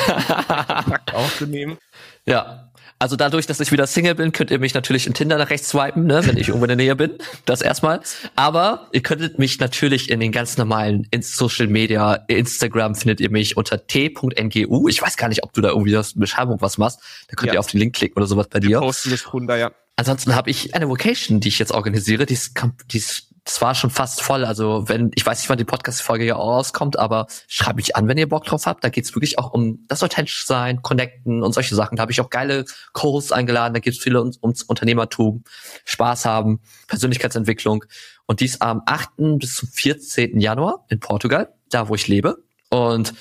aufzunehmen? 1.12 1.78
Ja. 2.24 2.71
Also 3.02 3.16
dadurch, 3.16 3.48
dass 3.48 3.58
ich 3.58 3.72
wieder 3.72 3.88
Single 3.88 4.14
bin, 4.14 4.30
könnt 4.30 4.52
ihr 4.52 4.60
mich 4.60 4.74
natürlich 4.74 5.08
in 5.08 5.12
Tinder 5.12 5.36
nach 5.36 5.50
rechts 5.50 5.70
swipen, 5.70 6.06
ne, 6.06 6.24
wenn 6.24 6.36
ich 6.36 6.46
irgendwo 6.46 6.66
in 6.66 6.68
der 6.68 6.76
Nähe 6.76 6.94
bin. 6.94 7.18
Das 7.46 7.60
erstmal. 7.60 8.00
Aber 8.36 8.86
ihr 8.92 9.02
könntet 9.02 9.40
mich 9.40 9.58
natürlich 9.58 10.08
in 10.08 10.20
den 10.20 10.30
ganz 10.30 10.56
normalen 10.56 11.08
in 11.10 11.20
Social 11.20 11.66
Media, 11.66 12.14
Instagram 12.28 12.94
findet 12.94 13.20
ihr 13.20 13.28
mich 13.28 13.56
unter 13.56 13.88
t.ngu. 13.88 14.88
Ich 14.88 15.02
weiß 15.02 15.16
gar 15.16 15.26
nicht, 15.28 15.42
ob 15.42 15.52
du 15.52 15.60
da 15.60 15.70
irgendwie 15.70 15.90
das 15.90 16.16
Beschreibung 16.16 16.60
was 16.60 16.78
machst. 16.78 17.00
Da 17.26 17.34
könnt 17.34 17.48
ja. 17.48 17.54
ihr 17.54 17.58
auf 17.58 17.66
den 17.66 17.80
Link 17.80 17.96
klicken 17.96 18.16
oder 18.18 18.28
sowas 18.28 18.46
bei 18.48 18.60
dir. 18.60 18.78
Posten 18.78 19.10
das 19.10 19.24
drunter, 19.24 19.56
ja. 19.56 19.72
Ansonsten 19.96 20.36
habe 20.36 20.50
ich 20.50 20.76
eine 20.76 20.88
Vocation, 20.88 21.40
die 21.40 21.48
ich 21.48 21.58
jetzt 21.58 21.72
organisiere, 21.72 22.24
die 22.24 22.34
ist, 22.34 22.54
die 22.92 22.98
ist 22.98 23.31
das 23.44 23.60
war 23.60 23.74
schon 23.74 23.90
fast 23.90 24.22
voll. 24.22 24.44
Also 24.44 24.88
wenn, 24.88 25.10
ich 25.14 25.26
weiß 25.26 25.38
nicht, 25.38 25.48
wann 25.48 25.58
die 25.58 25.64
Podcast-Folge 25.64 26.24
ja 26.24 26.36
rauskommt, 26.36 26.98
aber 26.98 27.26
schreibt 27.48 27.76
mich 27.76 27.96
an, 27.96 28.06
wenn 28.06 28.18
ihr 28.18 28.28
Bock 28.28 28.44
drauf 28.44 28.66
habt. 28.66 28.84
Da 28.84 28.88
geht's 28.88 29.14
wirklich 29.14 29.38
auch 29.38 29.52
um 29.52 29.84
das 29.88 30.02
authentisch 30.02 30.46
sein, 30.46 30.80
connecten 30.82 31.42
und 31.42 31.52
solche 31.52 31.74
Sachen. 31.74 31.96
Da 31.96 32.02
habe 32.02 32.12
ich 32.12 32.20
auch 32.20 32.30
geile 32.30 32.64
Co-Hosts 32.92 33.32
eingeladen. 33.32 33.74
Da 33.74 33.80
geht's 33.80 33.98
viele 33.98 34.20
ums, 34.20 34.38
ums 34.42 34.62
Unternehmertum, 34.62 35.42
Spaß 35.84 36.24
haben, 36.24 36.60
Persönlichkeitsentwicklung. 36.86 37.84
Und 38.26 38.40
dies 38.40 38.60
am 38.60 38.82
8. 38.86 39.10
bis 39.38 39.56
zum 39.56 39.68
14. 39.68 40.38
Januar 40.38 40.84
in 40.88 41.00
Portugal, 41.00 41.52
da 41.70 41.88
wo 41.88 41.96
ich 41.96 42.06
lebe. 42.06 42.44
Und 42.70 43.12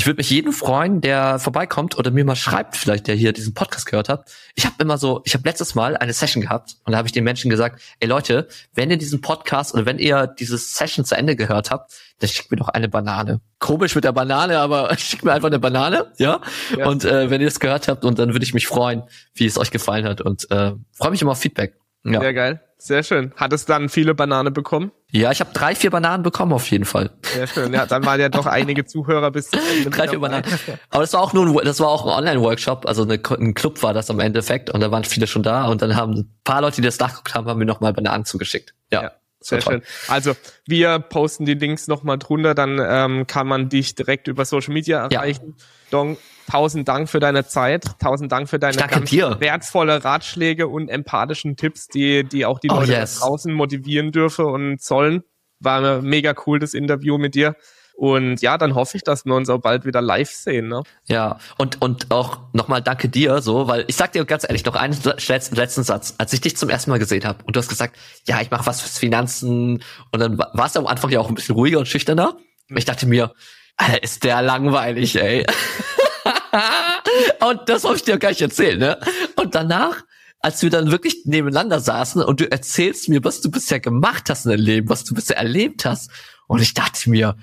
ich 0.00 0.06
würde 0.06 0.16
mich 0.16 0.30
jeden 0.30 0.54
freuen, 0.54 1.02
der 1.02 1.38
vorbeikommt 1.38 1.98
oder 1.98 2.10
mir 2.10 2.24
mal 2.24 2.34
schreibt, 2.34 2.74
vielleicht 2.74 3.06
der 3.06 3.14
hier 3.16 3.34
diesen 3.34 3.52
Podcast 3.52 3.84
gehört 3.84 4.08
hat. 4.08 4.32
Ich 4.54 4.64
habe 4.64 4.76
immer 4.78 4.96
so, 4.96 5.20
ich 5.26 5.34
habe 5.34 5.46
letztes 5.46 5.74
Mal 5.74 5.94
eine 5.94 6.14
Session 6.14 6.40
gehabt 6.40 6.76
und 6.86 6.92
da 6.92 6.96
habe 6.96 7.06
ich 7.06 7.12
den 7.12 7.22
Menschen 7.22 7.50
gesagt, 7.50 7.82
ey 8.00 8.08
Leute, 8.08 8.48
wenn 8.72 8.90
ihr 8.90 8.96
diesen 8.96 9.20
Podcast 9.20 9.74
oder 9.74 9.84
wenn 9.84 9.98
ihr 9.98 10.26
dieses 10.26 10.74
Session 10.74 11.04
zu 11.04 11.18
Ende 11.18 11.36
gehört 11.36 11.70
habt, 11.70 11.92
dann 12.18 12.30
schickt 12.30 12.50
mir 12.50 12.56
doch 12.56 12.68
eine 12.68 12.88
Banane. 12.88 13.42
Komisch 13.58 13.94
mit 13.94 14.04
der 14.04 14.12
Banane, 14.12 14.58
aber 14.58 14.90
schickt 14.98 15.22
mir 15.22 15.34
einfach 15.34 15.48
eine 15.48 15.58
Banane, 15.58 16.06
ja. 16.16 16.40
ja. 16.78 16.86
Und 16.86 17.04
äh, 17.04 17.28
wenn 17.28 17.42
ihr 17.42 17.48
es 17.48 17.60
gehört 17.60 17.86
habt 17.86 18.06
und 18.06 18.18
dann 18.18 18.32
würde 18.32 18.44
ich 18.46 18.54
mich 18.54 18.66
freuen, 18.66 19.02
wie 19.34 19.44
es 19.44 19.58
euch 19.58 19.70
gefallen 19.70 20.06
hat 20.06 20.22
und 20.22 20.50
äh, 20.50 20.72
freue 20.92 21.10
mich 21.10 21.20
immer 21.20 21.32
auf 21.32 21.40
Feedback. 21.40 21.79
Ja. 22.04 22.20
Sehr 22.20 22.34
geil. 22.34 22.60
Sehr 22.78 23.02
schön. 23.02 23.32
Hat 23.36 23.52
es 23.52 23.66
dann 23.66 23.90
viele 23.90 24.14
Banane 24.14 24.50
bekommen? 24.50 24.90
Ja, 25.10 25.30
ich 25.30 25.40
habe 25.40 25.50
drei, 25.52 25.74
vier 25.74 25.90
Bananen 25.90 26.22
bekommen 26.22 26.54
auf 26.54 26.70
jeden 26.70 26.86
Fall. 26.86 27.10
Sehr 27.22 27.46
schön. 27.46 27.74
Ja, 27.74 27.84
dann 27.84 28.06
waren 28.06 28.18
ja 28.18 28.30
doch 28.30 28.46
einige 28.46 28.86
Zuhörer 28.86 29.30
bis 29.30 29.50
zum 29.50 29.60
Ende. 29.76 29.90
drei, 29.90 30.08
vier 30.08 30.18
Bananen. 30.18 30.44
Aber 30.88 31.02
das 31.02 31.12
war 31.12 31.20
auch 31.20 31.34
nur 31.34 31.46
ein, 31.46 31.64
das 31.66 31.78
war 31.80 31.88
auch 31.88 32.06
ein 32.06 32.12
Online-Workshop, 32.12 32.86
also 32.86 33.02
eine, 33.02 33.20
ein 33.38 33.52
Club 33.52 33.82
war 33.82 33.92
das 33.92 34.08
am 34.08 34.18
Endeffekt 34.18 34.70
und 34.70 34.80
da 34.80 34.90
waren 34.90 35.04
viele 35.04 35.26
schon 35.26 35.42
da 35.42 35.66
und 35.66 35.82
dann 35.82 35.94
haben 35.94 36.14
ein 36.14 36.38
paar 36.42 36.62
Leute, 36.62 36.76
die 36.76 36.86
das 36.86 36.98
nachgeguckt 36.98 37.34
haben, 37.34 37.46
haben 37.48 37.58
mir 37.58 37.66
nochmal 37.66 37.92
Bananen 37.92 38.24
zugeschickt. 38.24 38.72
Ja. 38.90 39.02
ja. 39.02 39.12
Sehr 39.42 39.60
schön. 39.62 39.82
Also 40.08 40.34
wir 40.66 40.98
posten 40.98 41.46
die 41.46 41.54
Links 41.54 41.86
nochmal 41.86 42.18
drunter, 42.18 42.54
dann 42.54 42.78
ähm, 42.82 43.26
kann 43.26 43.46
man 43.46 43.70
dich 43.70 43.94
direkt 43.94 44.28
über 44.28 44.44
Social 44.44 44.74
Media 44.74 45.06
erreichen. 45.06 45.54
Ja. 45.58 45.64
Dong, 45.90 46.18
tausend 46.50 46.88
Dank 46.88 47.08
für 47.08 47.20
deine 47.20 47.46
Zeit, 47.46 47.84
tausend 48.00 48.32
Dank 48.32 48.48
für 48.48 48.58
deine 48.58 48.76
ganz 48.76 49.12
wertvolle 49.12 50.04
Ratschläge 50.04 50.68
und 50.68 50.88
empathischen 50.88 51.56
Tipps, 51.56 51.86
die, 51.88 52.24
die 52.24 52.44
auch 52.44 52.58
die 52.58 52.70
oh, 52.70 52.74
Leute 52.74 52.92
yes. 52.92 53.20
draußen 53.20 53.52
motivieren 53.52 54.12
dürfen 54.12 54.46
und 54.46 54.82
sollen. 54.82 55.22
War 55.60 56.00
mega 56.02 56.34
cool, 56.46 56.58
das 56.58 56.74
Interview 56.74 57.18
mit 57.18 57.34
dir. 57.34 57.54
Und 57.94 58.40
ja, 58.40 58.56
dann 58.56 58.74
hoffe 58.74 58.96
ich, 58.96 59.04
dass 59.04 59.26
wir 59.26 59.34
uns 59.34 59.50
auch 59.50 59.58
bald 59.58 59.84
wieder 59.84 60.00
live 60.00 60.30
sehen. 60.30 60.68
Ne? 60.68 60.82
Ja, 61.06 61.38
und, 61.58 61.82
und 61.82 62.10
auch 62.10 62.38
nochmal 62.54 62.80
danke 62.80 63.10
dir, 63.10 63.42
so, 63.42 63.68
weil 63.68 63.84
ich 63.88 63.96
sag 63.96 64.12
dir 64.12 64.24
ganz 64.24 64.44
ehrlich, 64.44 64.64
noch 64.64 64.74
einen 64.74 64.96
letzten, 65.28 65.54
letzten 65.54 65.82
Satz. 65.82 66.14
Als 66.16 66.32
ich 66.32 66.40
dich 66.40 66.56
zum 66.56 66.70
ersten 66.70 66.90
Mal 66.90 66.98
gesehen 66.98 67.24
habe 67.24 67.44
und 67.44 67.56
du 67.56 67.60
hast 67.60 67.68
gesagt, 67.68 67.98
ja, 68.26 68.40
ich 68.40 68.50
mache 68.50 68.64
was 68.64 68.80
fürs 68.80 68.96
Finanzen 68.96 69.82
und 70.12 70.18
dann 70.18 70.38
warst 70.38 70.76
du 70.76 70.80
am 70.80 70.86
Anfang 70.86 71.10
ja 71.10 71.20
auch 71.20 71.28
ein 71.28 71.34
bisschen 71.34 71.54
ruhiger 71.54 71.78
und 71.78 71.88
schüchterner. 71.88 72.38
Und 72.70 72.78
ich 72.78 72.86
dachte 72.86 73.06
mir, 73.06 73.34
Alter, 73.76 74.02
ist 74.02 74.24
der 74.24 74.40
langweilig, 74.40 75.20
ey. 75.20 75.44
und 77.48 77.68
das 77.68 77.82
soll 77.82 77.96
ich 77.96 78.02
dir 78.02 78.18
gar 78.18 78.30
nicht 78.30 78.40
erzählen, 78.40 78.78
ne? 78.78 78.98
Und 79.36 79.54
danach, 79.54 80.04
als 80.40 80.62
wir 80.62 80.70
dann 80.70 80.90
wirklich 80.90 81.24
nebeneinander 81.24 81.80
saßen 81.80 82.22
und 82.22 82.40
du 82.40 82.50
erzählst 82.50 83.08
mir, 83.08 83.22
was 83.24 83.40
du 83.40 83.50
bisher 83.50 83.80
gemacht 83.80 84.30
hast 84.30 84.46
in 84.46 84.52
deinem 84.52 84.64
Leben, 84.64 84.88
was 84.88 85.04
du 85.04 85.14
bisher 85.14 85.36
erlebt 85.36 85.84
hast. 85.84 86.10
Und 86.46 86.60
ich 86.62 86.74
dachte 86.74 87.10
mir, 87.10 87.36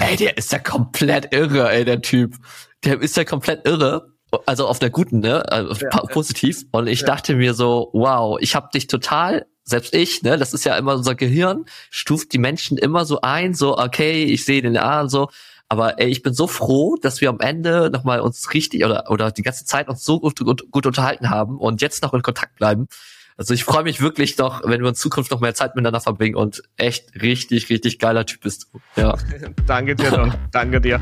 ey, 0.00 0.16
der 0.16 0.38
ist 0.38 0.52
ja 0.52 0.58
komplett 0.58 1.34
irre, 1.34 1.70
ey, 1.70 1.84
der 1.84 2.00
Typ. 2.00 2.36
Der 2.84 3.00
ist 3.00 3.16
ja 3.16 3.24
komplett 3.24 3.66
irre. 3.66 4.12
Also 4.46 4.66
auf 4.66 4.78
der 4.78 4.90
guten, 4.90 5.20
ne? 5.20 5.50
Also 5.50 5.74
ja, 5.80 6.00
positiv. 6.06 6.64
Und 6.72 6.86
ich 6.86 7.00
ja. 7.00 7.06
dachte 7.06 7.36
mir 7.36 7.54
so, 7.54 7.90
wow, 7.92 8.38
ich 8.40 8.54
hab 8.54 8.72
dich 8.72 8.86
total 8.86 9.46
selbst 9.64 9.94
ich, 9.94 10.22
ne, 10.22 10.36
das 10.36 10.52
ist 10.52 10.64
ja 10.64 10.76
immer 10.76 10.94
unser 10.94 11.14
Gehirn, 11.14 11.64
stuft 11.90 12.32
die 12.32 12.38
Menschen 12.38 12.76
immer 12.76 13.06
so 13.06 13.22
ein, 13.22 13.54
so, 13.54 13.78
okay, 13.78 14.24
ich 14.24 14.44
sehe 14.44 14.62
den 14.62 14.76
A 14.76 15.00
und 15.00 15.08
so. 15.08 15.30
Aber 15.68 15.98
ey, 15.98 16.08
ich 16.08 16.22
bin 16.22 16.34
so 16.34 16.46
froh, 16.46 16.96
dass 17.00 17.20
wir 17.20 17.28
am 17.28 17.40
Ende 17.40 17.90
nochmal 17.90 18.20
uns 18.20 18.52
richtig 18.52 18.84
oder, 18.84 19.10
oder 19.10 19.30
die 19.30 19.42
ganze 19.42 19.64
Zeit 19.64 19.88
uns 19.88 20.04
so 20.04 20.20
gut, 20.20 20.38
gut, 20.38 20.70
gut 20.70 20.86
unterhalten 20.86 21.30
haben 21.30 21.58
und 21.58 21.80
jetzt 21.80 22.02
noch 22.02 22.14
in 22.14 22.22
Kontakt 22.22 22.56
bleiben. 22.56 22.86
Also 23.36 23.52
ich 23.52 23.64
freue 23.64 23.82
mich 23.82 24.00
wirklich 24.00 24.38
noch, 24.38 24.62
wenn 24.64 24.80
wir 24.82 24.90
in 24.90 24.94
Zukunft 24.94 25.30
noch 25.32 25.40
mehr 25.40 25.54
Zeit 25.54 25.74
miteinander 25.74 26.00
verbringen 26.00 26.36
und 26.36 26.62
echt 26.76 27.20
richtig, 27.20 27.68
richtig 27.68 27.98
geiler 27.98 28.26
Typ 28.26 28.42
bist 28.42 28.68
du. 28.72 29.00
Ja. 29.00 29.16
Danke 29.66 29.96
dir, 29.96 30.10
Don. 30.10 30.34
Danke 30.52 30.80
dir. 30.80 31.00